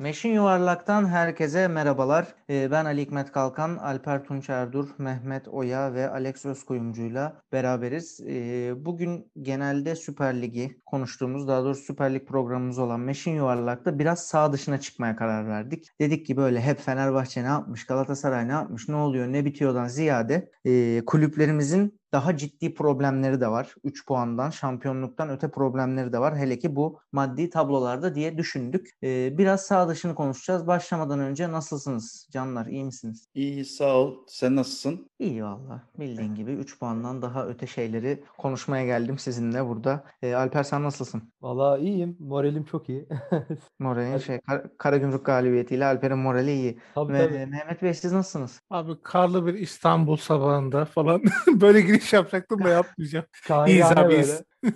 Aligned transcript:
Meşin 0.00 0.28
Yuvarlak'tan 0.28 1.08
herkese 1.08 1.68
merhabalar. 1.68 2.34
Ee, 2.50 2.70
ben 2.70 2.84
Ali 2.84 3.00
Hikmet 3.00 3.32
Kalkan, 3.32 3.76
Alper 3.76 4.24
Tunç 4.24 4.50
Erdur, 4.50 4.88
Mehmet 4.98 5.48
Oya 5.48 5.94
ve 5.94 6.10
Alex 6.10 6.44
Özkoyumcu'yla 6.44 7.42
beraberiz. 7.52 8.20
Ee, 8.20 8.72
bugün 8.76 9.32
genelde 9.42 9.96
Süper 9.96 10.42
Lig'i 10.42 10.80
konuştuğumuz, 10.86 11.48
daha 11.48 11.64
doğrusu 11.64 11.82
Süper 11.82 12.14
Lig 12.14 12.26
programımız 12.26 12.78
olan 12.78 13.00
Meşin 13.00 13.30
Yuvarlak'ta 13.30 13.98
biraz 13.98 14.26
sağ 14.26 14.52
dışına 14.52 14.80
çıkmaya 14.80 15.16
karar 15.16 15.48
verdik. 15.48 15.88
Dedik 16.00 16.26
ki 16.26 16.36
böyle 16.36 16.60
hep 16.60 16.80
Fenerbahçe 16.80 17.42
ne 17.42 17.46
yapmış, 17.46 17.86
Galatasaray 17.86 18.48
ne 18.48 18.52
yapmış, 18.52 18.88
ne 18.88 18.96
oluyor, 18.96 19.26
ne 19.26 19.44
bitiyordan 19.44 19.86
ziyade 19.86 20.50
e, 20.64 21.02
kulüplerimizin 21.06 21.98
daha 22.12 22.36
ciddi 22.36 22.74
problemleri 22.74 23.40
de 23.40 23.48
var. 23.48 23.74
3 23.84 24.06
puandan, 24.06 24.50
şampiyonluktan 24.50 25.28
öte 25.30 25.50
problemleri 25.50 26.12
de 26.12 26.18
var. 26.18 26.36
Hele 26.36 26.58
ki 26.58 26.76
bu 26.76 26.98
maddi 27.12 27.50
tablolarda 27.50 28.14
diye 28.14 28.38
düşündük. 28.38 28.90
Ee, 29.02 29.38
biraz 29.38 29.60
sağ 29.66 29.88
dışını 29.88 30.14
konuşacağız. 30.14 30.66
Başlamadan 30.66 31.20
önce 31.20 31.52
nasılsınız 31.52 32.28
canlar? 32.30 32.66
İyi 32.66 32.84
misiniz? 32.84 33.28
İyi 33.34 33.64
sağ 33.64 33.96
ol. 33.96 34.14
Sen 34.26 34.56
nasılsın? 34.56 35.10
İyi 35.18 35.44
valla. 35.44 35.82
Bildiğin 35.98 36.34
gibi 36.34 36.52
3 36.52 36.78
puandan 36.78 37.22
daha 37.22 37.46
öte 37.46 37.66
şeyleri 37.66 38.24
konuşmaya 38.38 38.86
geldim 38.86 39.18
sizinle 39.18 39.66
burada. 39.68 40.04
Ee, 40.22 40.34
Alper 40.34 40.62
sen 40.62 40.82
nasılsın? 40.82 41.22
Valla 41.42 41.78
iyiyim. 41.78 42.16
Moralim 42.20 42.64
çok 42.64 42.88
iyi. 42.88 43.08
Moralin 43.78 44.18
şey 44.18 44.40
Kar- 44.40 44.76
Karagümrük 44.78 45.24
galibiyetiyle 45.26 45.84
Alper'in 45.86 46.18
morali 46.18 46.52
iyi. 46.52 46.78
Tabii 46.94 47.12
Ve 47.12 47.26
tabii. 47.28 47.46
Mehmet 47.46 47.82
Bey 47.82 47.94
siz 47.94 48.12
nasılsınız? 48.12 48.60
Abi 48.70 48.92
karlı 49.02 49.46
bir 49.46 49.54
İstanbul 49.54 50.16
sabahında 50.16 50.84
falan 50.84 51.22
böyle 51.60 51.80
giriş 51.98 52.12
yapacaktım 52.12 52.64
da 52.64 52.68
yapmayacağım. 52.68 53.26
İyiyiz 53.66 53.86
abi 53.86 54.14
iyiyiz. 54.14 54.42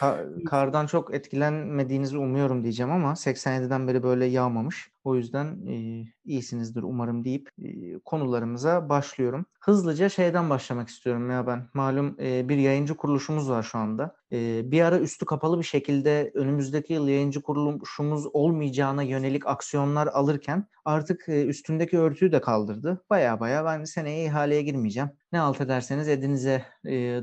Ka- 0.00 0.44
kardan 0.44 0.86
çok 0.86 1.14
etkilenmediğinizi 1.14 2.18
umuyorum 2.18 2.62
diyeceğim 2.62 2.92
ama 2.92 3.12
87'den 3.12 3.88
beri 3.88 4.02
böyle 4.02 4.24
yağmamış. 4.24 4.90
O 5.04 5.16
yüzden 5.16 5.66
e, 5.66 6.04
iyisinizdir 6.28 6.82
umarım 6.82 7.24
deyip 7.24 7.50
konularımıza 8.04 8.88
başlıyorum. 8.88 9.46
Hızlıca 9.60 10.08
şeyden 10.08 10.50
başlamak 10.50 10.88
istiyorum 10.88 11.30
ya 11.30 11.46
ben. 11.46 11.68
Malum 11.74 12.18
bir 12.18 12.56
yayıncı 12.56 12.96
kuruluşumuz 12.96 13.50
var 13.50 13.62
şu 13.62 13.78
anda. 13.78 14.16
Bir 14.70 14.82
ara 14.82 14.98
üstü 14.98 15.26
kapalı 15.26 15.58
bir 15.58 15.64
şekilde 15.64 16.30
önümüzdeki 16.34 16.92
yıl 16.92 17.08
yayıncı 17.08 17.42
kuruluşumuz 17.42 18.26
olmayacağına 18.32 19.02
yönelik 19.02 19.46
aksiyonlar 19.46 20.06
alırken 20.06 20.66
artık 20.84 21.28
üstündeki 21.28 21.98
örtüyü 21.98 22.32
de 22.32 22.40
kaldırdı. 22.40 23.04
Baya 23.10 23.40
baya 23.40 23.64
ben 23.64 23.84
seneye 23.84 24.24
ihaleye 24.24 24.62
girmeyeceğim. 24.62 25.10
Ne 25.32 25.40
alt 25.40 25.60
ederseniz 25.60 26.08
edinize 26.08 26.64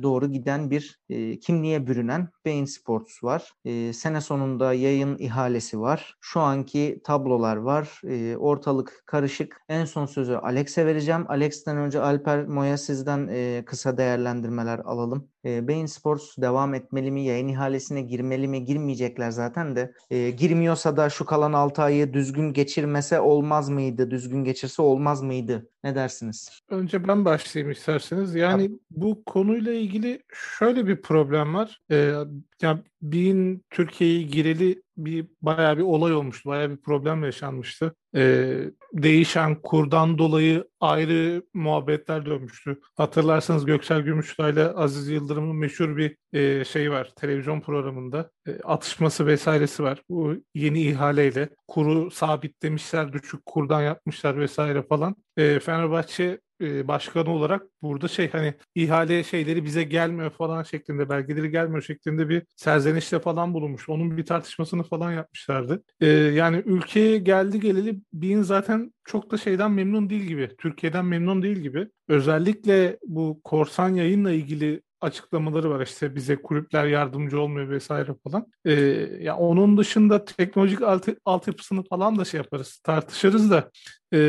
doğru 0.03 0.31
giden 0.31 0.71
bir 0.71 0.99
kimliğe 1.41 1.87
bürünen 1.87 2.29
Bein 2.45 2.65
Sports 2.65 3.23
var. 3.23 3.53
Sene 3.93 4.21
sonunda 4.21 4.73
yayın 4.73 5.17
ihalesi 5.17 5.79
var. 5.79 6.17
Şu 6.21 6.39
anki 6.39 7.01
tablolar 7.03 7.55
var. 7.55 8.01
Ortalık 8.37 8.94
karışık. 9.05 9.61
En 9.69 9.85
son 9.85 10.05
sözü 10.05 10.33
Alex'e 10.33 10.85
vereceğim. 10.85 11.25
Alex'ten 11.29 11.77
önce 11.77 12.01
Alper 12.01 12.45
Moya 12.45 12.77
sizden 12.77 13.27
e, 13.31 13.63
kısa 13.65 13.97
değerlendirmeler 13.97 14.79
alalım. 14.79 15.29
E, 15.45 15.67
Bein 15.67 15.85
Sports 15.85 16.37
devam 16.37 16.73
etmeli 16.73 17.11
mi? 17.11 17.25
Yayın 17.25 17.47
ihalesine 17.47 18.01
girmeli 18.01 18.47
mi? 18.47 18.65
Girmeyecekler 18.65 19.31
zaten 19.31 19.75
de. 19.75 19.93
E, 20.09 20.29
girmiyorsa 20.29 20.97
da 20.97 21.09
şu 21.09 21.25
kalan 21.25 21.53
6 21.53 21.81
ayı 21.81 22.13
düzgün 22.13 22.53
geçirmese 22.53 23.19
olmaz 23.19 23.69
mıydı? 23.69 24.11
Düzgün 24.11 24.43
geçirse 24.43 24.81
olmaz 24.81 25.21
mıydı? 25.21 25.69
Ne 25.83 25.95
dersiniz? 25.95 26.61
Önce 26.69 27.07
ben 27.07 27.25
başlayayım 27.25 27.71
isterseniz. 27.71 28.35
Yani 28.35 28.71
bu 28.91 29.23
konuyla 29.25 29.73
ilgili 29.73 30.23
şöyle 30.33 30.87
bir 30.87 31.01
problem 31.01 31.53
var. 31.53 31.81
Ee, 31.91 32.13
ya 32.61 32.83
Bein 33.01 33.65
Türkiye'ye 33.69 34.21
gireli 34.21 34.83
bir 34.97 35.27
bayağı 35.41 35.77
bir 35.77 35.83
olay 35.83 36.13
olmuştu. 36.13 36.49
Bayağı 36.49 36.69
bir 36.69 36.77
problem 36.77 37.23
yaşanmıştı. 37.23 37.95
Ee, 38.15 38.57
değişen 38.93 39.61
kurdan 39.61 40.17
dolayı 40.17 40.67
ayrı 40.79 41.43
muhabbetler 41.53 42.25
dönmüştü. 42.25 42.79
Hatırlarsanız 42.95 43.65
Göksel 43.65 44.01
Gümüştay 44.01 44.51
ile 44.51 44.67
Aziz 44.67 45.09
Yıldırım'ın 45.09 45.55
meşhur 45.55 45.97
bir 45.97 46.17
e, 46.33 46.65
şey 46.65 46.91
var. 46.91 47.11
Televizyon 47.15 47.61
programında 47.61 48.31
e, 48.47 48.59
atışması 48.63 49.27
vesairesi 49.27 49.83
var. 49.83 50.01
Bu 50.09 50.35
yeni 50.53 50.81
ihaleyle 50.81 51.49
kuru 51.67 52.11
sabitlemişler, 52.11 53.13
düşük 53.13 53.45
kurdan 53.45 53.81
yapmışlar 53.81 54.39
vesaire 54.39 54.83
falan. 54.83 55.15
E, 55.37 55.59
Fenerbahçe 55.59 56.39
e, 56.61 56.87
başkanı 56.87 57.29
olarak 57.29 57.63
burada 57.81 58.07
şey 58.07 58.31
hani 58.31 58.53
ihale 58.75 59.23
şeyleri 59.23 59.65
bize 59.65 59.83
gelmiyor 59.83 60.29
falan 60.29 60.63
şeklinde 60.63 61.09
belgeleri 61.09 61.51
gelmiyor 61.51 61.81
şeklinde 61.81 62.29
bir 62.29 62.43
serzenişte 62.55 63.19
falan 63.19 63.53
bulunmuş. 63.53 63.89
Onun 63.89 64.17
bir 64.17 64.25
tartışmasını 64.25 64.83
falan 64.83 65.11
yapmışlardı. 65.11 65.83
E, 66.01 66.07
yani 66.07 66.63
ülkeye 66.65 67.17
geldi 67.17 67.59
geleli 67.59 67.99
Bein 68.13 68.41
zaten 68.41 68.93
çok 69.03 69.31
da 69.31 69.37
şeyden 69.37 69.71
memnun 69.71 70.09
değil 70.09 70.23
gibi. 70.23 70.55
Türkiye'den 70.57 71.05
memnun 71.05 71.43
değil 71.43 71.57
gibi. 71.57 71.87
Özellikle 72.07 72.97
bu 73.07 73.41
korsan 73.43 73.89
yayınla 73.89 74.31
ilgili 74.31 74.81
açıklamaları 75.01 75.69
var 75.69 75.81
işte 75.81 76.15
bize 76.15 76.35
kulüpler 76.35 76.85
yardımcı 76.85 77.41
olmuyor 77.41 77.69
vesaire 77.69 78.11
falan. 78.23 78.47
Ee, 78.65 78.73
ya 79.21 79.37
onun 79.37 79.77
dışında 79.77 80.25
teknolojik 80.25 80.81
alt, 80.81 81.07
altyapısını 81.25 81.83
falan 81.83 82.19
da 82.19 82.25
şey 82.25 82.37
yaparız 82.37 82.79
tartışırız 82.83 83.51
da 83.51 83.71
ee, 84.11 84.19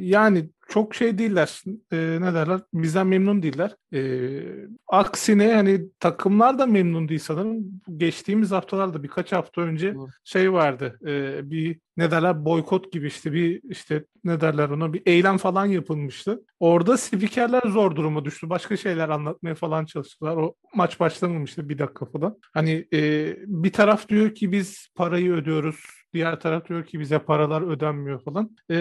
yani 0.00 0.50
çok 0.68 0.94
şey 0.94 1.18
değiller 1.18 1.62
ee, 1.92 1.96
ne 2.20 2.34
derler 2.34 2.60
bizden 2.74 3.06
memnun 3.06 3.42
değiller. 3.42 3.76
Ee, 3.94 4.42
aksine 4.88 5.54
hani 5.54 5.80
takımlar 6.00 6.58
da 6.58 6.66
memnun 6.66 7.08
değil 7.08 7.20
sanırım. 7.20 7.80
Geçtiğimiz 7.96 8.50
haftalarda 8.50 9.02
birkaç 9.02 9.32
hafta 9.32 9.60
önce 9.60 9.94
şey 10.24 10.52
vardı 10.52 10.98
ee, 11.06 11.50
bir 11.50 11.78
ne 11.96 12.10
derler 12.10 12.44
boykot 12.44 12.92
gibi 12.92 13.06
işte 13.06 13.32
bir 13.32 13.60
işte 13.70 14.04
ne 14.24 14.40
derler 14.40 14.68
ona 14.68 14.92
bir 14.92 15.02
eylem 15.06 15.36
falan 15.36 15.66
yapılmıştı. 15.66 16.42
Orada 16.60 16.96
spikerler 16.96 17.62
zor 17.66 17.96
duruma 17.96 18.24
düştü. 18.24 18.50
Başka 18.50 18.76
şeyler 18.76 19.08
anlatmaya 19.08 19.54
falan 19.54 19.84
çalıştılar. 19.84 20.36
O 20.36 20.54
maç 20.74 21.00
başlamamıştı 21.00 21.68
bir 21.68 21.78
dakika 21.78 22.06
falan. 22.06 22.38
Hani 22.54 22.86
e, 22.92 23.32
bir 23.46 23.72
taraf 23.72 24.08
diyor 24.08 24.34
ki 24.34 24.52
biz 24.52 24.88
parayı 24.94 25.32
ödüyoruz. 25.32 25.84
Diğer 26.16 26.40
taraf 26.40 26.68
diyor 26.68 26.84
ki 26.86 27.00
bize 27.00 27.18
paralar 27.18 27.62
ödenmiyor 27.62 28.20
falan. 28.20 28.50
E, 28.70 28.76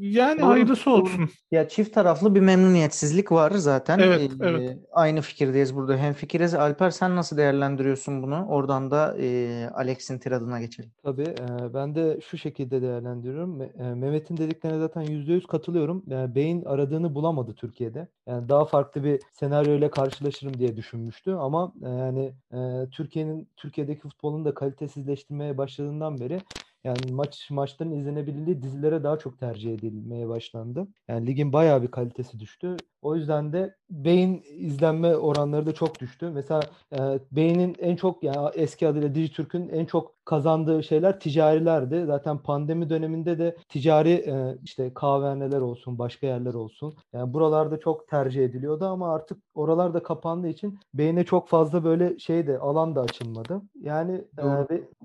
yani 0.00 0.40
Doğru, 0.40 0.50
hayırlısı 0.50 0.86
doğru. 0.90 1.02
olsun. 1.02 1.28
Ya 1.50 1.68
çift 1.68 1.94
taraflı 1.94 2.34
bir 2.34 2.40
memnuniyetsizlik 2.40 3.32
var 3.32 3.50
zaten. 3.50 3.98
Evet, 3.98 4.20
Ee, 4.20 4.34
evet. 4.48 4.78
Aynı 4.92 5.20
fikirdeyiz 5.20 5.76
burada. 5.76 5.96
Hem 5.96 6.12
fikiriz. 6.12 6.54
Alper 6.54 6.90
sen 6.90 7.16
nasıl 7.16 7.36
değerlendiriyorsun 7.36 8.22
bunu? 8.22 8.46
Oradan 8.48 8.90
da 8.90 9.16
e, 9.20 9.68
Alex'in 9.74 10.18
tiradına 10.18 10.60
geçelim. 10.60 10.90
Tabii 11.02 11.22
e, 11.22 11.74
ben 11.74 11.94
de 11.94 12.20
şu 12.30 12.38
şekilde 12.38 12.82
değerlendiriyorum. 12.82 13.62
E, 13.62 13.66
Mehmet'in 13.94 14.36
dediklerine 14.36 14.78
zaten 14.78 15.02
%100 15.02 15.46
katılıyorum. 15.46 16.02
Yani 16.06 16.34
Beyin 16.34 16.64
aradığını 16.64 17.14
bulamadı 17.14 17.54
Türkiye'de. 17.54 18.08
Yani 18.26 18.48
daha 18.48 18.64
farklı 18.64 19.04
bir 19.04 19.20
senaryo 19.32 19.72
ile 19.74 19.90
karşılaşırım 19.90 20.58
diye 20.58 20.76
düşünmüştü 20.76 21.32
ama 21.32 21.72
e, 21.84 21.88
yani 21.88 22.32
e, 22.54 22.90
Türkiye'nin 22.90 23.48
Türkiye'deki 23.56 24.00
futbolun 24.00 24.44
da 24.44 24.54
kalitesizleştirmeye 24.54 25.58
başladığından 25.58 26.20
beri 26.20 26.40
yani 26.84 27.12
maç 27.12 27.50
maçların 27.50 27.92
izlenebilirliği 27.92 28.62
dizilere 28.62 29.04
daha 29.04 29.18
çok 29.18 29.38
tercih 29.38 29.74
edilmeye 29.74 30.28
başlandı. 30.28 30.88
Yani 31.08 31.26
ligin 31.26 31.52
bayağı 31.52 31.82
bir 31.82 31.90
kalitesi 31.90 32.40
düştü. 32.40 32.76
O 33.02 33.16
yüzden 33.16 33.52
de 33.52 33.74
Beyin 33.90 34.42
izlenme 34.44 35.16
oranları 35.16 35.66
da 35.66 35.74
çok 35.74 36.00
düştü. 36.00 36.30
Mesela 36.34 36.60
e, 36.92 37.18
Bey'in 37.32 37.76
en 37.78 37.96
çok 37.96 38.22
yani 38.22 38.50
eski 38.54 38.88
adıyla 38.88 39.14
Dijitürk'ün 39.14 39.68
en 39.68 39.84
çok 39.84 40.24
kazandığı 40.24 40.82
şeyler 40.82 41.20
ticarilerdi. 41.20 42.04
Zaten 42.06 42.38
pandemi 42.38 42.90
döneminde 42.90 43.38
de 43.38 43.56
ticari 43.68 44.10
e, 44.10 44.58
işte 44.64 44.94
kahvehaneler 44.94 45.60
olsun, 45.60 45.98
başka 45.98 46.26
yerler 46.26 46.54
olsun. 46.54 46.94
Yani 47.12 47.34
buralarda 47.34 47.80
çok 47.80 48.08
tercih 48.08 48.44
ediliyordu 48.44 48.84
ama 48.84 49.14
artık 49.14 49.38
oralar 49.54 49.94
da 49.94 50.02
kapandığı 50.02 50.48
için 50.48 50.78
Beyne 50.94 51.24
çok 51.24 51.48
fazla 51.48 51.84
böyle 51.84 52.18
şey 52.18 52.46
de 52.46 52.58
alan 52.58 52.96
da 52.96 53.00
açılmadı. 53.00 53.62
Yani 53.80 54.24
e, 54.38 54.44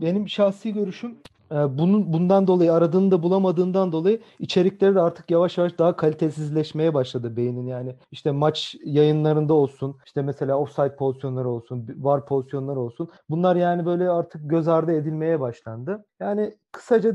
benim 0.02 0.30
şahsi 0.30 0.74
görüşüm 0.74 1.18
bunun 1.56 2.14
bundan 2.14 2.48
dolayı 2.48 2.74
aradığını 2.74 3.12
da 3.12 3.24
bulamadığından 3.24 3.92
dolayı 3.92 4.20
içerikleri 4.40 4.96
de 4.96 5.02
artık 5.02 5.32
yavaş 5.32 5.58
yavaş 5.58 5.80
daha 5.80 5.96
kalitesizleşmeye 5.96 6.94
başladı 6.94 7.38
beynin 7.38 7.68
yani 7.68 7.96
işte 8.12 8.32
maç 8.32 8.76
yayınlarında 8.86 9.54
olsun 9.54 9.98
işte 10.06 10.22
mesela 10.22 10.58
offside 10.58 10.96
pozisyonları 10.96 11.50
olsun 11.50 11.88
var 11.98 12.26
pozisyonları 12.26 12.80
olsun 12.80 13.10
bunlar 13.30 13.56
yani 13.56 13.86
böyle 13.86 14.10
artık 14.10 14.50
göz 14.50 14.68
ardı 14.68 14.92
edilmeye 14.92 15.40
başlandı. 15.40 16.06
Yani 16.20 16.58
kısaca 16.72 17.10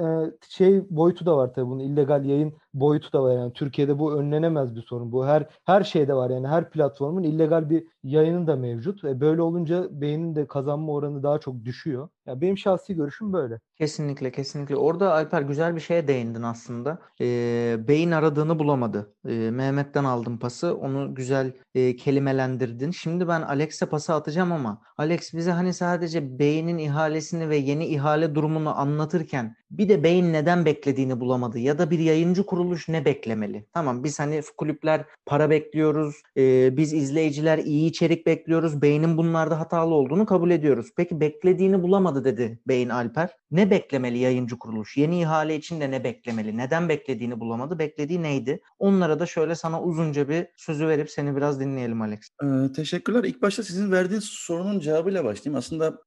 e, 0.00 0.30
şey 0.48 0.82
boyutu 0.90 1.26
da 1.26 1.36
var 1.36 1.54
tabii 1.54 1.66
bunun 1.66 1.78
illegal 1.80 2.24
yayın 2.24 2.54
boyutu 2.74 3.12
da 3.12 3.22
var 3.22 3.34
yani 3.34 3.52
Türkiye'de 3.52 3.98
bu 3.98 4.12
önlenemez 4.14 4.76
bir 4.76 4.82
sorun. 4.82 5.12
Bu 5.12 5.26
her 5.26 5.46
her 5.64 5.82
şeyde 5.84 6.14
var 6.14 6.30
yani 6.30 6.48
her 6.48 6.70
platformun 6.70 7.22
illegal 7.22 7.70
bir 7.70 7.86
yayını 8.04 8.46
da 8.46 8.56
mevcut. 8.56 9.04
E, 9.04 9.20
böyle 9.20 9.42
olunca 9.42 10.00
beynin 10.00 10.34
de 10.34 10.46
kazanma 10.46 10.92
oranı 10.92 11.22
daha 11.22 11.38
çok 11.40 11.64
düşüyor. 11.64 12.08
Ya 12.26 12.40
benim 12.40 12.58
şahsi 12.58 12.94
görüşüm 12.94 13.32
böyle. 13.32 13.60
Kesinlikle 13.78 14.32
kesinlikle. 14.32 14.76
Orada 14.76 15.12
Alper 15.12 15.42
güzel 15.42 15.76
bir 15.76 15.80
şeye 15.80 16.08
değindin 16.08 16.42
aslında. 16.42 16.98
Ee, 17.20 17.76
beyin 17.88 18.10
aradığını 18.10 18.58
bulamadı. 18.58 19.14
Ee, 19.28 19.50
Mehmet'ten 19.50 20.04
aldım 20.04 20.38
pası. 20.38 20.76
Onu 20.76 21.14
güzel 21.14 21.52
e, 21.74 21.96
kelimelendirdin. 21.96 22.90
Şimdi 22.90 23.28
ben 23.28 23.42
Alex'e 23.42 23.86
pası 23.86 24.14
atacağım 24.14 24.52
ama 24.52 24.82
Alex 24.96 25.34
bize 25.34 25.50
hani 25.50 25.74
sadece 25.74 26.38
beynin 26.38 26.78
ihalesini 26.78 27.48
ve 27.48 27.56
yeni 27.56 27.86
ihale 27.86 28.34
durumunu 28.34 28.78
anlatırken 28.80 29.56
Bir 29.72 29.88
de 29.88 30.02
Beyin 30.02 30.32
neden 30.32 30.64
beklediğini 30.64 31.20
bulamadı 31.20 31.58
ya 31.58 31.78
da 31.78 31.90
bir 31.90 31.98
yayıncı 31.98 32.46
kuruluş 32.46 32.88
ne 32.88 33.04
beklemeli? 33.04 33.66
Tamam 33.72 34.04
biz 34.04 34.20
hani 34.20 34.42
kulüpler 34.56 35.04
para 35.26 35.50
bekliyoruz, 35.50 36.22
e, 36.36 36.76
biz 36.76 36.92
izleyiciler 36.92 37.58
iyi 37.58 37.90
içerik 37.90 38.26
bekliyoruz, 38.26 38.82
Beynin 38.82 39.16
bunlarda 39.16 39.60
hatalı 39.60 39.94
olduğunu 39.94 40.26
kabul 40.26 40.50
ediyoruz. 40.50 40.86
Peki 40.96 41.20
beklediğini 41.20 41.82
bulamadı 41.82 42.24
dedi 42.24 42.58
Beyin 42.68 42.88
Alper. 42.88 43.30
Ne 43.50 43.70
beklemeli 43.70 44.18
yayıncı 44.18 44.58
kuruluş? 44.58 44.96
Yeni 44.96 45.20
ihale 45.20 45.56
için 45.56 45.80
de 45.80 45.90
ne 45.90 46.04
beklemeli? 46.04 46.56
Neden 46.56 46.88
beklediğini 46.88 47.40
bulamadı? 47.40 47.78
Beklediği 47.78 48.22
neydi? 48.22 48.60
Onlara 48.78 49.20
da 49.20 49.26
şöyle 49.26 49.54
sana 49.54 49.82
uzunca 49.82 50.28
bir 50.28 50.46
sözü 50.56 50.88
verip 50.88 51.10
seni 51.10 51.36
biraz 51.36 51.60
dinleyelim 51.60 52.02
Alex. 52.02 52.20
Ee, 52.42 52.72
teşekkürler. 52.72 53.24
İlk 53.24 53.42
başta 53.42 53.62
sizin 53.62 53.92
verdiğiniz 53.92 54.24
sorunun 54.24 54.80
cevabıyla 54.80 55.24
başlayayım. 55.24 55.58
Aslında 55.58 55.98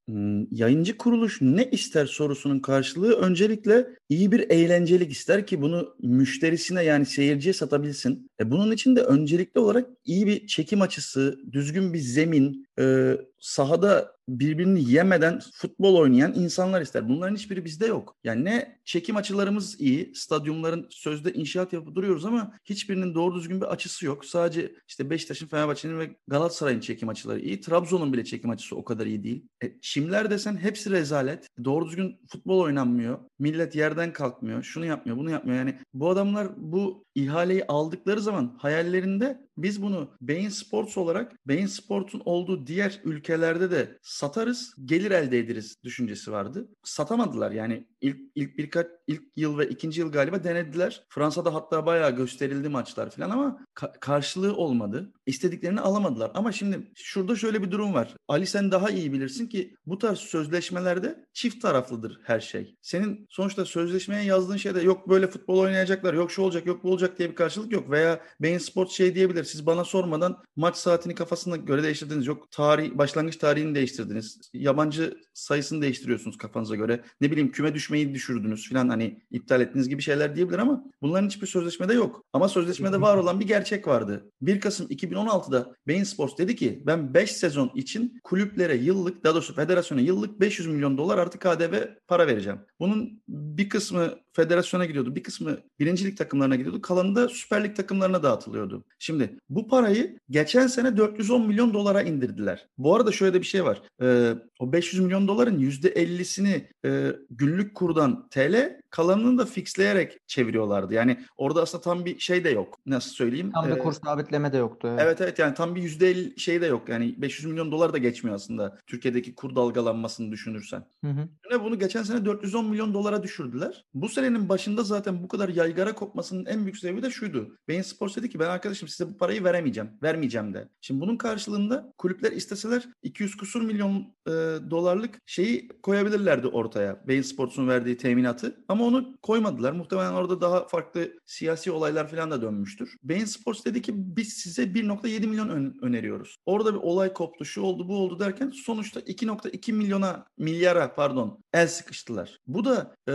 yayıncı 0.51 0.97
kuruluş 0.97 1.41
ne 1.41 1.69
ister 1.69 2.05
sorusunun 2.05 2.59
karşılığı 2.59 3.15
öncelikle 3.55 3.95
iyi 4.09 4.31
bir 4.31 4.49
eğlencelik 4.49 5.11
ister 5.11 5.47
ki 5.47 5.61
bunu 5.61 5.95
müşterisine 6.03 6.83
yani 6.83 7.05
seyirciye 7.05 7.53
satabilsin. 7.53 8.31
E 8.39 8.51
bunun 8.51 8.71
için 8.71 8.95
de 8.95 9.01
öncelikli 9.01 9.59
olarak 9.59 9.89
iyi 10.05 10.27
bir 10.27 10.47
çekim 10.47 10.81
açısı, 10.81 11.39
düzgün 11.51 11.93
bir 11.93 11.99
zemin, 11.99 12.67
e, 12.79 13.17
sahada 13.39 14.15
birbirini 14.29 14.91
yemeden 14.91 15.39
futbol 15.53 15.95
oynayan 15.95 16.33
insanlar 16.33 16.81
ister. 16.81 17.09
Bunların 17.09 17.35
hiçbiri 17.35 17.65
bizde 17.65 17.85
yok. 17.85 18.15
Yani 18.23 18.45
ne 18.45 18.79
çekim 18.85 19.15
açılarımız 19.15 19.81
iyi, 19.81 20.15
stadyumların 20.15 20.87
sözde 20.89 21.33
inşaat 21.33 21.73
yapıp 21.73 21.95
duruyoruz 21.95 22.25
ama 22.25 22.53
hiçbirinin 22.65 23.15
doğru 23.15 23.35
düzgün 23.35 23.61
bir 23.61 23.65
açısı 23.65 24.05
yok. 24.05 24.25
Sadece 24.25 24.75
işte 24.87 25.09
Beşiktaş'ın, 25.09 25.47
Fenerbahçe'nin 25.47 25.99
ve 25.99 26.15
Galatasaray'ın 26.27 26.79
çekim 26.79 27.09
açıları 27.09 27.39
iyi. 27.39 27.61
Trabzon'un 27.61 28.13
bile 28.13 28.25
çekim 28.25 28.49
açısı 28.49 28.75
o 28.75 28.83
kadar 28.83 29.05
iyi 29.05 29.23
değil. 29.23 29.47
E, 29.63 29.79
çimler 29.81 30.29
desen 30.29 30.57
hepsi 30.57 30.91
rezalet. 30.91 31.47
Doğru 31.63 31.87
düzgün 31.87 32.19
futbol 32.27 32.59
oynanmıyor. 32.59 33.19
Millet 33.39 33.75
yerden 33.75 34.13
kalkmıyor. 34.13 34.63
Şunu 34.63 34.85
yapmıyor, 34.85 35.17
bunu 35.17 35.31
yapmıyor. 35.31 35.57
Yani 35.59 35.79
bu 35.93 36.09
adamlar 36.09 36.47
bu 36.57 37.04
ihaleyi 37.15 37.65
aldıkları 37.67 38.21
zaman 38.21 38.55
hayallerinde 38.57 39.45
biz 39.57 39.81
bunu 39.81 40.09
Bein 40.21 40.49
Sports 40.49 40.97
olarak 40.97 41.47
Bein 41.47 41.65
Sports'un 41.65 42.21
olduğu 42.25 42.67
diğer 42.67 43.01
ülkelerde 43.03 43.71
de 43.71 43.97
satarız, 44.01 44.73
gelir 44.85 45.11
elde 45.11 45.39
ederiz 45.39 45.75
düşüncesi 45.83 46.31
vardı. 46.31 46.67
Satamadılar 46.83 47.51
yani 47.51 47.87
ilk 48.01 48.17
ilk 48.35 48.57
birkaç 48.57 48.87
ilk 49.07 49.23
yıl 49.35 49.57
ve 49.57 49.69
ikinci 49.69 50.01
yıl 50.01 50.11
galiba 50.11 50.43
denediler. 50.43 51.03
Fransa'da 51.09 51.53
hatta 51.53 51.85
bayağı 51.85 52.15
gösterildi 52.15 52.69
maçlar 52.69 53.09
falan 53.09 53.29
ama 53.29 53.65
ka- 53.75 53.99
karşılığı 53.99 54.55
olmadı. 54.55 55.11
İstediklerini 55.25 55.81
alamadılar. 55.81 56.31
Ama 56.33 56.51
şimdi 56.51 56.91
şurada 56.95 57.35
şöyle 57.35 57.63
bir 57.63 57.71
durum 57.71 57.93
var. 57.93 58.15
Ali 58.27 58.45
sen 58.47 58.71
daha 58.71 58.89
iyi 58.89 59.13
bilirsin 59.13 59.47
ki 59.47 59.75
bu 59.85 59.97
tarz 59.97 60.19
sözleşmelerde 60.19 61.25
çift 61.33 61.61
taraflıdır 61.61 62.19
her 62.23 62.39
şey. 62.39 62.75
Senin 62.81 63.25
sonuçta 63.29 63.65
sözleşmeye 63.65 64.23
yazdığın 64.23 64.57
şeyde 64.57 64.81
yok 64.81 65.09
böyle 65.09 65.27
futbol 65.27 65.59
oynayacaklar, 65.59 66.13
yok 66.13 66.31
şu 66.31 66.41
olacak, 66.41 66.65
yok 66.65 66.83
bu 66.83 66.91
olacak 66.91 67.04
diye 67.19 67.29
bir 67.29 67.35
karşılık 67.35 67.71
yok. 67.71 67.91
Veya 67.91 68.21
Bein 68.41 68.57
Sports 68.57 68.93
şey 68.93 69.15
diyebilir. 69.15 69.43
Siz 69.43 69.65
bana 69.65 69.83
sormadan 69.83 70.43
maç 70.55 70.75
saatini 70.75 71.15
kafasına 71.15 71.55
göre 71.55 71.83
değiştirdiniz. 71.83 72.27
Yok 72.27 72.51
tarih, 72.51 72.91
başlangıç 72.97 73.35
tarihini 73.35 73.75
değiştirdiniz. 73.75 74.39
Yabancı 74.53 75.17
sayısını 75.33 75.81
değiştiriyorsunuz 75.81 76.37
kafanıza 76.37 76.75
göre. 76.75 77.03
Ne 77.21 77.31
bileyim 77.31 77.51
küme 77.51 77.73
düşmeyi 77.73 78.13
düşürdünüz 78.13 78.69
falan 78.69 78.89
hani 78.89 79.21
iptal 79.31 79.61
ettiğiniz 79.61 79.89
gibi 79.89 80.01
şeyler 80.01 80.35
diyebilir 80.35 80.59
ama 80.59 80.83
bunların 81.01 81.27
hiçbir 81.27 81.47
sözleşmede 81.47 81.93
yok. 81.93 82.25
Ama 82.33 82.49
sözleşmede 82.49 83.01
var 83.01 83.17
olan 83.17 83.39
bir 83.39 83.47
gerçek 83.47 83.87
vardı. 83.87 84.31
1 84.41 84.61
Kasım 84.61 84.87
2016'da 84.87 85.75
Bein 85.87 86.03
Sports 86.03 86.37
dedi 86.37 86.55
ki 86.55 86.83
ben 86.85 87.13
5 87.13 87.31
sezon 87.31 87.71
için 87.75 88.19
kulüplere 88.23 88.75
yıllık 88.75 89.23
daha 89.23 89.33
doğrusu 89.33 89.55
federasyona 89.55 90.01
yıllık 90.01 90.39
500 90.39 90.67
milyon 90.67 90.97
dolar 90.97 91.17
artı 91.17 91.39
KDV 91.39 91.75
para 92.07 92.27
vereceğim. 92.27 92.59
Bunun 92.79 93.21
bir 93.27 93.69
kısmı 93.69 94.24
federasyona 94.35 94.85
gidiyordu. 94.85 95.15
Bir 95.15 95.23
kısmı 95.23 95.57
birincilik 95.79 96.17
takımlarına 96.17 96.55
gidiyordu. 96.55 96.81
Kalanı 96.81 97.15
da 97.15 97.29
Süper 97.29 97.63
Lig 97.63 97.75
takımlarına 97.75 98.23
dağıtılıyordu. 98.23 98.85
Şimdi 98.99 99.39
bu 99.49 99.67
parayı 99.67 100.19
geçen 100.29 100.67
sene 100.67 100.97
410 100.97 101.47
milyon 101.47 101.73
dolara 101.73 102.01
indirdiler. 102.01 102.67
Bu 102.77 102.95
arada 102.95 103.11
şöyle 103.11 103.39
bir 103.39 103.45
şey 103.45 103.65
var. 103.65 103.81
Ee, 104.01 104.33
o 104.59 104.73
500 104.73 105.01
milyon 105.03 105.27
doların 105.27 105.59
%50'sini 105.59 106.67
e, 106.85 107.15
günlük 107.29 107.75
kurdan 107.75 108.29
TL 108.29 108.81
kalanını 108.95 109.37
da 109.37 109.45
fixleyerek 109.45 110.17
çeviriyorlardı. 110.27 110.93
Yani 110.93 111.17
orada 111.37 111.61
aslında 111.61 111.81
tam 111.83 112.05
bir 112.05 112.19
şey 112.19 112.43
de 112.43 112.49
yok. 112.49 112.79
Nasıl 112.85 113.09
söyleyeyim? 113.09 113.51
Tam 113.53 113.67
bir 113.67 113.71
Ee, 113.71 113.79
kur 113.79 113.93
sabitleme 113.93 114.53
de 114.53 114.57
yoktu. 114.57 114.87
Evet. 114.91 115.01
Evet 115.03 115.21
evet 115.21 115.39
yani 115.39 115.53
tam 115.53 115.75
bir 115.75 115.81
%50 115.81 116.39
şey 116.39 116.61
de 116.61 116.65
yok. 116.65 116.89
Yani 116.89 117.15
500 117.17 117.45
milyon 117.45 117.71
dolar 117.71 117.93
da 117.93 117.97
geçmiyor 117.97 118.35
aslında. 118.35 118.77
Türkiye'deki 118.87 119.35
kur 119.35 119.55
dalgalanmasını 119.55 120.31
düşünürsen. 120.31 120.85
Hı 121.03 121.11
hı. 121.11 121.63
Bunu 121.63 121.79
geçen 121.79 122.03
sene 122.03 122.25
410 122.25 122.65
milyon 122.65 122.93
dolara 122.93 123.23
düşürdüler. 123.23 123.85
Bu 123.93 124.09
senenin 124.09 124.49
başında 124.49 124.83
zaten 124.83 125.23
bu 125.23 125.27
kadar 125.27 125.49
yaygara 125.49 125.95
kopmasının 125.95 126.45
en 126.45 126.61
büyük 126.63 126.77
sebebi 126.77 127.03
de 127.03 127.09
şuydu. 127.09 127.57
Bein 127.67 127.81
Sports 127.81 128.15
dedi 128.15 128.29
ki 128.29 128.39
ben 128.39 128.49
arkadaşım 128.49 128.87
size 128.87 129.09
bu 129.09 129.17
parayı 129.17 129.43
veremeyeceğim. 129.43 129.89
Vermeyeceğim 130.03 130.53
de. 130.53 130.69
Şimdi 130.81 131.01
bunun 131.01 131.17
karşılığında 131.17 131.93
kulüpler 131.97 132.31
isteseler 132.31 132.87
200 133.03 133.37
kusur 133.37 133.61
milyon 133.61 134.15
e, 134.27 134.31
dolarlık 134.69 135.19
şeyi 135.25 135.67
koyabilirlerdi 135.83 136.47
ortaya. 136.47 137.07
Bein 137.07 137.21
Sports'un 137.21 137.67
verdiği 137.67 137.97
teminatı. 137.97 138.63
Ama 138.67 138.84
onu 138.85 139.15
koymadılar. 139.21 139.71
Muhtemelen 139.71 140.13
orada 140.13 140.41
daha 140.41 140.67
farklı 140.67 141.11
siyasi 141.25 141.71
olaylar 141.71 142.07
falan 142.07 142.31
da 142.31 142.41
dönmüştür. 142.41 142.95
Bein 143.03 143.25
Sports 143.25 143.65
dedi 143.65 143.81
ki 143.81 143.91
biz 143.95 144.33
size 144.33 144.63
1.7 144.63 145.27
milyon 145.27 145.49
ön- 145.49 145.77
öneriyoruz. 145.81 146.35
Orada 146.45 146.73
bir 146.73 146.79
olay 146.79 147.13
koptu, 147.13 147.45
şu 147.45 147.61
oldu, 147.61 147.87
bu 147.87 147.97
oldu 147.97 148.19
derken 148.19 148.49
sonuçta 148.65 148.99
2.2 148.99 149.73
milyona, 149.73 150.25
milyara 150.37 150.95
pardon 150.95 151.39
el 151.53 151.67
sıkıştılar. 151.67 152.39
Bu 152.47 152.65
da 152.65 152.95
e, 153.09 153.13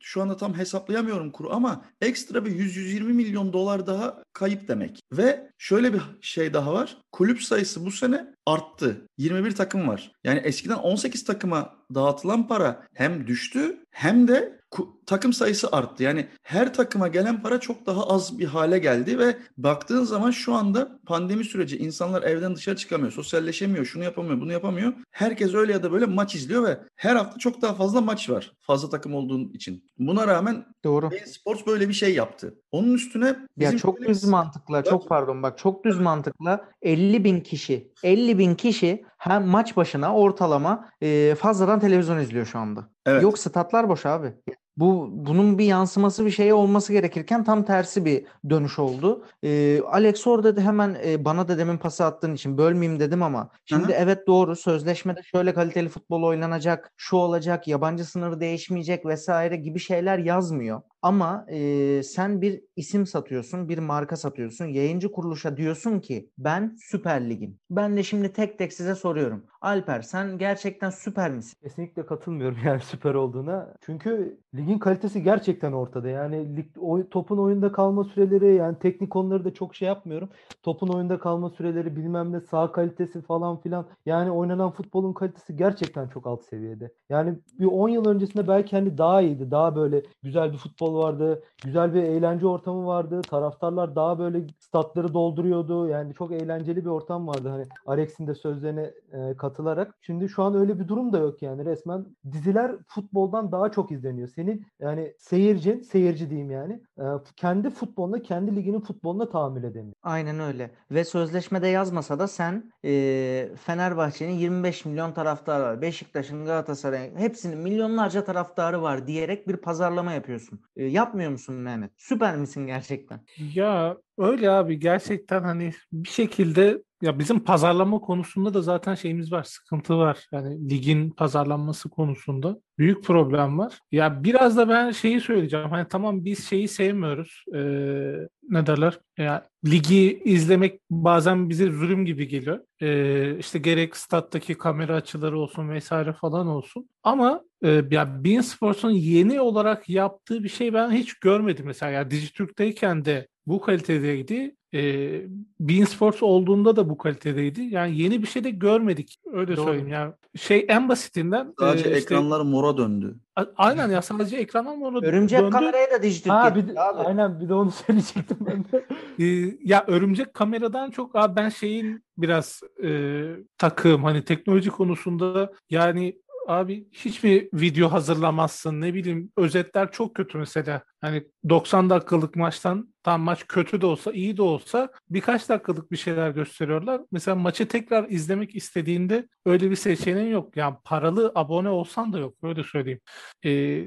şu 0.00 0.22
anda 0.22 0.36
tam 0.36 0.54
hesaplayamıyorum 0.58 1.32
kuru 1.32 1.52
ama 1.52 1.84
ekstra 2.00 2.44
bir 2.44 2.50
100-120 2.50 3.02
milyon 3.02 3.52
dolar 3.52 3.86
daha 3.86 4.22
kayıp 4.32 4.68
demek. 4.68 5.00
Ve 5.12 5.50
şöyle 5.58 5.92
bir 5.94 6.00
şey 6.20 6.54
daha 6.54 6.72
var. 6.74 6.98
Kulüp 7.12 7.42
sayısı 7.42 7.86
bu 7.86 7.90
sene 7.90 8.34
arttı. 8.46 9.06
21 9.18 9.54
takım 9.54 9.88
var. 9.88 10.12
Yani 10.24 10.38
eskiden 10.38 10.74
18 10.76 11.24
takıma 11.24 11.76
dağıtılan 11.94 12.48
para 12.48 12.86
hem 12.94 13.26
düştü 13.26 13.84
hem 13.90 14.28
de 14.28 14.60
takım 15.06 15.32
sayısı 15.32 15.68
arttı. 15.72 16.02
Yani 16.02 16.26
her 16.42 16.74
takıma 16.74 17.08
gelen 17.08 17.42
para 17.42 17.60
çok 17.60 17.86
daha 17.86 18.08
az 18.08 18.38
bir 18.38 18.44
hale 18.44 18.78
geldi 18.78 19.18
ve 19.18 19.36
baktığın 19.58 20.04
zaman 20.04 20.30
şu 20.30 20.54
anda 20.54 20.98
pandemi 21.06 21.44
süreci 21.44 21.78
insanlar 21.78 22.22
evden 22.22 22.56
dışarı 22.56 22.76
çıkamıyor, 22.76 23.12
sosyalleşemiyor, 23.12 23.84
şunu 23.84 24.04
yapamıyor, 24.04 24.40
bunu 24.40 24.52
yapamıyor. 24.52 24.92
Herkes 25.10 25.54
öyle 25.54 25.72
ya 25.72 25.82
da 25.82 25.92
böyle 25.92 26.06
maç 26.06 26.34
izliyor 26.34 26.64
ve 26.64 26.78
her 26.96 27.16
hafta 27.16 27.38
çok 27.38 27.62
daha 27.62 27.74
fazla 27.74 28.00
maç 28.00 28.30
var. 28.30 28.52
Fazla 28.60 28.90
takım 28.90 29.14
olduğun 29.14 29.48
için. 29.52 29.84
Buna 29.98 30.26
rağmen 30.26 30.64
Doğru. 30.84 31.10
Sports 31.26 31.66
böyle 31.66 31.88
bir 31.88 31.94
şey 31.94 32.14
yaptı. 32.14 32.54
Onun 32.70 32.94
üstüne 32.94 33.26
Ya 33.26 33.36
bizim 33.56 33.78
çok 33.78 33.96
şöyle 33.96 34.08
bir 34.08 34.14
düz 34.14 34.24
mantıkla, 34.24 34.84
çok 34.84 35.02
Bak- 35.02 35.08
pardon 35.08 35.42
bak 35.42 35.58
çok 35.58 35.84
düz 35.84 36.00
mantıkla 36.00 36.68
50 36.82 37.24
bin 37.24 37.40
kişi, 37.40 37.92
50 38.02 38.38
bin 38.38 38.54
kişi 38.54 39.04
hem 39.18 39.46
maç 39.46 39.76
başına 39.76 40.14
ortalama 40.14 40.90
e, 41.00 41.34
fazladan 41.34 41.80
televizyon 41.80 42.18
izliyor 42.18 42.46
şu 42.46 42.58
anda. 42.58 42.90
Evet. 43.06 43.22
Yok 43.22 43.38
statlar 43.38 43.88
boş 43.88 44.06
abi. 44.06 44.34
Bu 44.76 45.08
bunun 45.12 45.58
bir 45.58 45.64
yansıması 45.64 46.26
bir 46.26 46.30
şeye 46.30 46.54
olması 46.54 46.92
gerekirken 46.92 47.44
tam 47.44 47.64
tersi 47.64 48.04
bir 48.04 48.26
dönüş 48.50 48.78
oldu. 48.78 49.24
Ee, 49.42 49.80
Alex 49.80 50.26
orada 50.26 50.56
da 50.56 50.60
hemen 50.60 50.96
e, 51.06 51.24
bana 51.24 51.48
da 51.48 51.58
demin 51.58 51.78
pası 51.78 52.04
attığın 52.04 52.34
için 52.34 52.58
bölmeyeyim 52.58 53.00
dedim 53.00 53.22
ama 53.22 53.50
şimdi 53.64 53.86
Aha. 53.94 54.02
evet 54.02 54.26
doğru 54.26 54.56
sözleşmede 54.56 55.22
şöyle 55.22 55.54
kaliteli 55.54 55.88
futbol 55.88 56.22
oynanacak, 56.22 56.92
şu 56.96 57.16
olacak, 57.16 57.68
yabancı 57.68 58.04
sınırı 58.04 58.40
değişmeyecek 58.40 59.06
vesaire 59.06 59.56
gibi 59.56 59.78
şeyler 59.78 60.18
yazmıyor. 60.18 60.82
Ama 61.06 61.46
e, 61.48 62.02
sen 62.02 62.42
bir 62.42 62.62
isim 62.76 63.06
satıyorsun, 63.06 63.68
bir 63.68 63.78
marka 63.78 64.16
satıyorsun. 64.16 64.64
Yayıncı 64.64 65.12
kuruluşa 65.12 65.56
diyorsun 65.56 66.00
ki 66.00 66.30
ben 66.38 66.76
Süper 66.80 67.30
Lig'im. 67.30 67.58
Ben 67.70 67.96
de 67.96 68.02
şimdi 68.02 68.32
tek 68.32 68.58
tek 68.58 68.72
size 68.72 68.94
soruyorum. 68.94 69.44
Alper 69.60 70.02
sen 70.02 70.38
gerçekten 70.38 70.90
süper 70.90 71.30
misin? 71.30 71.58
Kesinlikle 71.62 72.06
katılmıyorum 72.06 72.58
yani 72.64 72.80
süper 72.80 73.14
olduğuna. 73.14 73.74
Çünkü 73.80 74.40
ligin 74.54 74.78
kalitesi 74.78 75.22
gerçekten 75.22 75.72
ortada. 75.72 76.08
Yani 76.08 76.56
lig, 76.56 76.66
oy- 76.78 77.08
topun 77.10 77.38
oyunda 77.38 77.72
kalma 77.72 78.04
süreleri 78.04 78.54
yani 78.54 78.78
teknik 78.78 79.10
konuları 79.10 79.44
da 79.44 79.54
çok 79.54 79.74
şey 79.74 79.88
yapmıyorum. 79.88 80.28
Topun 80.62 80.88
oyunda 80.88 81.18
kalma 81.18 81.50
süreleri 81.50 81.96
bilmem 81.96 82.32
ne 82.32 82.40
sağ 82.40 82.72
kalitesi 82.72 83.22
falan 83.22 83.60
filan. 83.60 83.86
Yani 84.06 84.30
oynanan 84.30 84.70
futbolun 84.70 85.12
kalitesi 85.12 85.56
gerçekten 85.56 86.08
çok 86.08 86.26
alt 86.26 86.44
seviyede. 86.44 86.92
Yani 87.08 87.38
bir 87.58 87.66
10 87.66 87.88
yıl 87.88 88.06
öncesinde 88.06 88.48
belki 88.48 88.76
hani 88.76 88.98
daha 88.98 89.22
iyiydi. 89.22 89.50
Daha 89.50 89.76
böyle 89.76 90.02
güzel 90.22 90.52
bir 90.52 90.58
futbol 90.58 90.95
vardı. 90.96 91.42
Güzel 91.64 91.94
bir 91.94 92.02
eğlence 92.02 92.46
ortamı 92.46 92.86
vardı. 92.86 93.20
Taraftarlar 93.22 93.96
daha 93.96 94.18
böyle 94.18 94.46
statları 94.58 95.14
dolduruyordu. 95.14 95.88
Yani 95.88 96.14
çok 96.14 96.32
eğlenceli 96.32 96.84
bir 96.84 96.90
ortam 96.90 97.28
vardı. 97.28 97.48
Hani 97.48 97.64
Alex'in 97.86 98.26
de 98.26 98.34
sözlerine 98.34 98.90
e, 99.12 99.36
katılarak. 99.36 99.94
Şimdi 100.00 100.28
şu 100.28 100.42
an 100.42 100.54
öyle 100.54 100.78
bir 100.78 100.88
durum 100.88 101.12
da 101.12 101.18
yok 101.18 101.42
yani. 101.42 101.64
Resmen 101.64 102.06
diziler 102.32 102.72
futboldan 102.86 103.52
daha 103.52 103.70
çok 103.70 103.92
izleniyor. 103.92 104.28
Senin 104.28 104.66
yani 104.80 105.14
seyircin, 105.18 105.80
seyirci 105.80 106.30
diyeyim 106.30 106.50
yani. 106.50 106.80
e, 106.98 107.04
kendi 107.36 107.70
futboluna, 107.70 108.22
kendi 108.22 108.56
liginin 108.56 108.80
futboluna 108.80 109.28
tahammül 109.28 109.64
edemiyor. 109.64 109.94
Aynen 110.02 110.40
öyle. 110.40 110.70
Ve 110.90 111.04
sözleşmede 111.04 111.68
yazmasa 111.68 112.18
da 112.18 112.28
sen 112.28 112.72
e, 112.84 113.48
Fenerbahçe'nin 113.60 114.32
25 114.32 114.84
milyon 114.84 115.12
taraftarı 115.12 115.62
var. 115.64 115.82
Beşiktaş'ın, 115.82 116.44
Galatasaray'ın 116.44 117.16
hepsinin 117.16 117.58
milyonlarca 117.58 118.24
taraftarı 118.24 118.82
var 118.82 119.06
diyerek 119.06 119.48
bir 119.48 119.56
pazarlama 119.56 120.12
yapıyorsun. 120.12 120.60
E, 120.76 120.84
yapmıyor 120.88 121.30
musun 121.30 121.54
Mehmet? 121.54 121.90
Süper 121.96 122.36
misin 122.36 122.66
gerçekten? 122.66 123.20
Ya 123.54 123.96
öyle 124.18 124.50
abi 124.50 124.78
gerçekten 124.78 125.42
hani 125.42 125.72
bir 125.92 126.08
şekilde 126.08 126.82
ya 127.02 127.18
bizim 127.18 127.40
pazarlama 127.40 127.98
konusunda 127.98 128.54
da 128.54 128.62
zaten 128.62 128.94
şeyimiz 128.94 129.32
var, 129.32 129.42
sıkıntı 129.42 129.98
var. 129.98 130.26
Yani 130.32 130.70
ligin 130.70 131.10
pazarlanması 131.10 131.88
konusunda 131.90 132.60
büyük 132.78 133.04
problem 133.04 133.58
var. 133.58 133.78
Ya 133.92 134.24
biraz 134.24 134.56
da 134.56 134.68
ben 134.68 134.90
şeyi 134.90 135.20
söyleyeceğim. 135.20 135.70
Hani 135.70 135.88
tamam 135.88 136.24
biz 136.24 136.48
şeyi 136.48 136.68
sevmiyoruz. 136.68 137.44
Ee, 137.54 138.28
ne 138.48 138.66
derler? 138.66 138.98
Ya 139.18 139.48
ligi 139.66 140.22
izlemek 140.24 140.80
bazen 140.90 141.48
bize 141.48 141.70
zulüm 141.70 142.04
gibi 142.04 142.28
geliyor. 142.28 142.60
Ee, 142.82 143.38
işte 143.38 143.58
gerek 143.58 143.96
stat'taki 143.96 144.54
kamera 144.54 144.94
açıları 144.94 145.38
olsun 145.38 145.68
vesaire 145.68 146.12
falan 146.12 146.46
olsun. 146.46 146.88
Ama 147.02 147.42
e, 147.64 147.82
ya 147.90 148.24
Bein 148.24 148.40
Sports'un 148.40 148.90
yeni 148.90 149.40
olarak 149.40 149.88
yaptığı 149.88 150.44
bir 150.44 150.48
şey 150.48 150.74
ben 150.74 150.90
hiç 150.90 151.14
görmedim 151.14 151.66
mesela. 151.66 151.92
Ya 151.92 152.10
Dijitürk'teyken 152.10 153.04
de 153.04 153.28
bu 153.46 153.60
kalitedeydi. 153.60 154.56
E, 154.76 155.22
Bein 155.60 155.84
Sports 155.84 156.22
olduğunda 156.22 156.76
da 156.76 156.88
bu 156.90 156.98
kalitedeydi. 156.98 157.62
Yani 157.62 157.98
yeni 157.98 158.22
bir 158.22 158.26
şey 158.26 158.44
de 158.44 158.50
görmedik. 158.50 159.18
Öyle 159.32 159.56
Doğru. 159.56 159.64
söyleyeyim. 159.66 159.88
Yani 159.88 160.12
şey 160.36 160.66
en 160.68 160.88
basitinden 160.88 161.54
Sadece 161.60 161.88
e, 161.88 161.98
işte- 161.98 162.14
ekranlar 162.14 162.40
mora 162.40 162.76
döndü. 162.76 163.16
A- 163.36 163.44
aynen 163.56 163.90
ya 163.90 164.02
sadece 164.02 164.36
ekrandan 164.36 164.78
mı 164.78 164.86
onu 164.86 165.04
Örümcek 165.04 165.40
döndü. 165.40 165.50
kamerayı 165.50 165.86
da 165.90 166.02
Dijitürk 166.02 166.32
Ha 166.32 166.54
bir 166.56 166.68
de, 166.68 166.80
abi. 166.80 166.98
aynen 167.08 167.40
bir 167.40 167.48
de 167.48 167.54
onu 167.54 167.70
söyleyecektim 167.86 168.36
ben 168.40 168.64
de. 168.64 168.86
Ee, 169.24 169.56
ya 169.64 169.84
örümcek 169.86 170.34
kameradan 170.34 170.90
çok 170.90 171.16
abi 171.16 171.36
ben 171.36 171.48
şeyin 171.48 172.04
biraz 172.18 172.60
e, 172.84 173.22
takığım 173.58 174.04
hani 174.04 174.24
teknoloji 174.24 174.70
konusunda 174.70 175.52
yani 175.70 176.18
abi 176.46 176.88
hiç 176.92 177.22
mi 177.22 177.48
video 177.54 177.92
hazırlamazsın 177.92 178.80
ne 178.80 178.94
bileyim 178.94 179.32
özetler 179.36 179.92
çok 179.92 180.14
kötü 180.14 180.38
mesela 180.38 180.82
hani 181.00 181.24
90 181.48 181.90
dakikalık 181.90 182.36
maçtan 182.36 182.94
tam 183.02 183.20
maç 183.20 183.44
kötü 183.48 183.80
de 183.80 183.86
olsa 183.86 184.12
iyi 184.12 184.36
de 184.36 184.42
olsa 184.42 184.88
birkaç 185.10 185.48
dakikalık 185.48 185.92
bir 185.92 185.96
şeyler 185.96 186.30
gösteriyorlar. 186.30 187.00
Mesela 187.12 187.34
maçı 187.34 187.68
tekrar 187.68 188.08
izlemek 188.08 188.54
istediğinde 188.54 189.28
öyle 189.46 189.70
bir 189.70 189.76
seçeneğin 189.76 190.32
yok. 190.32 190.56
Yani 190.56 190.76
paralı 190.84 191.32
abone 191.34 191.68
olsan 191.68 192.12
da 192.12 192.18
yok 192.18 192.34
öyle 192.42 192.64
söyleyeyim. 192.64 193.00
Ee, 193.44 193.84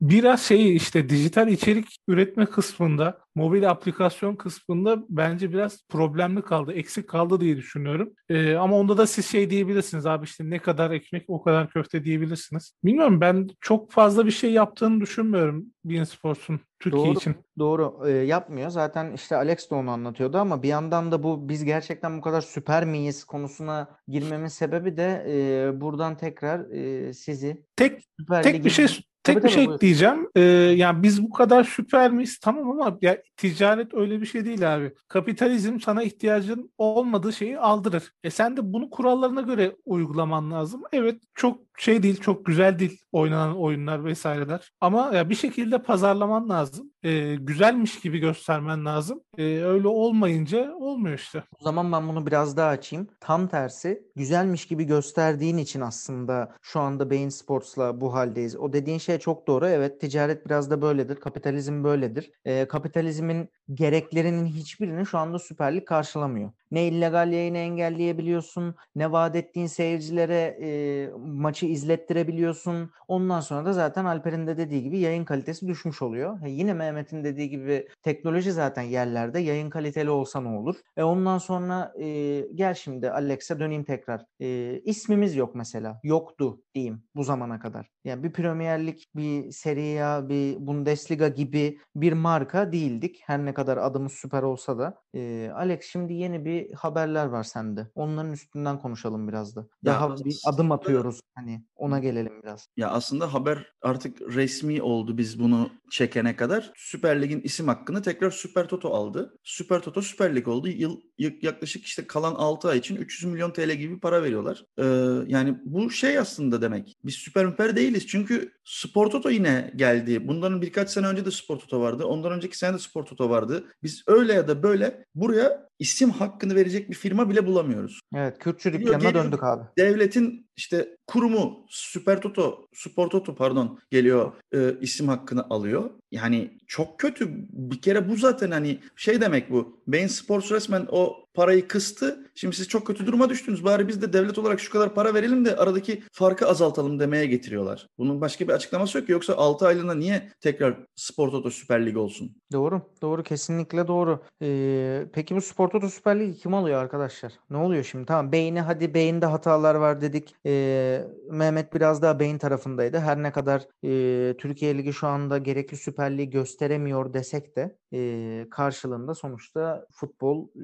biraz 0.00 0.42
şey 0.42 0.76
işte 0.76 1.08
dijital 1.08 1.48
içerik 1.48 1.86
üretme 2.08 2.46
kısmında, 2.46 3.18
mobil 3.36 3.70
aplikasyon 3.70 4.36
kısmında 4.36 5.04
bence 5.08 5.52
biraz 5.52 5.86
problemli 5.88 6.42
kaldı, 6.42 6.72
eksik 6.72 7.08
kaldı 7.08 7.40
diye 7.40 7.56
düşünüyorum. 7.56 8.12
Ee, 8.28 8.54
ama 8.54 8.76
onda 8.76 8.98
da 8.98 9.06
siz 9.06 9.26
şey 9.26 9.50
diyebilirsiniz 9.50 10.06
abi 10.06 10.24
işte 10.24 10.50
ne 10.50 10.58
kadar 10.58 10.90
ekmek 10.90 11.24
o 11.28 11.42
kadar 11.42 11.70
köfte 11.70 12.04
diyebilirsiniz. 12.04 12.72
Bilmiyorum 12.84 13.20
ben 13.20 13.48
çok 13.60 13.92
fazla 13.92 14.26
bir 14.26 14.30
şey 14.30 14.52
yaptığını 14.52 15.00
düşünmüyorum 15.00 15.66
Bein 15.84 16.04
Sports'un 16.04 16.60
Türkiye 16.80 17.04
Doğru. 17.04 17.18
için. 17.18 17.34
Doğru 17.58 18.02
e, 18.06 18.10
yapmıyor. 18.10 18.70
Zaten 18.70 19.12
işte 19.12 19.36
Alex 19.36 19.70
de 19.70 19.74
onu 19.74 19.90
anlatıyordu 19.90 20.38
ama 20.38 20.62
bir 20.62 20.68
yandan 20.68 21.12
da 21.12 21.22
bu 21.22 21.48
biz 21.48 21.64
gerçekten 21.64 22.18
bu 22.18 22.20
kadar 22.20 22.40
süper 22.40 22.84
miyiz 22.84 23.24
konusuna 23.24 23.88
girmemin 24.08 24.46
sebebi 24.46 24.96
de 24.96 25.26
e, 25.28 25.80
buradan 25.80 26.16
tekrar 26.16 26.70
e, 26.70 27.12
sizi 27.12 27.64
Tek 27.76 28.02
Süper 28.20 28.42
tek 28.42 28.64
bir 28.64 28.70
şey 28.70 28.86
tek 29.26 29.34
Tabii, 29.36 29.44
bir 29.44 29.48
tabii, 29.48 29.52
şey 29.52 29.66
buyur. 29.66 29.80
diyeceğim. 29.80 30.28
Ee, 30.36 30.40
yani 30.76 31.02
biz 31.02 31.22
bu 31.22 31.30
kadar 31.30 31.64
süper 31.64 32.10
miyiz? 32.12 32.38
Tamam 32.42 32.70
ama 32.70 32.98
ya 33.02 33.22
ticaret 33.36 33.94
öyle 33.94 34.20
bir 34.20 34.26
şey 34.26 34.44
değil 34.44 34.74
abi. 34.76 34.92
Kapitalizm 35.08 35.80
sana 35.80 36.02
ihtiyacın 36.02 36.72
olmadığı 36.78 37.32
şeyi 37.32 37.58
aldırır. 37.58 38.12
E 38.24 38.30
sen 38.30 38.56
de 38.56 38.72
bunu 38.72 38.90
kurallarına 38.90 39.40
göre 39.40 39.76
uygulaman 39.84 40.50
lazım. 40.50 40.82
Evet 40.92 41.22
çok 41.34 41.65
şey 41.78 42.02
değil, 42.02 42.20
çok 42.20 42.46
güzel 42.46 42.78
değil 42.78 43.00
oynanan 43.12 43.56
oyunlar 43.56 44.04
vesaireler. 44.04 44.72
Ama 44.80 45.10
ya 45.14 45.30
bir 45.30 45.34
şekilde 45.34 45.82
pazarlaman 45.82 46.48
lazım. 46.48 46.90
Ee, 47.02 47.34
güzelmiş 47.34 48.00
gibi 48.00 48.18
göstermen 48.18 48.84
lazım. 48.84 49.20
Ee, 49.38 49.42
öyle 49.42 49.88
olmayınca 49.88 50.74
olmuyor 50.74 51.18
işte. 51.18 51.44
O 51.60 51.64
zaman 51.64 51.92
ben 51.92 52.08
bunu 52.08 52.26
biraz 52.26 52.56
daha 52.56 52.68
açayım. 52.68 53.08
Tam 53.20 53.48
tersi 53.48 54.02
güzelmiş 54.16 54.66
gibi 54.66 54.84
gösterdiğin 54.84 55.56
için 55.56 55.80
aslında 55.80 56.54
şu 56.62 56.80
anda 56.80 57.10
Bein 57.10 57.28
Sports'la 57.28 58.00
bu 58.00 58.14
haldeyiz. 58.14 58.56
O 58.56 58.72
dediğin 58.72 58.98
şey 58.98 59.18
çok 59.18 59.46
doğru. 59.46 59.66
Evet 59.66 60.00
ticaret 60.00 60.46
biraz 60.46 60.70
da 60.70 60.82
böyledir. 60.82 61.16
Kapitalizm 61.16 61.84
böyledir. 61.84 62.30
Ee, 62.44 62.68
kapitalizmin 62.68 63.48
gereklerinin 63.74 64.46
hiçbirini 64.46 65.06
şu 65.06 65.18
anda 65.18 65.38
Süper 65.38 65.76
Lig 65.76 65.84
karşılamıyor. 65.84 66.50
Ne 66.70 66.86
illegal 66.88 67.32
yayını 67.32 67.58
engelleyebiliyorsun, 67.58 68.74
ne 68.96 69.12
vaat 69.12 69.36
ettiğin 69.36 69.66
seyircilere 69.66 70.58
e, 70.62 71.10
maçı 71.18 71.65
izlettirebiliyorsun. 71.68 72.90
Ondan 73.08 73.40
sonra 73.40 73.64
da 73.64 73.72
zaten 73.72 74.04
Alper'in 74.04 74.46
de 74.46 74.56
dediği 74.56 74.82
gibi 74.82 74.98
yayın 74.98 75.24
kalitesi 75.24 75.68
düşmüş 75.68 76.02
oluyor. 76.02 76.40
He, 76.40 76.50
yine 76.50 76.74
Mehmet'in 76.74 77.24
dediği 77.24 77.50
gibi 77.50 77.88
teknoloji 78.02 78.52
zaten 78.52 78.82
yerlerde. 78.82 79.38
Yayın 79.38 79.70
kaliteli 79.70 80.10
olsa 80.10 80.40
ne 80.40 80.48
olur? 80.48 80.76
E 80.96 81.02
ondan 81.02 81.38
sonra 81.38 81.92
e, 82.00 82.40
gel 82.54 82.74
şimdi 82.74 83.10
Alex'e 83.10 83.60
döneyim 83.60 83.84
tekrar. 83.84 84.24
E, 84.40 84.80
ismimiz 84.84 85.36
yok 85.36 85.54
mesela. 85.54 86.00
Yoktu 86.02 86.62
diyeyim 86.74 87.02
bu 87.16 87.24
zamana 87.24 87.60
kadar. 87.60 87.90
Yani 88.04 88.22
bir 88.22 88.32
Premier 88.32 88.86
Lig, 88.86 88.98
bir 89.16 89.50
Serie 89.50 90.02
A, 90.02 90.28
bir 90.28 90.66
Bundesliga 90.66 91.28
gibi 91.28 91.78
bir 91.94 92.12
marka 92.12 92.72
değildik. 92.72 93.20
Her 93.26 93.44
ne 93.44 93.54
kadar 93.54 93.76
adımız 93.76 94.12
süper 94.12 94.42
olsa 94.42 94.78
da. 94.78 95.02
E, 95.14 95.50
Alex 95.54 95.84
şimdi 95.84 96.14
yeni 96.14 96.44
bir 96.44 96.72
haberler 96.72 97.26
var 97.26 97.42
sende. 97.42 97.86
Onların 97.94 98.32
üstünden 98.32 98.78
konuşalım 98.78 99.28
biraz 99.28 99.56
da. 99.56 99.60
Ya 99.60 99.66
Daha 99.82 100.16
bir 100.16 100.36
adım 100.46 100.72
atıyoruz. 100.72 101.20
Hani 101.34 101.55
ona 101.76 101.98
gelelim 101.98 102.42
biraz. 102.42 102.68
Ya 102.76 102.90
aslında 102.90 103.34
haber 103.34 103.72
artık 103.82 104.20
resmi 104.20 104.82
oldu 104.82 105.18
biz 105.18 105.40
bunu 105.40 105.70
çekene 105.90 106.36
kadar. 106.36 106.72
Süper 106.76 107.22
Lig'in 107.22 107.40
isim 107.40 107.68
hakkını 107.68 108.02
tekrar 108.02 108.30
Süper 108.30 108.68
Toto 108.68 108.88
aldı. 108.94 109.38
Süper 109.42 109.80
Toto 109.80 110.02
Süper 110.02 110.36
Lig 110.36 110.48
oldu. 110.48 110.68
Yıl 110.68 110.96
yaklaşık 111.18 111.84
işte 111.84 112.06
kalan 112.06 112.34
6 112.34 112.68
ay 112.68 112.78
için 112.78 112.96
300 112.96 113.32
milyon 113.32 113.50
TL 113.50 113.70
gibi 113.70 114.00
para 114.00 114.22
veriyorlar. 114.22 114.64
Ee, 114.78 114.84
yani 115.26 115.58
bu 115.64 115.90
şey 115.90 116.18
aslında 116.18 116.62
demek. 116.62 116.96
Biz 117.04 117.14
süper 117.14 117.46
müper 117.46 117.76
değiliz. 117.76 118.06
Çünkü 118.06 118.52
Spor 118.64 119.10
Toto 119.10 119.30
yine 119.30 119.72
geldi. 119.76 120.28
Bundan 120.28 120.62
birkaç 120.62 120.90
sene 120.90 121.06
önce 121.06 121.24
de 121.24 121.30
Spor 121.30 121.56
Toto 121.56 121.80
vardı. 121.80 122.04
Ondan 122.04 122.32
önceki 122.32 122.58
sene 122.58 122.74
de 122.74 122.78
Spor 122.78 123.04
Toto 123.04 123.30
vardı. 123.30 123.64
Biz 123.82 124.02
öyle 124.06 124.32
ya 124.32 124.48
da 124.48 124.62
böyle 124.62 125.04
buraya 125.14 125.66
isim 125.78 126.10
hakkını 126.10 126.54
verecek 126.54 126.90
bir 126.90 126.94
firma 126.94 127.30
bile 127.30 127.46
bulamıyoruz. 127.46 128.00
Evet, 128.14 128.38
Kürtçü 128.38 128.72
dükkanına 128.72 128.96
geliyor. 128.96 129.24
döndük 129.24 129.42
abi. 129.42 129.64
devletin 129.78 130.46
işte 130.56 130.88
kurumu 131.06 131.66
Süper 131.68 132.20
Toto, 132.20 132.66
Spor 132.74 133.10
Toto 133.10 133.34
pardon 133.34 133.78
geliyor 133.90 134.32
e, 134.54 134.74
isim 134.80 135.08
hakkını 135.08 135.46
alıyor. 135.50 135.90
Yani 136.10 136.58
çok 136.66 137.00
kötü. 137.00 137.28
Bir 137.50 137.80
kere 137.80 138.08
bu 138.08 138.16
zaten 138.16 138.50
hani 138.50 138.80
şey 138.96 139.20
demek 139.20 139.50
bu. 139.50 139.82
Bein 139.86 140.06
Sports 140.06 140.52
resmen 140.52 140.86
o 140.90 141.25
parayı 141.36 141.68
kıstı. 141.68 142.26
Şimdi 142.34 142.56
siz 142.56 142.68
çok 142.68 142.86
kötü 142.86 143.06
duruma 143.06 143.30
düştünüz. 143.30 143.64
Bari 143.64 143.88
biz 143.88 144.02
de 144.02 144.12
devlet 144.12 144.38
olarak 144.38 144.60
şu 144.60 144.72
kadar 144.72 144.94
para 144.94 145.14
verelim 145.14 145.44
de 145.44 145.56
aradaki 145.56 146.02
farkı 146.12 146.48
azaltalım 146.48 147.00
demeye 147.00 147.26
getiriyorlar. 147.26 147.88
Bunun 147.98 148.20
başka 148.20 148.48
bir 148.48 148.52
açıklaması 148.52 148.98
yok 148.98 149.06
ki. 149.06 149.12
Yoksa 149.12 149.34
6 149.34 149.66
aylığına 149.66 149.94
niye 149.94 150.28
tekrar 150.40 150.76
Spor 150.94 151.30
Toto 151.30 151.50
Süper 151.50 151.86
Lig 151.86 151.96
olsun? 151.96 152.36
Doğru, 152.52 152.82
doğru 153.02 153.22
kesinlikle 153.22 153.88
doğru. 153.88 154.22
Ee, 154.42 155.06
peki 155.12 155.36
bu 155.36 155.40
Spor 155.40 155.68
Toto 155.68 155.88
Süper 155.88 156.20
Ligi 156.20 156.38
kim 156.38 156.54
alıyor 156.54 156.82
arkadaşlar? 156.82 157.32
Ne 157.50 157.56
oluyor 157.56 157.84
şimdi? 157.84 158.06
Tamam 158.06 158.32
beyni 158.32 158.60
hadi 158.60 158.94
beyinde 158.94 159.26
hatalar 159.26 159.74
var 159.74 160.00
dedik. 160.00 160.34
Ee, 160.46 161.04
Mehmet 161.30 161.74
biraz 161.74 162.02
daha 162.02 162.20
beyin 162.20 162.38
tarafındaydı. 162.38 162.98
Her 162.98 163.22
ne 163.22 163.32
kadar 163.32 163.62
e, 163.84 164.36
Türkiye 164.36 164.78
Ligi 164.78 164.92
şu 164.92 165.06
anda 165.06 165.38
gerekli 165.38 165.76
Süper 165.76 166.18
Lig 166.18 166.32
gösteremiyor 166.32 167.12
desek 167.14 167.56
de 167.56 167.76
e, 167.92 168.46
karşılığında 168.50 169.14
sonuçta 169.14 169.86
futbol 169.92 170.48
e, 170.48 170.60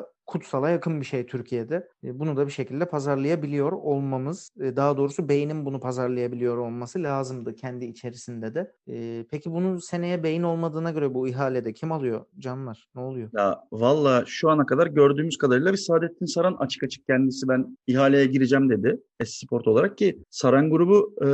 bayağı 0.00 0.19
kutsala 0.30 0.70
yakın 0.70 1.00
bir 1.00 1.06
şey 1.06 1.26
Türkiye'de. 1.26 1.88
E, 2.04 2.18
bunu 2.18 2.36
da 2.36 2.46
bir 2.46 2.52
şekilde 2.52 2.84
pazarlayabiliyor 2.84 3.72
olmamız, 3.72 4.50
e, 4.60 4.76
daha 4.76 4.96
doğrusu 4.96 5.28
beynin 5.28 5.66
bunu 5.66 5.80
pazarlayabiliyor 5.80 6.56
olması 6.56 7.02
lazımdı 7.02 7.54
kendi 7.54 7.84
içerisinde 7.84 8.54
de. 8.54 8.72
E, 8.88 9.26
peki 9.30 9.52
bunun 9.52 9.76
seneye 9.76 10.22
beyin 10.22 10.42
olmadığına 10.42 10.90
göre 10.90 11.14
bu 11.14 11.28
ihalede 11.28 11.72
kim 11.72 11.92
alıyor 11.92 12.24
canlar? 12.38 12.88
Ne 12.94 13.00
oluyor? 13.00 13.30
Ya 13.36 13.60
valla 13.72 14.24
şu 14.26 14.50
ana 14.50 14.66
kadar 14.66 14.86
gördüğümüz 14.86 15.38
kadarıyla 15.38 15.72
bir 15.72 15.78
Saadettin 15.78 16.26
Saran 16.26 16.56
açık 16.58 16.82
açık 16.82 17.06
kendisi 17.06 17.48
ben 17.48 17.76
ihaleye 17.86 18.26
gireceğim 18.26 18.70
dedi. 18.70 19.00
Esport 19.20 19.68
olarak 19.68 19.98
ki 19.98 20.18
Saran 20.30 20.70
grubu 20.70 21.14
e, 21.24 21.28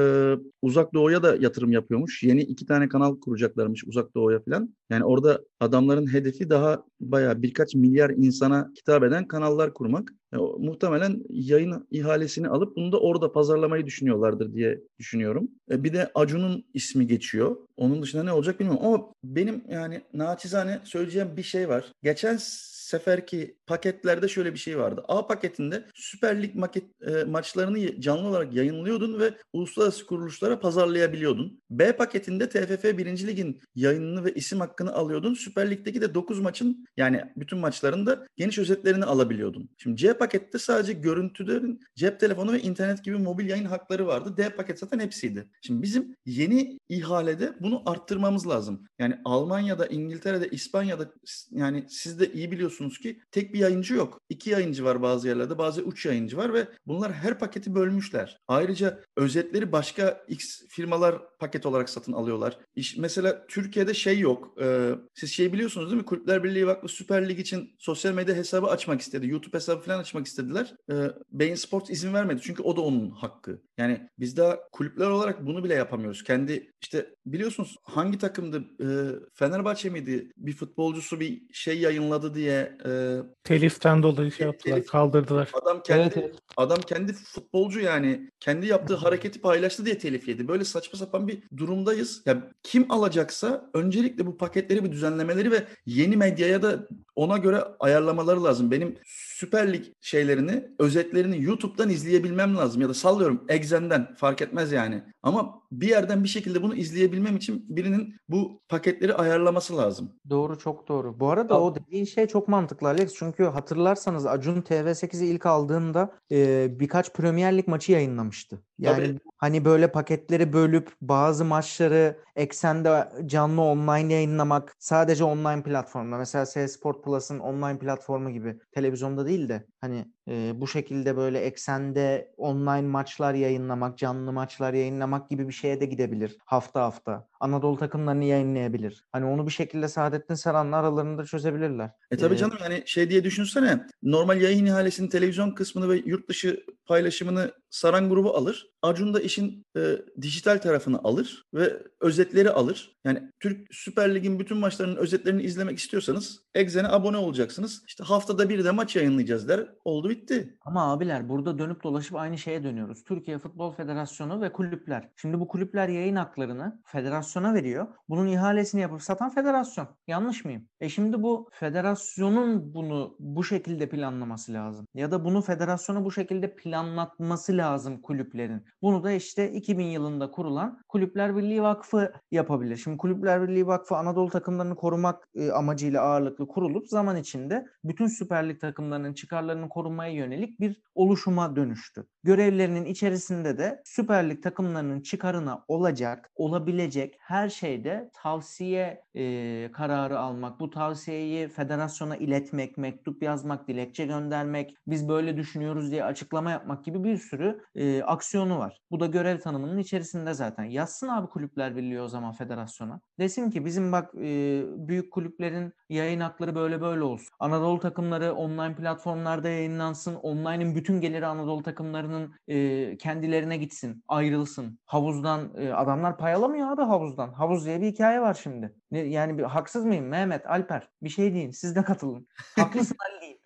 Uzak 0.63 0.95
Doğu'ya 0.95 1.23
da 1.23 1.37
yatırım 1.41 1.73
yapıyormuş. 1.73 2.23
Yeni 2.23 2.43
iki 2.43 2.67
tane 2.67 2.89
kanal 2.89 3.21
kuracaklarmış 3.21 3.85
Uzak 3.87 4.15
Doğu'ya 4.15 4.41
falan. 4.41 4.75
Yani 4.91 5.05
orada 5.05 5.41
adamların 5.61 6.13
hedefi 6.13 6.51
daha 6.51 6.85
bayağı 7.01 7.43
birkaç 7.43 7.75
milyar 7.75 8.11
insana 8.11 8.73
hitap 8.87 9.03
eden 9.03 9.29
kanallar 9.29 9.75
kurmak. 9.75 10.13
E, 10.33 10.37
muhtemelen 10.37 11.23
yayın 11.31 11.87
ihalesini 11.91 12.49
alıp 12.49 12.77
bunu 12.77 12.93
da 12.93 13.01
orada 13.01 13.33
pazarlamayı 13.33 13.87
düşünüyorlardır 13.87 14.55
diye 14.55 14.81
düşünüyorum. 14.99 15.49
E, 15.71 15.85
bir 15.85 15.93
de 15.93 16.11
Acun'un 16.15 16.65
ismi 16.75 17.07
geçiyor. 17.07 17.57
Onun 17.77 18.03
dışında 18.03 18.23
ne 18.25 18.33
olacak 18.33 18.61
bilmiyorum 18.61 18.87
ama 18.87 19.13
benim 19.25 19.65
yani 19.69 20.03
naçizane 20.15 20.81
söyleyeceğim 20.85 21.37
bir 21.37 21.43
şey 21.43 21.69
var. 21.69 21.93
Geçen 22.03 22.39
seferki 22.87 23.57
paketlerde 23.67 24.29
şöyle 24.29 24.55
bir 24.55 24.59
şey 24.59 24.79
vardı. 24.79 25.05
A 25.09 25.27
paketinde 25.27 25.85
Süper 25.95 26.43
Lig 26.43 26.55
maket, 26.55 26.85
e, 27.03 27.25
maçlarını 27.25 28.01
canlı 28.01 28.29
olarak 28.29 28.55
yayınlıyordun 28.55 29.21
ve 29.21 29.35
uluslararası 29.53 30.07
kuruluşlara 30.07 30.61
pazarlayabiliyordun. 30.61 31.61
B 31.71 31.97
paketinde 31.97 32.49
TFF 32.49 32.85
1. 32.85 33.27
Lig'in 33.27 33.61
yayınını 33.75 34.25
ve 34.25 34.35
isim 34.35 34.61
hakkını 34.61 34.93
alıyordun. 34.93 35.35
Süper 35.35 35.71
Lig'deki 35.71 36.01
de 36.01 36.15
9 36.15 36.41
maçın 36.41 36.87
yani 36.97 37.25
bütün 37.37 37.59
maçlarında 37.59 38.27
geniş 38.37 38.59
özetlerini 38.59 39.05
alabiliyordun. 39.05 39.69
Şimdi 39.79 39.97
C 39.97 40.19
pakette 40.19 40.59
sadece 40.59 40.93
görüntülerin 40.93 41.81
cep 41.95 42.21
telefonu 42.21 42.53
ve 42.53 42.61
internet 42.61 43.05
gibi 43.05 43.17
mobil 43.17 43.49
yayın 43.49 43.65
hakları 43.65 44.07
vardı. 44.07 44.37
D 44.37 44.51
paket 44.51 44.79
zaten 44.79 44.99
hepsiydi. 44.99 45.49
Şimdi 45.63 45.83
bizim 45.83 46.17
yeni 46.27 46.79
ihalede 46.89 47.53
bunu 47.61 47.83
arttırmamız 47.87 48.49
lazım. 48.49 48.87
Yani 48.99 49.19
Almanya'da, 49.25 49.87
İngiltere'de, 49.87 50.49
İspanya'da 50.49 51.13
yani 51.51 51.85
siz 51.89 52.21
de 52.21 52.33
iyi 52.33 52.51
biliyorsunuz 52.51 52.76
biliyorsunuz 52.77 52.99
ki 52.99 53.21
tek 53.31 53.55
bir 53.55 53.59
yayıncı 53.59 53.95
yok. 53.95 54.21
İki 54.29 54.51
yayıncı 54.51 54.85
var 54.85 55.03
bazı 55.03 55.29
yerlerde, 55.29 55.59
bazı 55.59 55.83
üç 55.83 56.07
yayıncı 56.07 56.37
var 56.37 56.55
ve 56.55 56.69
bunlar 56.87 57.13
her 57.13 57.39
paketi 57.39 57.75
bölmüşler. 57.75 58.39
Ayrıca 58.49 59.01
özetleri 59.17 59.73
başka 59.73 60.25
X 60.29 60.63
firmalar 60.69 61.39
paket 61.39 61.67
olarak 61.67 61.89
satın 61.89 62.13
alıyorlar. 62.13 62.59
İş, 62.75 62.97
mesela 62.97 63.47
Türkiye'de 63.47 63.95
şey 63.95 64.19
yok. 64.19 64.55
E, 64.63 64.91
siz 65.15 65.31
şey 65.33 65.53
biliyorsunuz 65.53 65.91
değil 65.91 66.01
mi? 66.01 66.07
Kulüpler 66.07 66.45
Birliği 66.45 66.67
Vakfı 66.67 66.89
Süper 66.89 67.29
Lig 67.29 67.39
için 67.39 67.71
sosyal 67.79 68.13
medya 68.13 68.35
hesabı 68.35 68.67
açmak 68.67 69.01
istedi. 69.01 69.29
YouTube 69.29 69.57
hesabı 69.57 69.81
falan 69.81 69.99
açmak 69.99 70.27
istediler. 70.27 70.75
E, 70.91 70.95
Beyin 71.33 71.55
Sports 71.55 71.91
izin 71.91 72.15
vermedi. 72.15 72.41
Çünkü 72.43 72.63
o 72.63 72.77
da 72.77 72.81
onun 72.81 73.11
hakkı. 73.11 73.63
Yani 73.79 74.09
biz 74.19 74.37
daha 74.37 74.59
kulüpler 74.73 75.07
olarak 75.07 75.47
bunu 75.47 75.65
bile 75.65 75.75
yapamıyoruz. 75.75 76.25
Kendi 76.25 76.73
işte 76.83 77.15
biliyorsunuz 77.27 77.77
hangi 77.83 78.19
takımdı? 78.19 78.65
E, 78.81 78.87
Fenerbahçe 79.35 79.91
miydi? 79.91 80.33
Bir 80.37 80.53
futbolcusu 80.53 81.21
bir 81.21 81.43
şey 81.53 81.79
yayınladı 81.81 82.35
diye. 82.35 82.66
E, 82.87 83.19
Teliften 83.45 84.03
dolayı 84.03 84.33
şey 84.33 84.47
yaptılar, 84.47 84.75
telif. 84.75 84.89
kaldırdılar. 84.89 85.51
Adam 85.63 85.83
kendi 85.83 86.03
evet, 86.03 86.17
evet. 86.17 86.35
adam 86.57 86.79
kendi 86.81 87.13
futbolcu 87.13 87.81
yani 87.81 88.31
kendi 88.41 88.67
yaptığı 88.67 88.95
hareketi 88.95 89.41
paylaştı 89.41 89.85
diye 89.85 89.99
telif 89.99 90.29
yedi. 90.29 90.49
Böyle 90.49 90.65
saçma 90.65 90.99
sapan 90.99 91.29
bir 91.29 91.43
durumdayız. 91.57 92.23
Ya 92.27 92.51
kim 92.63 92.93
alacaksa 92.93 93.71
öncelikle 93.75 94.27
bu 94.27 94.37
paketleri 94.37 94.85
bir 94.85 94.93
düzenlemeleri 94.93 95.51
ve 95.51 95.65
yeni 95.87 96.17
medyaya 96.17 96.63
da 96.63 96.87
ona 97.17 97.39
göre 97.39 97.65
ayarlamaları 97.81 98.45
lazım. 98.45 98.71
Benim 98.71 98.99
Süper 99.37 99.73
Lig 99.73 99.85
şeylerini, 100.01 100.65
özetlerini 100.79 101.43
YouTube'dan 101.43 101.91
izleyebilmem 101.91 102.57
lazım 102.57 102.83
ya 102.83 102.89
da 102.89 102.95
sallıyorum 102.95 103.45
Exen'den 103.49 104.15
fark 104.15 104.43
etmez 104.43 104.73
yani. 104.73 105.03
Ama 105.23 105.63
bir 105.73 105.89
yerden 105.89 106.25
bir 106.25 106.29
şekilde 106.29 106.63
bunu 106.63 106.75
izleyebilmem 106.75 107.37
için 107.37 107.65
birinin 107.69 108.17
bu 108.29 108.63
paketleri 108.69 109.15
ayarlaması 109.15 109.77
lazım. 109.77 110.13
Doğru 110.31 110.59
çok 110.59 110.89
doğru. 110.89 111.21
Bu 111.21 111.31
arada 111.31 111.61
o 111.61 111.75
dediğin 111.75 112.05
şey 112.05 112.27
çok 112.27 112.49
mantıklı 112.49 112.89
Alex. 112.89 113.15
Çünkü 113.15 113.45
hatırlarsanız 113.45 114.27
Acun 114.27 114.63
TV8'i 114.63 115.27
ilk 115.27 115.47
aldığında 115.47 116.15
e, 116.33 116.69
birkaç 116.81 117.13
Premier 117.13 117.59
Lig 117.59 117.69
maçı 117.69 117.93
yayınlamıştı. 117.93 118.63
Yani 118.79 119.07
Tabii. 119.07 119.19
hani 119.37 119.65
böyle 119.65 119.93
paketleri 119.93 120.53
bölüp 120.53 120.91
bazı 121.01 121.45
maçları 121.45 122.17
eksende 122.37 123.09
canlı 123.27 123.63
online 123.63 124.13
yayınlamak 124.13 124.77
sadece 124.79 125.25
online 125.25 125.63
platformda. 125.63 126.17
Mesela 126.19 126.45
CS 126.45 126.73
Sport 126.73 127.05
Plus'ın 127.05 127.39
online 127.39 127.79
platformu 127.79 128.31
gibi 128.31 128.59
televizyonda 128.75 129.27
değil 129.27 129.49
de 129.49 129.67
hani 129.81 130.05
e, 130.29 130.53
bu 130.61 130.69
şekilde 130.69 131.17
böyle 131.17 131.41
eksende 131.41 132.33
online 132.37 132.89
maçlar 132.89 133.35
yayınlamak, 133.35 133.99
canlı 133.99 134.33
maçlar 134.33 134.75
yayınlamak 134.75 135.31
gibi 135.31 135.49
bir 135.49 135.53
şeye 135.53 135.81
de 135.81 135.87
gidebilir 135.87 136.37
hafta 136.45 136.83
hafta. 136.83 137.29
Anadolu 137.41 137.79
takımlarını 137.79 138.25
yayınlayabilir. 138.25 139.05
Hani 139.13 139.25
onu 139.25 139.47
bir 139.47 139.53
şekilde 139.53 139.89
Saadettin 139.89 140.35
Saran'la 140.35 140.77
aralarında 140.77 141.25
çözebilirler. 141.25 141.91
E 142.11 142.17
tabii 142.17 142.35
ee, 142.35 142.39
canım 142.39 142.59
yani 142.63 142.83
şey 142.87 143.11
diye 143.11 143.25
düşünsene 143.25 143.87
normal 144.03 144.41
yayın 144.41 144.67
ihalesinin 144.67 145.09
televizyon 145.09 145.51
kısmını 145.51 145.89
ve 145.89 145.97
yurt 146.07 146.29
dışı 146.29 146.65
paylaşımını 146.87 147.53
Saran 147.77 148.09
grubu 148.09 148.37
alır. 148.37 148.71
Acun 148.83 149.15
da 149.15 149.21
işin 149.21 149.67
e, 149.77 149.97
dijital 150.23 150.59
tarafını 150.59 150.99
alır 150.99 151.45
ve 151.55 151.83
özetleri 152.01 152.51
alır. 152.51 152.97
Yani 153.05 153.23
Türk 153.41 153.69
Süper 153.71 154.15
Lig'in 154.15 154.39
bütün 154.39 154.57
maçlarının 154.57 154.97
özetlerini 154.97 155.43
izlemek 155.43 155.79
istiyorsanız 155.79 156.41
Exen'e 156.55 156.89
abone 156.89 157.17
olacaksınız. 157.17 157.83
İşte 157.89 158.05
haftada 158.05 158.49
bir 158.49 158.65
de 158.65 158.71
maç 158.71 158.97
yayınlayacağız 158.97 159.49
der. 159.49 159.69
Oldu 159.85 160.09
bitti. 160.09 160.59
Ama 160.61 160.93
abiler 160.93 161.29
burada 161.29 161.59
dönüp 161.59 161.83
dolaşıp 161.83 162.17
aynı 162.17 162.39
şeye 162.39 162.63
dönüyoruz. 162.63 163.05
Türkiye 163.05 163.39
Futbol 163.39 163.73
Federasyonu 163.73 164.41
ve 164.41 164.53
kulüpler. 164.53 165.09
Şimdi 165.17 165.41
bu 165.41 165.49
kulüpler 165.49 165.89
yayın 165.89 166.17
haklarını 166.17 166.83
federasyona 166.85 167.55
veriyor. 167.55 167.87
Bunun 168.09 168.27
ihalesini 168.27 168.81
yapıp 168.81 169.03
satan 169.03 169.31
federasyon. 169.31 169.89
Yanlış 170.07 170.45
mıyım? 170.45 170.69
E 170.81 170.89
şimdi 170.89 171.23
bu 171.23 171.49
federasyonun 171.53 172.75
bunu 172.75 173.17
bu 173.19 173.45
şekilde 173.45 173.89
planlaması 173.89 174.53
lazım. 174.53 174.87
Ya 174.95 175.11
da 175.11 175.25
bunu 175.25 175.43
federasyona 175.43 176.05
bu 176.05 176.13
şekilde 176.13 176.57
planlatması 176.57 177.57
lazım 177.57 177.66
kulüplerin. 178.03 178.65
Bunu 178.83 179.05
da 179.05 179.13
işte 179.13 179.53
2000 179.53 179.85
yılında 179.85 180.31
kurulan 180.31 180.79
Kulüpler 180.89 181.37
Birliği 181.37 181.63
Vakfı 181.63 182.13
yapabilir. 182.31 182.77
Şimdi 182.77 182.97
Kulüpler 182.97 183.43
Birliği 183.43 183.67
Vakfı 183.67 183.97
Anadolu 183.97 184.31
takımlarını 184.31 184.77
korumak 184.77 185.29
e, 185.35 185.51
amacıyla 185.51 186.03
ağırlıklı 186.03 186.49
kurulup 186.49 186.89
zaman 186.89 187.17
içinde 187.17 187.67
bütün 187.85 188.07
Süper 188.07 188.49
Lig 188.49 188.61
takımlarının 188.61 189.15
çıkarlarını 189.15 189.69
korumaya 189.69 190.13
yönelik 190.13 190.61
bir 190.61 190.83
oluşuma 190.95 191.57
dönüştü. 191.57 192.07
Görevlerinin 192.23 192.85
içerisinde 192.85 193.59
de 193.59 193.83
Süper 193.85 194.31
Lig 194.31 194.43
takımlarının 194.43 195.01
çıkarına 195.01 195.65
olacak, 195.69 196.31
olabilecek 196.35 197.15
her 197.21 197.49
şeyde 197.49 198.11
tavsiye 198.15 199.03
e, 199.15 199.73
kararı 199.73 200.19
almak, 200.19 200.61
bu 200.61 200.71
tavsiyeyi 200.71 201.49
federasyona 201.49 202.17
iletmek, 202.17 202.79
mektup 202.79 203.23
yazmak, 203.23 203.69
dilekçe 203.69 204.07
göndermek, 204.07 204.75
biz 204.87 205.09
böyle 205.09 205.37
düşünüyoruz 205.37 205.91
diye 205.91 206.05
açıklama 206.05 206.51
yapmak 206.51 206.85
gibi 206.85 207.05
bir 207.05 207.17
sürü 207.17 207.46
e, 207.75 208.03
aksiyonu 208.03 208.59
var. 208.59 208.81
Bu 208.91 209.01
da 209.01 209.07
görev 209.07 209.41
tanımının 209.41 209.79
içerisinde 209.79 210.35
zaten. 210.35 210.65
Yazsın 210.65 211.09
abi 211.09 211.29
Kulüpler 211.29 211.77
Birliği 211.77 212.01
o 212.01 212.09
zaman 212.09 212.33
federasyona. 212.33 213.01
Desin 213.19 213.51
ki 213.51 213.65
bizim 213.65 213.93
bak 213.93 214.15
e, 214.15 214.63
büyük 214.77 215.13
kulüplerin 215.13 215.73
yayın 215.89 216.21
hakları 216.21 216.55
böyle 216.55 216.81
böyle 216.81 217.03
olsun. 217.03 217.29
Anadolu 217.39 217.81
takımları 217.81 218.35
online 218.35 218.75
platformlarda 218.75 219.49
yayınlansın. 219.49 220.15
Online'ın 220.15 220.75
bütün 220.75 221.01
geliri 221.01 221.27
Anadolu 221.27 221.63
takımlarının 221.63 222.35
e, 222.49 222.97
kendilerine 222.97 223.57
gitsin, 223.57 224.05
ayrılsın. 224.09 224.79
Havuzdan 224.85 225.53
e, 225.57 225.73
adamlar 225.73 226.19
pay 226.19 226.35
alamıyor 226.35 226.71
abi 226.71 226.83
havuzdan. 226.83 227.33
Havuz 227.33 227.67
diye 227.67 227.81
bir 227.81 227.87
hikaye 227.87 228.21
var 228.21 228.39
şimdi. 228.43 228.75
Ne, 228.91 228.99
yani 228.99 229.39
bir, 229.39 229.43
haksız 229.43 229.85
mıyım 229.85 230.07
Mehmet, 230.07 230.47
Alper? 230.47 230.89
Bir 231.03 231.09
şey 231.09 231.35
deyin. 231.35 231.51
Siz 231.51 231.77
de 231.77 231.83
katılın. 231.83 232.29
Haklısın 232.57 232.97
Ali. 233.11 233.41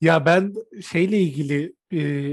Ya 0.00 0.26
ben 0.26 0.54
şeyle 0.82 1.18
ilgili 1.18 1.77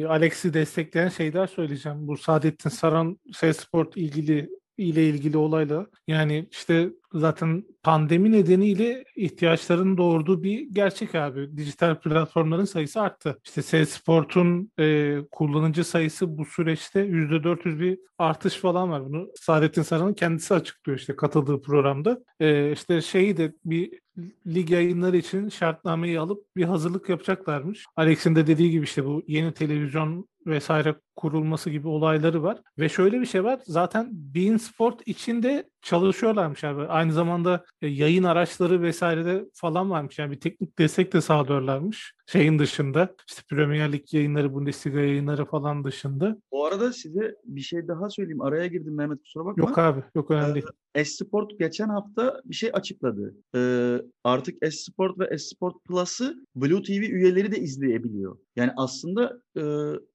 Alex'i 0.07 0.53
destekleyen 0.53 1.09
şeyler 1.09 1.47
söyleyeceğim. 1.47 2.07
Bu 2.07 2.17
Saadettin 2.17 2.69
Saran 2.69 3.19
Sport 3.53 3.97
ilgili 3.97 4.49
ile 4.77 5.09
ilgili 5.09 5.37
olayla 5.37 5.87
yani 6.07 6.47
işte 6.51 6.89
zaten 7.19 7.63
pandemi 7.84 8.32
nedeniyle 8.32 9.04
ihtiyaçların 9.15 9.97
doğurduğu 9.97 10.43
bir 10.43 10.67
gerçek 10.71 11.15
abi. 11.15 11.58
Dijital 11.58 11.99
platformların 11.99 12.65
sayısı 12.65 13.01
arttı. 13.01 13.39
İşte 13.45 13.62
Salesforce'un 13.62 14.71
e, 14.80 15.17
kullanıcı 15.32 15.84
sayısı 15.84 16.38
bu 16.38 16.45
süreçte 16.45 16.99
%400 16.99 17.80
bir 17.80 17.99
artış 18.17 18.56
falan 18.56 18.91
var. 18.91 19.06
Bunu 19.06 19.28
Saadettin 19.36 19.82
Saran'ın 19.82 20.13
kendisi 20.13 20.54
açıklıyor 20.54 20.99
işte 20.99 21.15
katıldığı 21.15 21.62
programda. 21.62 22.19
E, 22.39 22.71
işte 22.71 23.01
şeyi 23.01 23.38
de 23.38 23.54
bir 23.65 23.99
lig 24.47 24.71
yayınları 24.71 25.17
için 25.17 25.49
şartnameyi 25.49 26.19
alıp 26.19 26.45
bir 26.56 26.63
hazırlık 26.63 27.10
yapacaklarmış. 27.10 27.86
Alex'in 27.95 28.36
de 28.36 28.47
dediği 28.47 28.71
gibi 28.71 28.84
işte 28.84 29.06
bu 29.06 29.23
yeni 29.28 29.54
televizyon 29.54 30.28
vesaire 30.45 30.95
kurulması 31.15 31.69
gibi 31.69 31.88
olayları 31.88 32.43
var. 32.43 32.58
Ve 32.80 32.89
şöyle 32.89 33.21
bir 33.21 33.25
şey 33.25 33.43
var. 33.43 33.60
Zaten 33.65 34.10
Bein 34.12 34.58
Sport 34.58 35.01
içinde 35.06 35.69
çalışıyorlarmış 35.85 36.63
abi. 36.63 36.81
Aynı 36.87 37.13
zamanda 37.13 37.65
e, 37.81 37.87
yayın 37.87 38.23
araçları 38.23 38.81
vesaire 38.81 39.25
de 39.25 39.45
falan 39.53 39.89
varmış. 39.89 40.19
Yani 40.19 40.31
bir 40.31 40.39
teknik 40.39 40.79
destek 40.79 41.13
de 41.13 41.21
sağlıyorlarmış. 41.21 42.13
Şeyin 42.25 42.59
dışında 42.59 43.15
işte 43.29 43.41
Premier 43.49 43.91
Lig 43.91 44.13
yayınları, 44.13 44.53
Bundesliga 44.53 44.99
yayınları 44.99 45.45
falan 45.45 45.83
dışında. 45.83 46.38
Bu 46.51 46.65
arada 46.65 46.93
size 46.93 47.35
bir 47.45 47.61
şey 47.61 47.88
daha 47.88 48.09
söyleyeyim. 48.09 48.41
Araya 48.41 48.67
girdim 48.67 48.95
Mehmet 48.95 49.19
kusura 49.21 49.45
bakma. 49.45 49.63
Yok 49.69 49.77
abi 49.77 50.03
yok 50.15 50.31
önemli 50.31 50.53
değil. 50.53 50.65
Esport 50.95 51.59
geçen 51.59 51.89
hafta 51.89 52.41
bir 52.45 52.55
şey 52.55 52.69
açıkladı. 52.73 53.35
Ee, 53.55 53.97
artık 54.23 54.57
Esport 54.61 55.19
ve 55.19 55.25
Esport 55.25 55.83
Plus'ı 55.83 56.35
Blue 56.55 56.83
TV 56.83 56.91
üyeleri 56.91 57.51
de 57.51 57.59
izleyebiliyor. 57.59 58.38
Yani 58.55 58.71
aslında 58.77 59.39
e, 59.57 59.63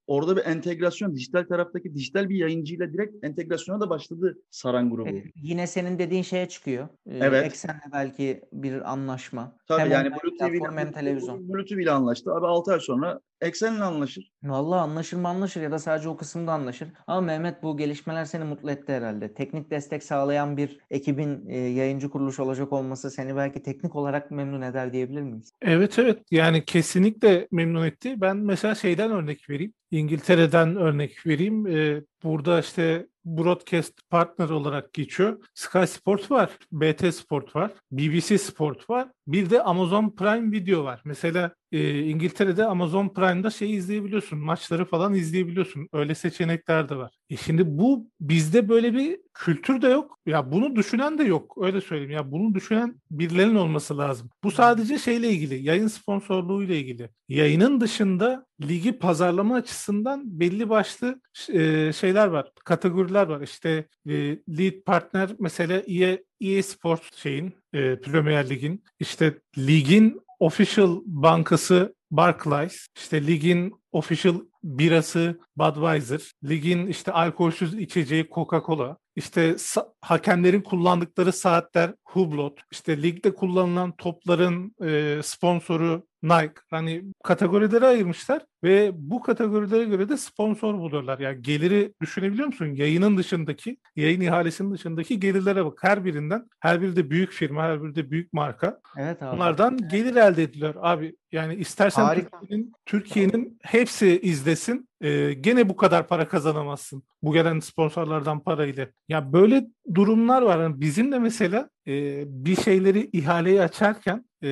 orada 0.07 0.37
bir 0.37 0.45
entegrasyon, 0.45 1.15
dijital 1.15 1.43
taraftaki 1.43 1.95
dijital 1.95 2.29
bir 2.29 2.35
yayıncıyla 2.35 2.93
direkt 2.93 3.25
entegrasyona 3.25 3.79
da 3.79 3.89
başladı 3.89 4.37
Saran 4.51 4.89
grubu. 4.89 5.09
E, 5.09 5.23
yine 5.35 5.67
senin 5.67 5.99
dediğin 5.99 6.23
şeye 6.23 6.49
çıkıyor. 6.49 6.87
E, 7.09 7.17
Evet. 7.17 7.45
Eksenle 7.45 7.81
belki 7.93 8.41
bir 8.53 8.91
anlaşma. 8.91 9.55
Tabii 9.67 9.81
hem 9.81 9.91
yani 9.91 10.09
Blue 10.11 10.37
TV 10.37 10.65
hem 10.65 10.87
ile 10.87 10.91
televizyon. 10.91 11.49
Blue 11.49 11.65
TV 11.65 11.73
ile 11.73 11.91
anlaştı. 12.01 12.33
Abi 12.33 12.47
6 12.47 12.71
ay 12.71 12.79
sonra 12.79 13.19
Eksen'le 13.41 13.79
anlaşır. 13.81 14.31
Vallahi 14.43 14.79
anlaşır 14.79 15.17
mı 15.17 15.27
anlaşır 15.27 15.61
ya 15.61 15.71
da 15.71 15.79
sadece 15.79 16.09
o 16.09 16.17
kısımda 16.17 16.51
anlaşır. 16.51 16.89
Ama 17.07 17.21
Mehmet 17.21 17.63
bu 17.63 17.77
gelişmeler 17.77 18.25
seni 18.25 18.43
mutlu 18.43 18.71
etti 18.71 18.93
herhalde. 18.93 19.33
Teknik 19.33 19.71
destek 19.71 20.03
sağlayan 20.03 20.57
bir 20.57 20.79
ekibin 20.91 21.49
e, 21.49 21.57
yayıncı 21.57 22.09
kuruluş 22.09 22.39
olacak 22.39 22.73
olması 22.73 23.11
seni 23.11 23.35
belki 23.35 23.63
teknik 23.63 23.95
olarak 23.95 24.31
memnun 24.31 24.61
eder 24.61 24.93
diyebilir 24.93 25.21
miyiz? 25.21 25.53
Evet 25.61 25.99
evet 25.99 26.19
yani 26.31 26.65
kesinlikle 26.65 27.47
memnun 27.51 27.85
etti. 27.85 28.21
Ben 28.21 28.37
mesela 28.37 28.75
şeyden 28.75 29.11
örnek 29.11 29.49
vereyim. 29.49 29.73
İngiltere'den 29.91 30.75
örnek 30.75 31.27
vereyim. 31.27 31.67
Ee, 31.67 32.03
burada 32.23 32.59
işte 32.59 33.07
broadcast 33.25 34.09
partner 34.09 34.49
olarak 34.49 34.93
geçiyor. 34.93 35.37
Sky 35.53 35.85
Sport 35.85 36.31
var, 36.31 36.57
BT 36.71 37.15
Sport 37.15 37.55
var, 37.55 37.71
BBC 37.91 38.37
Sport 38.37 38.89
var. 38.89 39.07
Bir 39.31 39.49
de 39.49 39.63
Amazon 39.63 40.09
Prime 40.09 40.51
Video 40.51 40.83
var. 40.83 41.01
Mesela 41.05 41.55
e, 41.71 41.99
İngiltere'de 41.99 42.65
Amazon 42.65 43.09
Prime'da 43.09 43.49
şey 43.49 43.75
izleyebiliyorsun. 43.75 44.39
Maçları 44.39 44.85
falan 44.85 45.13
izleyebiliyorsun. 45.13 45.87
Öyle 45.93 46.15
seçenekler 46.15 46.89
de 46.89 46.95
var. 46.95 47.11
E 47.29 47.37
şimdi 47.37 47.63
bu 47.77 48.07
bizde 48.19 48.69
böyle 48.69 48.93
bir 48.93 49.19
kültür 49.33 49.81
de 49.81 49.87
yok. 49.87 50.17
Ya 50.25 50.51
bunu 50.51 50.75
düşünen 50.75 51.17
de 51.17 51.23
yok. 51.23 51.57
Öyle 51.61 51.81
söyleyeyim. 51.81 52.11
Ya 52.11 52.31
bunu 52.31 52.53
düşünen 52.55 53.01
birilerinin 53.11 53.55
olması 53.55 53.97
lazım. 53.97 54.29
Bu 54.43 54.51
sadece 54.51 54.99
şeyle 54.99 55.29
ilgili. 55.29 55.63
Yayın 55.63 55.87
sponsorluğu 55.87 56.63
ile 56.63 56.79
ilgili. 56.79 57.09
Yayının 57.29 57.81
dışında 57.81 58.45
ligi 58.61 58.99
pazarlama 58.99 59.55
açısından 59.55 60.39
belli 60.39 60.69
başlı 60.69 61.21
e, 61.49 61.93
şeyler 61.93 62.27
var. 62.27 62.51
Kategoriler 62.65 63.27
var. 63.27 63.41
İşte 63.41 63.87
e, 64.09 64.13
lead 64.57 64.83
partner 64.85 65.29
mesela 65.39 65.81
EA, 65.87 66.17
EA 66.41 66.63
Sports 66.63 67.15
şeyin 67.15 67.53
e, 67.73 67.99
Premier 67.99 68.49
Lig'in 68.49 68.83
işte 68.99 69.39
ligin 69.57 70.21
official 70.39 71.01
bankası 71.05 71.95
Barclays, 72.11 72.87
işte 72.97 73.27
ligin 73.27 73.73
official 73.91 74.35
birası 74.63 75.39
Budweiser, 75.55 76.31
ligin 76.49 76.87
işte 76.87 77.11
alkolsüz 77.11 77.73
içeceği 77.73 78.23
Coca-Cola, 78.23 78.97
işte 79.15 79.49
sa- 79.49 79.87
hakemlerin 80.01 80.61
kullandıkları 80.61 81.33
saatler 81.33 81.93
Hublot, 82.05 82.59
işte 82.71 83.01
ligde 83.01 83.35
kullanılan 83.35 83.95
topların 83.95 84.75
e, 84.83 85.19
sponsoru 85.23 86.03
Nike. 86.23 86.53
Hani 86.69 87.03
kategorilere 87.23 87.85
ayırmışlar 87.85 88.41
ve 88.63 88.91
bu 88.93 89.21
kategorilere 89.21 89.83
göre 89.83 90.09
de 90.09 90.17
sponsor 90.17 90.77
buluyorlar. 90.77 91.19
Yani 91.19 91.41
geliri 91.41 91.93
düşünebiliyor 92.01 92.47
musun? 92.47 92.65
Yayının 92.65 93.17
dışındaki, 93.17 93.77
yayın 93.95 94.21
ihalesinin 94.21 94.71
dışındaki 94.73 95.19
gelirlere 95.19 95.65
bak. 95.65 95.77
Her 95.81 96.05
birinden, 96.05 96.47
her 96.59 96.81
biri 96.81 96.95
de 96.95 97.09
büyük 97.09 97.31
firma, 97.31 97.63
her 97.63 97.83
biri 97.83 97.95
de 97.95 98.11
büyük 98.11 98.33
marka. 98.33 98.79
Evet 98.97 99.23
abi. 99.23 99.35
Bunlardan 99.35 99.77
gelir 99.77 100.15
elde 100.15 100.43
ediliyor. 100.43 100.75
Abi 100.81 101.15
yani 101.31 101.55
istersen. 101.55 102.15
Türkiye'nin 102.15 102.73
Türkiye'nin 102.85 103.59
hepsi 103.63 104.19
izlesin. 104.21 104.90
E, 105.01 105.33
gene 105.33 105.69
bu 105.69 105.75
kadar 105.75 106.07
para 106.07 106.27
kazanamazsın. 106.27 107.03
Bu 107.23 107.33
gelen 107.33 107.59
sponsorlardan 107.59 108.39
parayla. 108.39 108.87
Ya 109.09 109.33
böyle 109.33 109.67
durumlar 109.95 110.41
var. 110.41 110.59
Yani 110.59 110.81
bizim 110.81 111.11
de 111.11 111.19
mesela 111.19 111.69
e, 111.87 112.23
bir 112.27 112.55
şeyleri 112.55 113.09
ihaleyi 113.13 113.61
açarken 113.61 114.25
e, 114.43 114.49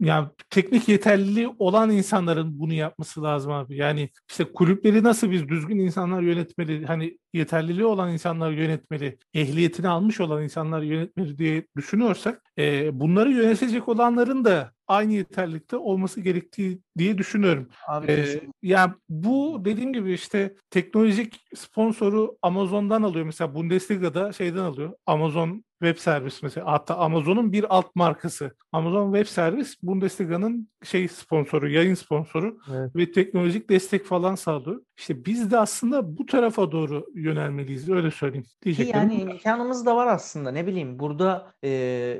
yani 0.00 0.28
teknik 0.50 0.88
yeterliliği 0.88 1.48
olan 1.58 1.90
insanların 1.90 2.58
bunu 2.60 2.72
yapması 2.72 3.22
lazım 3.22 3.52
abi. 3.52 3.76
Yani 3.76 4.10
işte 4.30 4.44
kulüpleri 4.44 5.02
nasıl 5.02 5.30
biz 5.30 5.48
düzgün 5.48 5.78
insanlar 5.78 6.22
yönetmeli, 6.22 6.86
hani 6.86 7.18
yeterliliği 7.32 7.86
olan 7.86 8.12
insanlar 8.12 8.50
yönetmeli, 8.50 9.18
ehliyetini 9.34 9.88
almış 9.88 10.20
olan 10.20 10.42
insanlar 10.42 10.82
yönetmeli 10.82 11.38
diye 11.38 11.66
düşünüyorsak 11.76 12.42
e, 12.58 13.00
bunları 13.00 13.30
yönetecek 13.30 13.88
olanların 13.88 14.44
da 14.44 14.72
aynı 14.88 15.12
yeterlilikte 15.12 15.76
olması 15.76 16.20
gerektiği 16.20 16.80
diye 16.98 17.18
düşünüyorum. 17.18 17.68
Abi 17.88 18.12
Ee, 18.12 18.16
kesin. 18.16 18.54
ya 18.62 18.94
bu 19.08 19.64
dediğim 19.66 19.92
gibi 19.92 20.12
işte 20.12 20.54
teknolojik 20.70 21.44
sponsoru 21.54 22.36
Amazon'dan 22.42 23.02
alıyor. 23.02 23.24
Mesela 23.26 23.54
Bundesliga'da 23.54 24.32
şeyden 24.32 24.62
alıyor. 24.62 24.92
Amazon 25.06 25.64
Web 25.82 25.98
Servis 25.98 26.42
mesela. 26.42 26.72
Hatta 26.72 26.96
Amazon'un 26.96 27.52
bir 27.52 27.76
alt 27.76 27.96
markası. 27.96 28.50
Amazon 28.72 29.12
Web 29.12 29.32
Servis 29.32 29.82
Bundesliga'nın 29.82 30.68
şey 30.84 31.08
sponsoru, 31.08 31.70
yayın 31.70 31.94
sponsoru 31.94 32.58
Evet. 32.74 32.96
ve 32.96 33.12
teknolojik 33.12 33.70
destek 33.70 34.04
falan 34.04 34.34
sağlıyor. 34.34 34.82
İşte 34.98 35.24
biz 35.24 35.50
de 35.50 35.58
aslında 35.58 36.16
bu 36.18 36.26
tarafa 36.26 36.72
doğru 36.72 37.06
yönelmeliyiz. 37.14 37.88
Öyle 37.88 38.10
söyleyeyim. 38.10 38.46
Diyeceklerim. 38.64 39.00
yani 39.00 39.14
imkanımız 39.22 39.86
da 39.86 39.96
var 39.96 40.06
aslında 40.06 40.50
ne 40.50 40.66
bileyim 40.66 40.98
burada 40.98 41.52
e, 41.64 41.70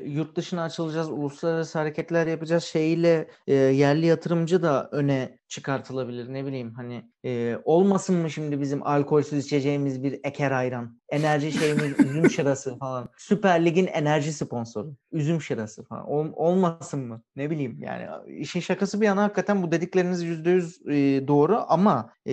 yurt 0.06 0.36
dışına 0.36 0.62
açılacağız, 0.62 1.10
uluslararası 1.10 1.78
hareketler 1.78 2.26
yapacağız 2.26 2.64
şeyiyle 2.64 3.28
e, 3.46 3.54
yerli 3.54 4.06
yatırımcı 4.06 4.62
da 4.62 4.88
öne 4.92 5.38
çıkartılabilir 5.48 6.32
ne 6.32 6.46
bileyim 6.46 6.72
hani 6.74 7.04
e, 7.24 7.56
olmasın 7.64 8.16
mı 8.16 8.30
şimdi 8.30 8.60
bizim 8.60 8.86
alkolsüz 8.86 9.44
içeceğimiz 9.46 10.02
bir 10.02 10.20
eker 10.24 10.50
ayran, 10.50 11.00
enerji 11.08 11.52
şeyimiz 11.52 11.98
üzüm 12.04 12.30
şırası 12.30 12.78
falan, 12.78 13.08
Süper 13.16 13.64
Lig'in 13.64 13.86
enerji 13.86 14.32
sponsoru, 14.32 14.94
üzüm 15.12 15.40
şırası 15.40 15.84
falan 15.84 16.10
Ol- 16.10 16.32
olmasın 16.36 17.00
mı 17.06 17.22
ne 17.36 17.50
bileyim 17.50 17.78
yani 17.82 18.06
işin 18.38 18.60
şakası 18.60 19.00
bir 19.00 19.06
yana 19.06 19.22
hakikaten 19.22 19.62
bu 19.62 19.72
dedikleriniz 19.72 20.22
yüzde 20.22 20.50
yüz 20.50 20.80
doğru 21.28 21.64
ama 21.68 22.12
e, 22.26 22.32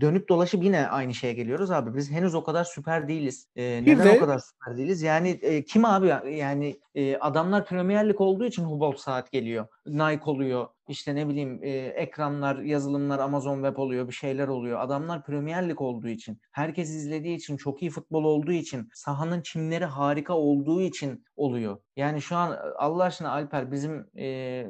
dönüp 0.00 0.28
dolaşıp 0.28 0.64
yine 0.64 0.88
aynı 0.88 1.14
şeye 1.14 1.32
geliyoruz 1.32 1.70
abi 1.70 1.96
biz 1.96 2.10
henüz 2.10 2.34
o 2.34 2.44
kadar 2.44 2.64
süper 2.64 3.08
değiliz. 3.08 3.46
E, 3.56 3.80
neden 3.84 4.04
de- 4.04 4.10
o 4.10 4.18
kadar 4.20 4.38
süper 4.38 4.76
değiliz? 4.76 5.02
Yani 5.02 5.28
e, 5.42 5.64
kim 5.64 5.84
abi 5.84 6.06
ya- 6.06 6.24
yani 6.30 6.80
e, 6.94 7.16
adamlar 7.16 7.66
Premier 7.66 8.08
Lig 8.08 8.20
olduğu 8.20 8.44
için 8.44 8.64
Hubolt 8.64 8.98
saat 8.98 9.32
geliyor. 9.32 9.66
Nike 9.86 10.24
oluyor. 10.24 10.66
İşte 10.90 11.14
ne 11.14 11.28
bileyim 11.28 11.60
e, 11.62 11.70
ekranlar, 11.70 12.58
yazılımlar 12.58 13.18
Amazon 13.18 13.54
Web 13.62 13.76
oluyor, 13.76 14.08
bir 14.08 14.12
şeyler 14.12 14.48
oluyor. 14.48 14.80
Adamlar 14.80 15.24
Premier 15.24 15.68
Lig 15.68 15.80
olduğu 15.80 16.08
için, 16.08 16.40
herkes 16.52 16.90
izlediği 16.90 17.36
için, 17.36 17.56
çok 17.56 17.82
iyi 17.82 17.90
futbol 17.90 18.24
olduğu 18.24 18.52
için, 18.52 18.88
sahanın 18.94 19.42
çimleri 19.42 19.84
harika 19.84 20.34
olduğu 20.34 20.80
için 20.80 21.24
oluyor. 21.36 21.78
Yani 21.96 22.22
şu 22.22 22.36
an 22.36 22.58
Allah 22.78 23.04
aşkına 23.04 23.30
Alper 23.30 23.72
bizim 23.72 24.06
e, 24.18 24.66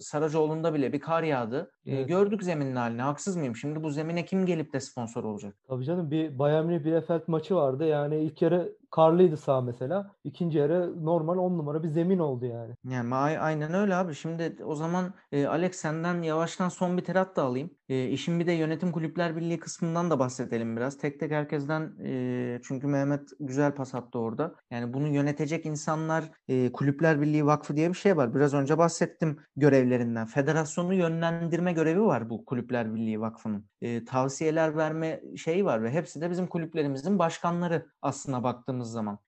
Saracoğlu'nda 0.00 0.74
bile 0.74 0.92
bir 0.92 1.00
kar 1.00 1.22
yağdı. 1.22 1.72
E, 1.86 1.94
Evet. 1.96 2.08
gördük 2.08 2.42
zeminin 2.42 2.76
halini. 2.76 3.02
Haksız 3.02 3.36
mıyım? 3.36 3.56
Şimdi 3.56 3.82
bu 3.82 3.90
zemine 3.90 4.24
kim 4.24 4.46
gelip 4.46 4.72
de 4.72 4.80
sponsor 4.80 5.24
olacak? 5.24 5.54
Tabii 5.68 5.84
canım 5.84 6.10
bir 6.10 6.38
Bayern 6.38 6.66
Münih 6.66 6.84
Bielefeld 6.84 7.22
maçı 7.26 7.54
vardı. 7.56 7.86
Yani 7.86 8.16
ilk 8.16 8.42
yarı 8.42 8.77
karlıydı 8.90 9.36
sağ 9.36 9.60
mesela. 9.60 10.16
İkinci 10.24 10.58
yarı 10.58 11.04
normal 11.04 11.38
10 11.38 11.58
numara 11.58 11.82
bir 11.82 11.88
zemin 11.88 12.18
oldu 12.18 12.46
yani. 12.46 12.74
Yani 12.84 13.14
aynen 13.14 13.74
öyle 13.74 13.94
abi. 13.94 14.14
Şimdi 14.14 14.64
o 14.64 14.74
zaman 14.74 15.14
e, 15.32 15.46
Alex 15.46 15.76
senden 15.76 16.22
yavaştan 16.22 16.68
son 16.68 16.96
bir 16.98 17.04
terat 17.04 17.36
da 17.36 17.42
alayım. 17.42 17.77
E, 17.88 18.08
işin 18.08 18.40
bir 18.40 18.46
de 18.46 18.52
yönetim 18.52 18.92
kulüpler 18.92 19.36
birliği 19.36 19.58
kısmından 19.58 20.10
da 20.10 20.18
bahsedelim 20.18 20.76
biraz. 20.76 20.98
Tek 20.98 21.20
tek 21.20 21.32
herkesten 21.32 21.92
e, 22.04 22.60
çünkü 22.64 22.86
Mehmet 22.86 23.28
güzel 23.40 23.74
pas 23.74 23.94
attı 23.94 24.18
orada. 24.18 24.54
Yani 24.70 24.92
bunu 24.94 25.08
yönetecek 25.08 25.66
insanlar 25.66 26.24
e, 26.48 26.72
kulüpler 26.72 27.20
birliği 27.20 27.46
vakfı 27.46 27.76
diye 27.76 27.88
bir 27.88 27.94
şey 27.94 28.16
var. 28.16 28.34
Biraz 28.34 28.54
önce 28.54 28.78
bahsettim 28.78 29.38
görevlerinden. 29.56 30.26
Federasyonu 30.26 30.94
yönlendirme 30.94 31.72
görevi 31.72 32.02
var 32.02 32.30
bu 32.30 32.44
kulüpler 32.44 32.94
birliği 32.94 33.20
vakfının. 33.20 33.66
E, 33.80 34.04
tavsiyeler 34.04 34.76
verme 34.76 35.20
şeyi 35.36 35.64
var 35.64 35.82
ve 35.82 35.90
hepsi 35.90 36.20
de 36.20 36.30
bizim 36.30 36.46
kulüplerimizin 36.46 37.18
başkanları 37.18 37.86
aslına 38.02 38.42
baktığımız 38.42 38.90
zaman. 38.90 39.18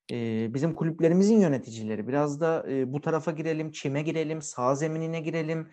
Bizim 0.54 0.74
kulüplerimizin 0.74 1.40
yöneticileri. 1.40 2.08
Biraz 2.08 2.40
da 2.40 2.66
bu 2.86 3.00
tarafa 3.00 3.30
girelim, 3.30 3.70
çime 3.70 4.02
girelim, 4.02 4.42
sağ 4.42 4.74
zeminine 4.74 5.20
girelim. 5.20 5.68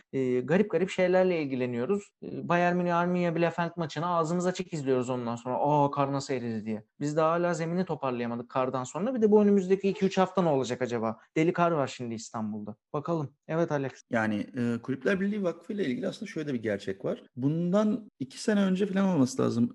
Garip 0.48 0.72
garip 0.72 0.90
şeylerle 0.90 1.42
ilgileniyoruz. 1.42 2.04
E, 2.24 2.50
Bayern 2.50 2.76
Münih 2.76 2.96
Arminia 2.96 3.36
Bielefeld 3.36 3.72
maçını 3.76 4.08
ağzımız 4.08 4.48
açık 4.48 4.74
izliyoruz 4.74 5.10
ondan 5.10 5.36
sonra. 5.36 5.56
Aa 5.60 5.92
kar 5.92 6.12
nasıl 6.14 6.34
eridi 6.34 6.66
diye. 6.66 6.84
Biz 7.00 7.18
daha 7.18 7.32
hala 7.32 7.54
zemini 7.54 7.86
toparlayamadık 7.86 8.50
kardan 8.50 8.84
sonra. 8.84 9.16
Bir 9.16 9.22
de 9.22 9.32
bu 9.32 9.42
önümüzdeki 9.42 9.94
2-3 9.94 10.20
hafta 10.20 10.42
ne 10.42 10.50
olacak 10.50 10.82
acaba? 10.82 11.18
Deli 11.38 11.54
kar 11.54 11.72
var 11.72 11.88
şimdi 11.88 12.16
İstanbul'da. 12.16 12.76
Bakalım. 12.94 13.30
Evet 13.48 13.72
Alex. 13.72 13.92
Yani 14.10 14.46
Kulüpler 14.84 15.20
Birliği 15.20 15.44
Vakfı 15.44 15.74
ile 15.74 15.86
ilgili 15.86 16.08
aslında 16.08 16.32
şöyle 16.32 16.54
bir 16.54 16.64
gerçek 16.64 17.06
var. 17.06 17.24
Bundan 17.36 18.12
iki 18.20 18.42
sene 18.42 18.62
önce 18.62 18.86
falan 18.86 19.10
olması 19.10 19.42
lazım. 19.42 19.74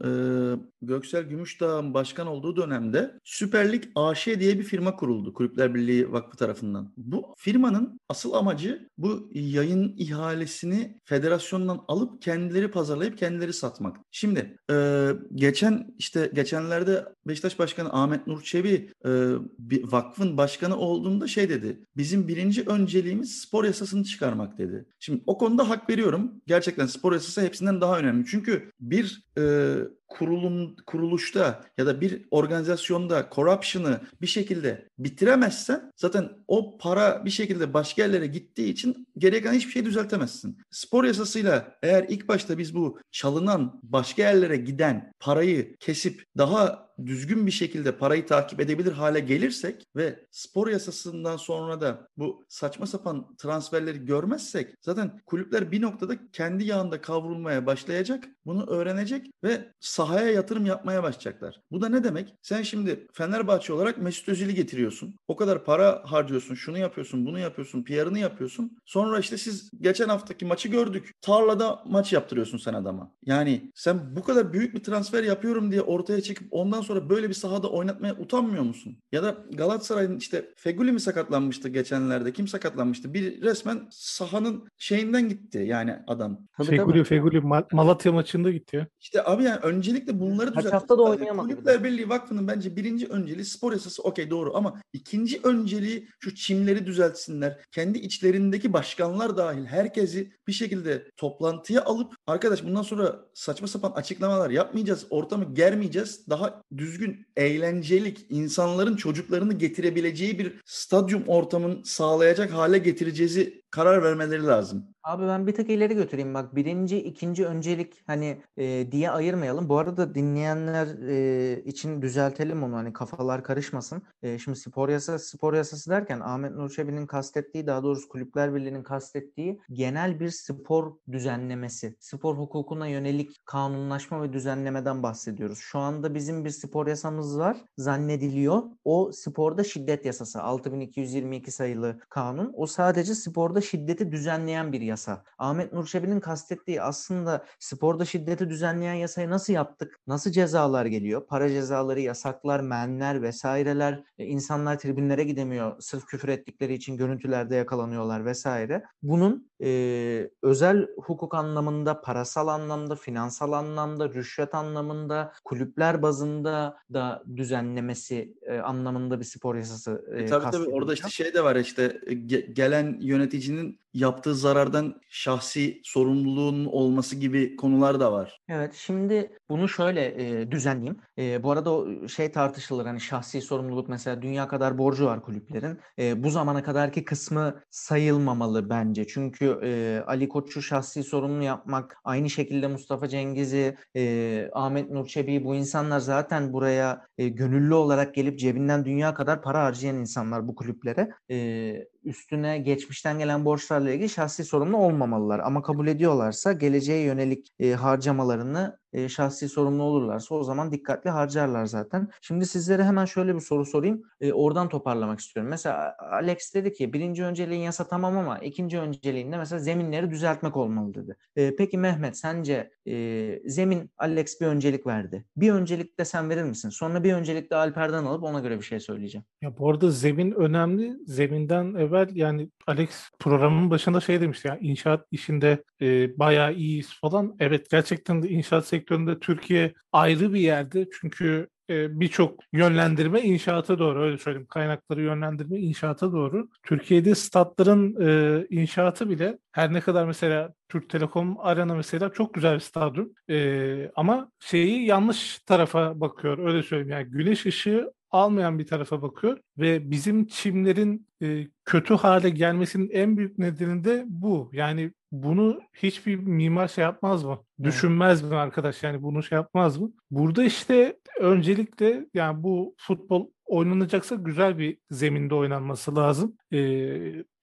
Göksel 0.82 1.22
Gümüşdağ'ın 1.22 1.94
başkan 1.94 2.26
olduğu 2.26 2.56
dönemde 2.56 3.20
Süper 3.24 3.72
Lig 3.72 3.84
AŞ 3.94 4.26
diye 4.26 4.51
diye 4.52 4.64
bir 4.64 4.68
firma 4.68 4.96
kuruldu 4.96 5.34
Kulüpler 5.34 5.74
Birliği 5.74 6.12
Vakfı 6.12 6.36
tarafından. 6.36 6.92
Bu 6.96 7.34
firmanın 7.38 8.00
asıl 8.08 8.32
amacı 8.32 8.88
bu 8.98 9.30
yayın 9.32 9.94
ihalesini 9.98 11.00
federasyondan 11.04 11.84
alıp 11.88 12.22
kendileri 12.22 12.70
pazarlayıp 12.70 13.18
kendileri 13.18 13.52
satmak. 13.52 13.96
Şimdi 14.10 14.56
e, 14.70 15.08
geçen 15.34 15.94
işte 15.98 16.30
geçenlerde 16.34 17.04
Beşiktaş 17.26 17.58
Başkanı 17.58 17.92
Ahmet 17.92 18.26
Nur 18.26 18.42
Çebi 18.42 18.90
e, 19.04 19.10
bir 19.58 19.92
vakfın 19.92 20.36
başkanı 20.36 20.76
olduğunda 20.76 21.26
şey 21.26 21.48
dedi. 21.48 21.86
Bizim 21.96 22.28
birinci 22.28 22.62
önceliğimiz 22.62 23.40
spor 23.40 23.64
yasasını 23.64 24.04
çıkarmak 24.04 24.58
dedi. 24.58 24.86
Şimdi 25.00 25.22
o 25.26 25.38
konuda 25.38 25.68
hak 25.68 25.90
veriyorum. 25.90 26.32
Gerçekten 26.46 26.86
spor 26.86 27.12
yasası 27.12 27.40
hepsinden 27.40 27.80
daha 27.80 27.98
önemli. 27.98 28.26
Çünkü 28.26 28.70
bir 28.80 29.24
e, 29.38 29.74
kurulum 30.18 30.76
kuruluşta 30.86 31.64
ya 31.78 31.86
da 31.86 32.00
bir 32.00 32.22
organizasyonda 32.30 33.28
corruption'ı 33.34 34.00
bir 34.22 34.26
şekilde 34.26 34.88
bitiremezsen 34.98 35.92
zaten 35.96 36.28
o 36.48 36.78
para 36.78 37.24
bir 37.24 37.30
şekilde 37.30 37.74
başka 37.74 38.02
yerlere 38.02 38.26
gittiği 38.26 38.72
için 38.72 39.06
gereken 39.18 39.52
hiçbir 39.52 39.72
şey 39.72 39.84
düzeltemezsin. 39.84 40.58
Spor 40.70 41.04
yasasıyla 41.04 41.78
eğer 41.82 42.06
ilk 42.08 42.28
başta 42.28 42.58
biz 42.58 42.74
bu 42.74 42.98
çalınan 43.10 43.80
başka 43.82 44.22
yerlere 44.22 44.56
giden 44.56 45.12
parayı 45.20 45.76
kesip 45.76 46.24
daha 46.38 46.92
düzgün 47.06 47.46
bir 47.46 47.50
şekilde 47.50 47.96
parayı 47.96 48.26
takip 48.26 48.60
edebilir 48.60 48.92
hale 48.92 49.20
gelirsek 49.20 49.86
ve 49.96 50.26
spor 50.30 50.68
yasasından 50.68 51.36
sonra 51.36 51.80
da 51.80 52.08
bu 52.16 52.44
saçma 52.48 52.86
sapan 52.86 53.36
transferleri 53.36 54.04
görmezsek 54.04 54.74
zaten 54.80 55.20
kulüpler 55.26 55.72
bir 55.72 55.82
noktada 55.82 56.30
kendi 56.32 56.64
yağında 56.64 57.00
kavrulmaya 57.00 57.66
başlayacak. 57.66 58.24
Bunu 58.46 58.66
öğrenecek 58.66 59.30
ve 59.44 59.72
sahaya 59.80 60.30
yatırım 60.30 60.66
yapmaya 60.66 61.02
başlayacaklar. 61.02 61.60
Bu 61.70 61.80
da 61.80 61.88
ne 61.88 62.04
demek? 62.04 62.34
Sen 62.42 62.62
şimdi 62.62 63.06
Fenerbahçe 63.12 63.72
olarak 63.72 63.98
Mesut 63.98 64.28
Özil'i 64.28 64.54
getiriyorsun. 64.54 65.14
O 65.28 65.36
kadar 65.36 65.64
para 65.64 66.02
harcıyorsun, 66.04 66.54
şunu 66.54 66.78
yapıyorsun, 66.78 67.26
bunu 67.26 67.38
yapıyorsun, 67.38 67.84
PR'ını 67.84 68.18
yapıyorsun. 68.18 68.78
Sonra 68.84 69.11
işte 69.18 69.38
siz 69.38 69.70
geçen 69.80 70.08
haftaki 70.08 70.44
maçı 70.44 70.68
gördük. 70.68 71.12
Tarlada 71.20 71.82
maç 71.86 72.12
yaptırıyorsun 72.12 72.58
sen 72.58 72.74
adama. 72.74 73.12
Yani 73.26 73.72
sen 73.74 74.16
bu 74.16 74.22
kadar 74.22 74.52
büyük 74.52 74.74
bir 74.74 74.84
transfer 74.84 75.24
yapıyorum 75.24 75.70
diye 75.72 75.82
ortaya 75.82 76.20
çıkıp 76.20 76.48
ondan 76.50 76.80
sonra 76.80 77.10
böyle 77.10 77.28
bir 77.28 77.34
sahada 77.34 77.70
oynatmaya 77.70 78.14
utanmıyor 78.14 78.62
musun? 78.62 78.98
Ya 79.12 79.22
da 79.22 79.36
Galatasaray'ın 79.52 80.18
işte 80.18 80.48
Feguli 80.56 80.92
mi 80.92 81.00
sakatlanmıştı 81.00 81.68
geçenlerde? 81.68 82.32
Kim 82.32 82.48
sakatlanmıştı? 82.48 83.14
Bir 83.14 83.42
resmen 83.42 83.88
sahanın 83.90 84.68
şeyinden 84.78 85.28
gitti 85.28 85.58
yani 85.66 85.96
adam. 86.06 86.38
Tabii, 86.56 86.66
Feguli 86.68 86.92
tabii. 86.92 87.04
Feguli 87.04 87.36
Ma- 87.38 87.66
Malatya 87.72 88.12
maçında 88.12 88.50
gitti 88.50 88.76
ya. 88.76 88.86
İşte 89.00 89.24
abi 89.24 89.44
yani 89.44 89.58
öncelikle 89.62 90.20
bunları 90.20 90.46
Kaç 90.54 90.58
düzeltmek 90.58 90.80
hafta 90.80 90.98
da 90.98 91.02
oynayamadı 91.02 91.48
Kulüpler. 91.48 91.84
Birliği 91.84 92.08
Vakfı'nın 92.08 92.48
bence 92.48 92.76
birinci 92.76 93.06
önceliği 93.06 93.44
spor 93.44 93.72
yasası 93.72 94.02
okey 94.02 94.30
doğru 94.30 94.56
ama 94.56 94.80
ikinci 94.92 95.40
önceliği 95.44 96.08
şu 96.20 96.34
çimleri 96.34 96.86
düzeltsinler. 96.86 97.58
Kendi 97.70 97.98
içlerindeki 97.98 98.72
başkanlar 98.92 99.36
dahil 99.36 99.66
herkesi 99.66 100.32
bir 100.46 100.52
şekilde 100.52 101.10
toplantıya 101.16 101.84
alıp 101.84 102.14
arkadaş 102.26 102.64
bundan 102.64 102.82
sonra 102.82 103.20
saçma 103.34 103.68
sapan 103.68 103.90
açıklamalar 103.90 104.50
yapmayacağız. 104.50 105.06
Ortamı 105.10 105.54
germeyeceğiz. 105.54 106.28
Daha 106.30 106.62
düzgün, 106.76 107.26
eğlencelik, 107.36 108.26
insanların 108.28 108.96
çocuklarını 108.96 109.54
getirebileceği 109.54 110.38
bir 110.38 110.60
stadyum 110.64 111.24
ortamını 111.26 111.84
sağlayacak 111.84 112.52
hale 112.52 112.78
getireceğizi 112.78 113.62
karar 113.70 114.02
vermeleri 114.02 114.46
lazım. 114.46 114.84
Abi 115.04 115.26
ben 115.26 115.46
bir 115.46 115.54
tık 115.54 115.70
ileri 115.70 115.94
götüreyim 115.94 116.34
bak 116.34 116.56
birinci 116.56 116.98
ikinci 116.98 117.46
öncelik 117.46 118.02
hani 118.06 118.42
e, 118.56 118.92
diye 118.92 119.10
ayırmayalım. 119.10 119.68
Bu 119.68 119.78
arada 119.78 120.14
dinleyenler 120.14 120.86
e, 121.08 121.62
için 121.64 122.02
düzeltelim 122.02 122.62
onu 122.62 122.76
hani 122.76 122.92
kafalar 122.92 123.44
karışmasın. 123.44 124.02
E, 124.22 124.38
şimdi 124.38 124.58
spor 124.58 124.88
yasası 124.88 125.28
spor 125.28 125.54
yasası 125.54 125.90
derken 125.90 126.20
Ahmet 126.20 126.52
Nur 126.52 126.70
Çebi'nin 126.70 127.06
kastettiği 127.06 127.66
daha 127.66 127.82
doğrusu 127.82 128.08
Kulüpler 128.08 128.54
Birliği'nin 128.54 128.82
kastettiği 128.82 129.60
genel 129.72 130.20
bir 130.20 130.30
spor 130.30 130.92
düzenlemesi. 131.12 131.96
Spor 132.00 132.36
hukukuna 132.36 132.86
yönelik 132.86 133.46
kanunlaşma 133.46 134.22
ve 134.22 134.32
düzenlemeden 134.32 135.02
bahsediyoruz. 135.02 135.58
Şu 135.58 135.78
anda 135.78 136.14
bizim 136.14 136.44
bir 136.44 136.50
spor 136.50 136.86
yasamız 136.86 137.38
var 137.38 137.56
zannediliyor. 137.78 138.62
O 138.84 139.12
sporda 139.12 139.64
şiddet 139.64 140.06
yasası 140.06 140.42
6222 140.42 141.50
sayılı 141.50 142.00
kanun. 142.08 142.52
O 142.56 142.66
sadece 142.66 143.14
sporda 143.14 143.60
şiddeti 143.60 144.12
düzenleyen 144.12 144.72
bir 144.72 144.80
yasa. 144.80 144.91
Ahmet 145.38 145.72
Nur 145.72 145.86
Çebi'nin 145.86 146.20
kastettiği 146.20 146.82
aslında 146.82 147.44
sporda 147.58 148.04
şiddeti 148.04 148.50
düzenleyen 148.50 148.94
yasayı 148.94 149.30
nasıl 149.30 149.52
yaptık? 149.52 150.00
Nasıl 150.06 150.30
cezalar 150.30 150.86
geliyor? 150.86 151.26
Para 151.26 151.48
cezaları, 151.48 152.00
yasaklar, 152.00 152.60
menler 152.60 153.22
vesaireler. 153.22 154.04
E, 154.18 154.24
insanlar 154.24 154.78
tribünlere 154.78 155.24
gidemiyor. 155.24 155.76
Sırf 155.80 156.06
küfür 156.06 156.28
ettikleri 156.28 156.74
için 156.74 156.96
görüntülerde 156.96 157.56
yakalanıyorlar 157.56 158.24
vesaire. 158.24 158.82
Bunun 159.02 159.50
e, 159.64 160.30
özel 160.42 160.88
hukuk 160.96 161.34
anlamında, 161.34 162.00
parasal 162.00 162.48
anlamda, 162.48 162.96
finansal 162.96 163.52
anlamda, 163.52 164.08
rüşvet 164.08 164.54
anlamında, 164.54 165.32
kulüpler 165.44 166.02
bazında 166.02 166.76
da 166.92 167.22
düzenlemesi 167.36 168.34
e, 168.42 168.58
anlamında 168.58 169.20
bir 169.20 169.24
spor 169.24 169.56
yasası 169.56 170.04
e, 170.16 170.22
E, 170.22 170.26
tabii 170.26 170.50
tabii 170.50 170.68
orada 170.68 170.94
işte 170.94 171.08
şey 171.08 171.34
de 171.34 171.44
var 171.44 171.56
işte 171.56 171.86
ge- 172.06 172.52
gelen 172.52 172.98
yöneticinin 173.00 173.81
yaptığı 173.94 174.34
zarardan 174.34 175.00
şahsi 175.08 175.80
sorumluluğun 175.84 176.64
olması 176.64 177.16
gibi 177.16 177.56
konular 177.56 178.00
da 178.00 178.12
var. 178.12 178.40
Evet, 178.48 178.74
şimdi 178.74 179.38
bunu 179.48 179.68
şöyle 179.68 180.04
e, 180.22 180.50
düzenleyeyim. 180.50 180.96
E, 181.18 181.42
bu 181.42 181.50
arada 181.50 181.72
o 181.72 182.08
şey 182.08 182.32
tartışılır 182.32 182.86
hani 182.86 183.00
şahsi 183.00 183.40
sorumluluk 183.40 183.88
mesela 183.88 184.22
dünya 184.22 184.48
kadar 184.48 184.78
borcu 184.78 185.06
var 185.06 185.22
kulüplerin. 185.22 185.80
E, 185.98 186.22
bu 186.22 186.30
zamana 186.30 186.62
kadarki 186.62 187.04
kısmı 187.04 187.60
sayılmamalı 187.70 188.70
bence. 188.70 189.06
Çünkü 189.06 189.58
e, 189.62 190.02
Ali 190.06 190.28
Koç'u 190.28 190.62
şahsi 190.62 191.02
sorumlu 191.02 191.42
yapmak, 191.42 191.96
aynı 192.04 192.30
şekilde 192.30 192.66
Mustafa 192.66 193.08
Cengiz'i, 193.08 193.76
e, 193.96 194.50
Ahmet 194.52 194.90
Nur 194.90 195.06
Çebi'yi 195.06 195.44
bu 195.44 195.54
insanlar 195.54 196.00
zaten 196.00 196.52
buraya 196.52 197.06
e, 197.18 197.28
gönüllü 197.28 197.74
olarak 197.74 198.14
gelip 198.14 198.38
cebinden 198.38 198.84
dünya 198.84 199.14
kadar 199.14 199.42
para 199.42 199.64
harcayan 199.64 199.96
insanlar 199.96 200.48
bu 200.48 200.54
kulüplere. 200.54 201.10
E, 201.30 201.86
üstüne 202.04 202.58
geçmişten 202.58 203.18
gelen 203.18 203.44
borçlarla 203.82 203.94
ilgili 203.94 204.08
şahsi 204.08 204.44
sorumlu 204.44 204.76
olmamalılar. 204.76 205.40
Ama 205.40 205.62
kabul 205.62 205.86
ediyorlarsa 205.86 206.52
geleceğe 206.52 207.02
yönelik 207.04 207.52
e, 207.58 207.72
harcamalarını 207.72 208.78
e, 208.92 209.08
şahsi 209.08 209.48
sorumlu 209.48 209.82
olurlarsa 209.82 210.34
o 210.34 210.42
zaman 210.42 210.72
dikkatli 210.72 211.10
harcarlar 211.10 211.64
zaten. 211.64 212.08
Şimdi 212.20 212.46
sizlere 212.46 212.84
hemen 212.84 213.04
şöyle 213.04 213.34
bir 213.34 213.40
soru 213.40 213.64
sorayım. 213.64 214.02
E, 214.20 214.32
oradan 214.32 214.68
toparlamak 214.68 215.20
istiyorum. 215.20 215.50
Mesela 215.50 215.96
Alex 216.10 216.54
dedi 216.54 216.72
ki 216.72 216.92
birinci 216.92 217.24
önceliğin 217.24 217.62
yasa 217.62 217.84
tamam 217.84 218.18
ama 218.18 218.38
ikinci 218.38 218.78
önceliğinde 218.78 219.36
mesela 219.36 219.58
zeminleri 219.58 220.10
düzeltmek 220.10 220.56
olmalı 220.56 220.94
dedi. 220.94 221.16
E, 221.36 221.56
peki 221.56 221.78
Mehmet 221.78 222.16
sence 222.16 222.70
e, 222.86 223.38
zemin 223.46 223.90
Alex 223.98 224.40
bir 224.40 224.46
öncelik 224.46 224.86
verdi. 224.86 225.24
Bir 225.36 225.52
öncelik 225.52 225.98
de 225.98 226.04
sen 226.04 226.30
verir 226.30 226.42
misin? 226.42 226.68
Sonra 226.68 227.04
bir 227.04 227.12
öncelik 227.12 227.50
de 227.50 227.56
Alper'den 227.56 228.04
alıp 228.04 228.22
ona 228.22 228.40
göre 228.40 228.58
bir 228.58 228.64
şey 228.64 228.80
söyleyeceğim. 228.80 229.24
Ya 229.42 229.58
bu 229.58 229.70
arada 229.70 229.90
zemin 229.90 230.32
önemli. 230.32 230.96
Zeminden 231.06 231.74
evvel 231.74 232.08
yani 232.14 232.50
Alex 232.66 233.10
programın 233.18 233.70
başında 233.70 234.00
şey 234.00 234.20
demişti 234.20 234.48
ya 234.48 234.58
inşaat 234.60 235.06
işinde 235.10 235.62
e, 235.80 236.18
bayağı 236.18 236.54
iyiyiz 236.54 237.00
falan. 237.00 237.36
Evet 237.38 237.70
gerçekten 237.70 238.22
de 238.22 238.28
inşaat 238.28 238.66
sektöründe 238.82 239.18
Türkiye 239.18 239.74
ayrı 239.92 240.34
bir 240.34 240.40
yerde. 240.40 240.88
Çünkü 241.00 241.48
e, 241.70 242.00
birçok 242.00 242.40
yönlendirme 242.52 243.20
inşaata 243.20 243.78
doğru 243.78 244.02
öyle 244.02 244.18
söyleyeyim. 244.18 244.46
Kaynakları 244.50 245.02
yönlendirme 245.02 245.58
inşaata 245.58 246.12
doğru. 246.12 246.48
Türkiye'de 246.62 247.14
statların 247.14 247.96
e, 248.00 248.46
inşaatı 248.50 249.10
bile 249.10 249.38
her 249.52 249.72
ne 249.72 249.80
kadar 249.80 250.06
mesela 250.06 250.52
Türk 250.68 250.90
Telekom 250.90 251.36
Arena 251.40 251.74
mesela 251.74 252.12
çok 252.12 252.34
güzel 252.34 252.54
bir 252.54 252.60
stadyum. 252.60 253.12
E, 253.30 253.90
ama 253.96 254.30
şeyi 254.40 254.86
yanlış 254.86 255.38
tarafa 255.38 256.00
bakıyor 256.00 256.38
öyle 256.38 256.62
söyleyeyim. 256.62 256.90
Yani 256.90 257.10
güneş 257.10 257.46
ışığı 257.46 257.92
almayan 258.12 258.58
bir 258.58 258.66
tarafa 258.66 259.02
bakıyor 259.02 259.38
ve 259.58 259.90
bizim 259.90 260.26
çimlerin 260.26 261.06
e, 261.22 261.46
kötü 261.64 261.94
hale 261.94 262.30
gelmesinin 262.30 262.90
en 262.90 263.16
büyük 263.16 263.38
nedeni 263.38 263.84
de 263.84 264.04
bu. 264.08 264.50
Yani 264.52 264.92
bunu 265.12 265.60
hiçbir 265.74 266.16
mimar 266.16 266.68
şey 266.68 266.82
yapmaz 266.82 267.24
mı? 267.24 267.38
Düşünmez 267.62 268.22
mi 268.22 268.36
arkadaş? 268.36 268.82
Yani 268.82 269.02
bunu 269.02 269.22
şey 269.22 269.36
yapmaz 269.36 269.78
mı? 269.78 269.92
Burada 270.10 270.44
işte 270.44 270.96
öncelikle 271.20 272.06
yani 272.14 272.42
bu 272.42 272.74
futbol 272.78 273.28
oynanacaksa 273.46 274.14
güzel 274.14 274.58
bir 274.58 274.78
zeminde 274.90 275.34
oynanması 275.34 275.96
lazım. 275.96 276.36
Ee, 276.52 276.58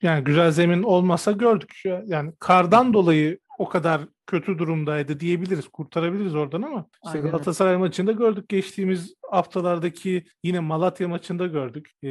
yani 0.01 0.23
güzel 0.23 0.51
zemin 0.51 0.83
olmasa 0.83 1.31
gördük. 1.31 1.81
Yani 2.05 2.33
kardan 2.39 2.93
dolayı 2.93 3.39
o 3.59 3.69
kadar 3.69 4.01
kötü 4.29 4.57
durumdaydı 4.57 5.19
diyebiliriz. 5.19 5.67
Kurtarabiliriz 5.67 6.35
oradan 6.35 6.61
ama 6.61 6.85
işte 7.05 7.17
Aynen. 7.17 7.31
Galatasaray 7.31 7.77
maçında 7.77 8.11
gördük. 8.11 8.49
Geçtiğimiz 8.49 9.13
haftalardaki 9.31 10.23
yine 10.43 10.59
Malatya 10.59 11.07
maçında 11.07 11.47
gördük. 11.47 11.91
Ee, 12.03 12.09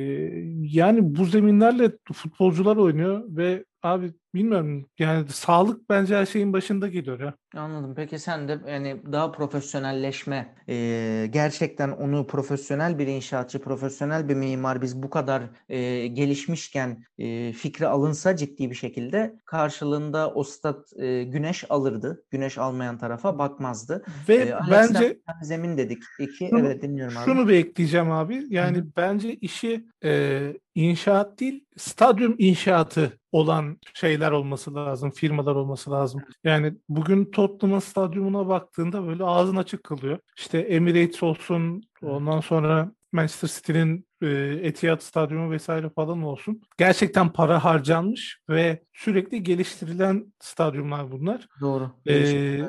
yani 0.62 1.16
bu 1.16 1.24
zeminlerle 1.24 1.92
futbolcular 2.12 2.76
oynuyor 2.76 3.24
ve 3.28 3.64
abi 3.82 4.12
bilmiyorum 4.34 4.86
yani 4.98 5.28
sağlık 5.28 5.90
bence 5.90 6.16
her 6.16 6.26
şeyin 6.26 6.52
başında 6.52 6.88
geliyor 6.88 7.20
ya. 7.20 7.34
Anladım. 7.54 7.94
Peki 7.96 8.18
sen 8.18 8.48
de 8.48 8.58
yani 8.68 9.02
daha 9.12 9.32
profesyonelleşme, 9.32 10.54
e, 10.68 11.26
gerçekten 11.30 11.90
onu 11.90 12.26
profesyonel 12.26 12.98
bir 12.98 13.06
inşaatçı, 13.06 13.58
profesyonel 13.58 14.28
bir 14.28 14.34
mimar 14.34 14.82
biz 14.82 15.02
bu 15.02 15.10
kadar 15.10 15.42
e, 15.68 16.06
gelişmişken 16.06 17.04
e, 17.18 17.52
fikri 17.52 17.86
alınsa 17.86 18.36
ciddi 18.36 18.70
bir 18.70 18.74
şekilde 18.74 19.34
karşılığında 19.44 20.34
o 20.34 20.44
stat 20.44 20.92
e, 20.96 21.22
güneş 21.24 21.64
alırdı. 21.70 22.07
Güneş 22.30 22.58
almayan 22.58 22.98
tarafa 22.98 23.38
bakmazdı. 23.38 24.02
Ve 24.28 24.34
E, 24.34 24.52
Alex 24.54 24.70
bence 24.70 25.18
zemin 25.42 25.76
dedik. 25.76 26.02
İki, 26.18 26.48
Şunu- 26.48 26.60
evet 26.60 26.82
dinliyorum 26.82 27.16
abi. 27.16 27.24
Şunu 27.24 27.48
bir 27.48 27.54
ekleyeceğim 27.54 28.10
abi. 28.10 28.44
Yani 28.48 28.84
bence 28.96 29.34
işi 29.34 29.84
e, 30.04 30.52
inşaat 30.74 31.40
değil, 31.40 31.64
stadyum 31.76 32.34
inşaatı 32.38 33.18
olan 33.32 33.78
şeyler 33.94 34.30
olması 34.30 34.74
lazım, 34.74 35.10
firmalar 35.10 35.54
olması 35.54 35.90
lazım. 35.90 36.20
Yani 36.44 36.74
bugün 36.88 37.24
Tottenham'ın 37.24 37.80
stadyumuna 37.80 38.48
baktığında 38.48 39.06
böyle 39.06 39.24
ağzın 39.24 39.56
açık 39.56 39.84
kalıyor. 39.84 40.18
İşte 40.36 40.58
Emirates 40.58 41.22
olsun, 41.22 41.82
ondan 42.02 42.40
sonra 42.40 42.92
Manchester 43.12 43.48
City'nin 43.48 44.07
e, 44.22 44.26
Etihad 44.62 45.00
Stadyumu 45.00 45.50
vesaire 45.50 45.90
falan 45.90 46.22
olsun. 46.22 46.62
Gerçekten 46.78 47.32
para 47.32 47.64
harcanmış 47.64 48.40
ve 48.48 48.82
sürekli 48.92 49.42
geliştirilen 49.42 50.32
stadyumlar 50.40 51.12
bunlar. 51.12 51.48
Doğru. 51.60 51.90
Ee, 52.08 52.60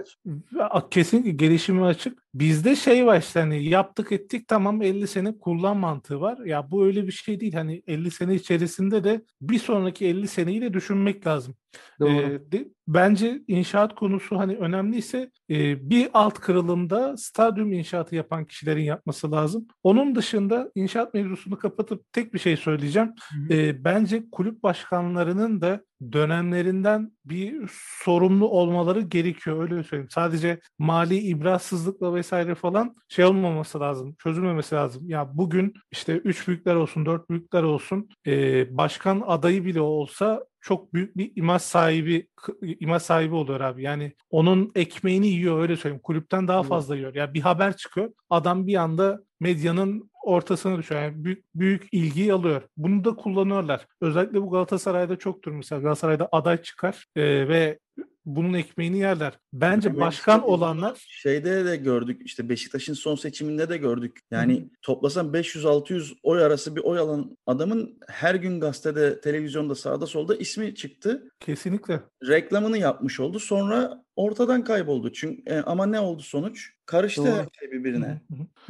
kesinlikle 0.92 1.32
gelişimi 1.32 1.86
açık. 1.86 2.20
Bizde 2.34 2.76
şey 2.76 3.06
var 3.06 3.20
işte 3.20 3.40
hani 3.40 3.66
yaptık 3.70 4.12
ettik 4.12 4.48
tamam 4.48 4.82
50 4.82 5.08
sene 5.08 5.38
kullan 5.40 5.78
mantığı 5.78 6.22
var. 6.22 6.38
Ya 6.46 6.72
bu 6.72 6.86
öyle 6.86 7.08
bir 7.08 7.12
şey 7.12 7.40
değil. 7.40 7.54
Hani 7.54 7.84
50 7.88 8.12
sene 8.12 8.36
içerisinde 8.36 9.04
de 9.04 9.22
bir 9.42 9.60
sonraki 9.60 10.06
50 10.06 10.28
seneyi 10.28 10.62
de 10.62 10.74
düşünmek 10.74 11.28
lazım. 11.28 11.56
Doğru. 12.00 12.10
Ee, 12.10 12.52
de- 12.52 12.68
bence 12.88 13.42
inşaat 13.48 13.96
konusu 13.96 14.38
hani 14.40 14.58
önemliyse 14.58 15.32
e, 15.50 15.90
bir 15.90 16.10
alt 16.14 16.40
kırılımda 16.40 17.18
stadyum 17.18 17.74
inşaatı 17.74 18.16
yapan 18.16 18.46
kişilerin 18.46 18.84
yapması 18.84 19.32
lazım. 19.32 19.68
Onun 19.84 20.16
dışında 20.16 20.72
inşaat 20.76 21.14
mevzusunu 21.40 21.60
kapatıp 21.60 22.14
tek 22.14 22.34
bir 22.34 22.40
şey 22.40 22.58
söyleyeceğim. 22.58 23.14
Hı 23.32 23.54
hı. 23.54 23.58
E, 23.58 23.84
bence 23.84 24.24
kulüp 24.32 24.64
başkanlarının 24.64 25.62
da 25.62 25.82
dönemlerinden 26.12 27.12
bir 27.26 27.70
sorumlu 28.04 28.48
olmaları 28.50 29.02
gerekiyor 29.02 29.62
öyle 29.64 29.84
söyleyeyim. 29.84 30.10
Sadece 30.10 30.60
mali 30.80 31.18
ibrahsızlıkla 31.18 32.16
vesaire 32.16 32.56
falan 32.56 32.96
şey 33.08 33.26
olmaması 33.26 33.80
lazım, 33.80 34.16
çözülmemesi 34.24 34.76
lazım. 34.76 35.10
Ya 35.10 35.30
bugün 35.34 35.74
işte 35.92 36.14
üç 36.14 36.48
büyükler 36.48 36.76
olsun, 36.76 37.06
dört 37.06 37.30
büyükler 37.30 37.64
olsun, 37.64 38.10
e, 38.28 38.78
başkan 38.78 39.24
adayı 39.28 39.66
bile 39.66 39.82
olsa 39.82 40.46
çok 40.62 40.94
büyük 40.94 41.18
bir 41.18 41.32
imaj 41.36 41.62
sahibi 41.62 42.28
imaj 42.62 43.02
sahibi 43.02 43.36
oluyor 43.36 43.60
abi. 43.60 43.84
Yani 43.84 44.14
onun 44.30 44.72
ekmeğini 44.76 45.28
yiyor 45.28 45.62
öyle 45.62 45.78
söyleyeyim. 45.78 46.02
Kulüpten 46.04 46.48
daha 46.48 46.64
fazla 46.64 46.96
yiyor. 46.96 47.16
Ya 47.16 47.34
bir 47.34 47.42
haber 47.42 47.78
çıkıyor. 47.78 48.12
Adam 48.30 48.68
bir 48.68 48.76
anda 48.76 49.20
medyanın 49.40 50.10
ortasına 50.24 50.78
düşüyor. 50.78 51.02
Yani 51.02 51.24
büyük, 51.24 51.46
büyük 51.56 51.88
ilgiyi 51.92 52.34
alıyor. 52.34 52.62
Bunu 52.78 53.04
da 53.04 53.16
kullanıyorlar. 53.16 53.88
Özellikle 54.02 54.42
bu 54.42 54.52
Galatasaray'da 54.52 55.16
çoktur 55.16 55.52
mesela. 55.52 55.82
Galatasaray'da 55.90 56.30
aday 56.32 56.62
çıkar 56.62 57.06
e, 57.16 57.22
ve 57.24 57.80
bunun 58.26 58.54
ekmeğini 58.54 59.00
yerler. 59.00 59.34
Bence 59.54 60.00
başkan 60.00 60.44
olanlar 60.44 61.06
Şeyde 61.08 61.66
de 61.66 61.76
gördük 61.76 62.22
işte 62.26 62.50
Beşiktaş'ın 62.50 62.94
son 62.94 63.16
seçiminde 63.16 63.70
de 63.70 63.78
gördük. 63.78 64.20
Yani 64.32 64.70
toplasan 64.82 65.28
500-600 65.28 66.16
oy 66.24 66.44
arası 66.44 66.76
bir 66.76 66.82
oy 66.82 67.00
alan 67.00 67.38
adamın 67.46 68.00
her 68.08 68.36
gün 68.36 68.60
gazetede, 68.60 69.22
televizyonda, 69.22 69.76
sağda 69.76 70.08
solda 70.08 70.36
ismi 70.36 70.76
çıktı. 70.76 71.32
kesinlikle 71.40 72.00
Reklamını 72.28 72.78
yapmış 72.78 73.20
oldu. 73.20 73.40
Sonra 73.40 74.04
ortadan 74.24 74.64
kayboldu. 74.64 75.12
Çünkü 75.14 75.42
e, 75.46 75.60
ama 75.62 75.86
ne 75.86 76.00
oldu 76.00 76.22
sonuç? 76.22 76.74
Karıştı 76.86 77.22
Doğru. 77.24 77.32
her 77.32 77.48
şey 77.60 77.72
birbirine. 77.72 78.22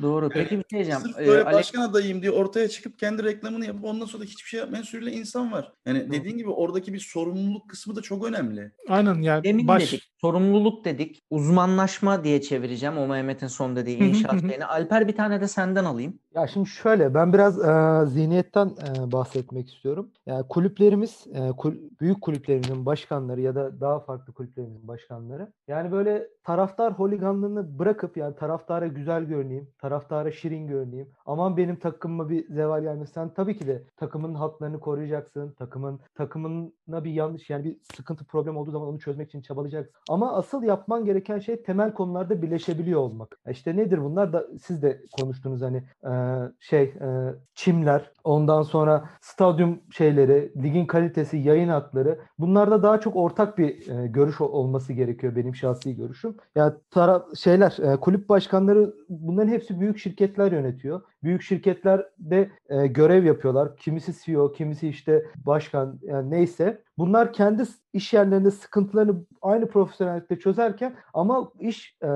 Doğru. 0.02 0.30
Peki 0.30 0.50
bir 0.58 0.64
şey 0.72 0.80
diyeceğim. 0.80 1.00
Sırf 1.02 1.20
Ee, 1.20 1.28
böyle 1.28 1.42
Alex- 1.44 1.54
başkan 1.54 1.82
adayım 1.82 2.22
diye 2.22 2.32
ortaya 2.32 2.68
çıkıp 2.70 3.00
kendi 3.00 3.24
reklamını 3.24 3.66
yapıp 3.66 3.86
ondan 3.86 4.06
sonra 4.06 4.24
da 4.24 4.26
hiçbir 4.28 4.50
şey 4.50 4.60
yapmayan 4.60 4.84
sürüyle 4.84 5.12
insan 5.12 5.52
var. 5.52 5.74
Yani 5.86 6.12
dediğin 6.12 6.38
gibi 6.38 6.50
oradaki 6.50 6.94
bir 6.94 7.00
sorumluluk 7.00 7.70
kısmı 7.70 7.96
da 7.96 8.02
çok 8.02 8.26
önemli. 8.28 8.72
aynen 8.90 9.22
yani 9.22 9.44
Demin 9.44 9.68
baş 9.68 9.92
dedik, 9.92 10.04
sorumluluk 10.22 10.86
dedik, 10.86 11.22
uzmanlaşma 11.30 12.24
diye 12.24 12.42
çevireceğim 12.42 12.98
o 12.98 13.08
Mehmet'in 13.08 13.48
son 13.48 13.76
dediği 13.76 13.98
inşaat 13.98 14.40
şeyini. 14.42 14.66
Alper 14.66 15.08
bir 15.08 15.16
tane 15.16 15.42
de 15.42 15.48
senden 15.48 15.86
alayım. 15.86 16.20
Ya 16.36 16.48
şimdi 16.48 16.70
şöyle 16.70 17.14
ben 17.14 17.34
biraz 17.34 17.60
e, 17.60 18.06
zihniyetten 18.10 18.68
e, 18.68 19.12
bahsetmek 19.12 19.74
istiyorum. 19.74 20.10
Yani 20.26 20.48
kulüplerimiz, 20.50 21.26
e, 21.34 21.50
kul- 21.58 21.78
büyük 22.02 22.22
kulüplerimizin 22.22 22.86
başkanları 22.86 23.42
ya 23.42 23.56
da 23.56 23.82
daha 23.82 24.00
farklı 24.00 24.34
kulüplerimizin 24.34 24.88
başkanları 24.88 25.39
yani 25.68 25.92
böyle 25.92 26.28
taraftar 26.44 26.94
holiganlığını 26.94 27.80
bırakıp 27.80 28.18
yani 28.18 28.36
taraftara 28.36 28.88
güzel 28.88 29.24
görüneyim, 29.24 29.68
taraftara 29.78 30.32
şirin 30.32 30.68
görüneyim. 30.68 31.10
Aman 31.26 31.58
benim 31.58 31.76
takımıma 31.76 32.30
bir 32.30 32.54
zeval 32.54 32.82
gelmesin. 32.82 33.14
Sen 33.14 33.34
tabii 33.34 33.58
ki 33.58 33.68
de 33.68 33.84
takımın 33.98 34.34
hatlarını 34.36 34.80
koruyacaksın. 34.80 35.52
Takımın 35.52 36.00
takımına 36.16 37.04
bir 37.04 37.12
yanlış 37.12 37.50
yani 37.50 37.64
bir 37.64 37.78
sıkıntı 37.96 38.26
problem 38.26 38.58
olduğu 38.58 38.72
zaman 38.72 38.88
onu 38.88 39.00
çözmek 39.00 39.28
için 39.28 39.42
çabalayacaksın. 39.42 39.94
Ama 40.10 40.34
asıl 40.34 40.64
yapman 40.64 41.06
gereken 41.06 41.40
şey 41.40 41.64
temel 41.64 41.94
konularda 41.94 42.42
birleşebiliyor 42.42 43.00
olmak. 43.00 43.40
Ya 43.46 43.52
İşte 43.52 43.78
nedir 43.78 44.04
bunlar 44.04 44.34
da 44.34 44.48
siz 44.62 44.82
de 44.82 45.02
konuştunuz 45.22 45.62
hani 45.62 45.84
e, 46.06 46.12
şey 46.60 46.84
e, 46.84 47.36
çimler 47.56 48.12
ondan 48.24 48.62
sonra 48.62 49.10
stadyum 49.22 49.80
şeyleri 49.92 50.54
ligin 50.64 50.86
kalitesi 50.86 51.38
yayın 51.38 51.70
hakları 51.70 52.20
bunlarda 52.40 52.84
daha 52.84 53.00
çok 53.00 53.16
ortak 53.16 53.58
bir 53.58 53.90
e, 53.90 54.08
görüş 54.08 54.42
olması 54.42 54.94
gerekiyor 54.94 55.29
benim 55.36 55.56
şahsi 55.56 55.96
görüşüm. 55.96 56.38
Yani 56.56 56.74
tara 56.92 57.26
şeyler 57.36 57.78
e, 57.94 57.98
kulüp 57.98 58.30
başkanları 58.30 58.94
bunların 59.10 59.52
hepsi 59.52 59.80
büyük 59.80 59.98
şirketler 59.98 60.52
yönetiyor. 60.52 61.02
Büyük 61.24 61.42
şirketlerde 61.42 62.50
e, 62.70 62.88
görev 62.88 63.26
yapıyorlar. 63.26 63.78
Kimisi 63.78 64.14
CEO, 64.26 64.52
kimisi 64.52 64.88
işte 64.88 65.26
başkan 65.36 66.00
yani 66.02 66.32
neyse. 66.32 66.82
Bunlar 66.98 67.34
kendi 67.34 67.64
iş 67.94 68.14
yerlerinde 68.14 68.52
sıkıntılarını 68.52 69.26
aynı 69.42 69.68
profesyonellikte 69.68 70.40
çözerken 70.40 70.96
ama 71.14 71.52
iş 71.60 71.98
e, 72.04 72.08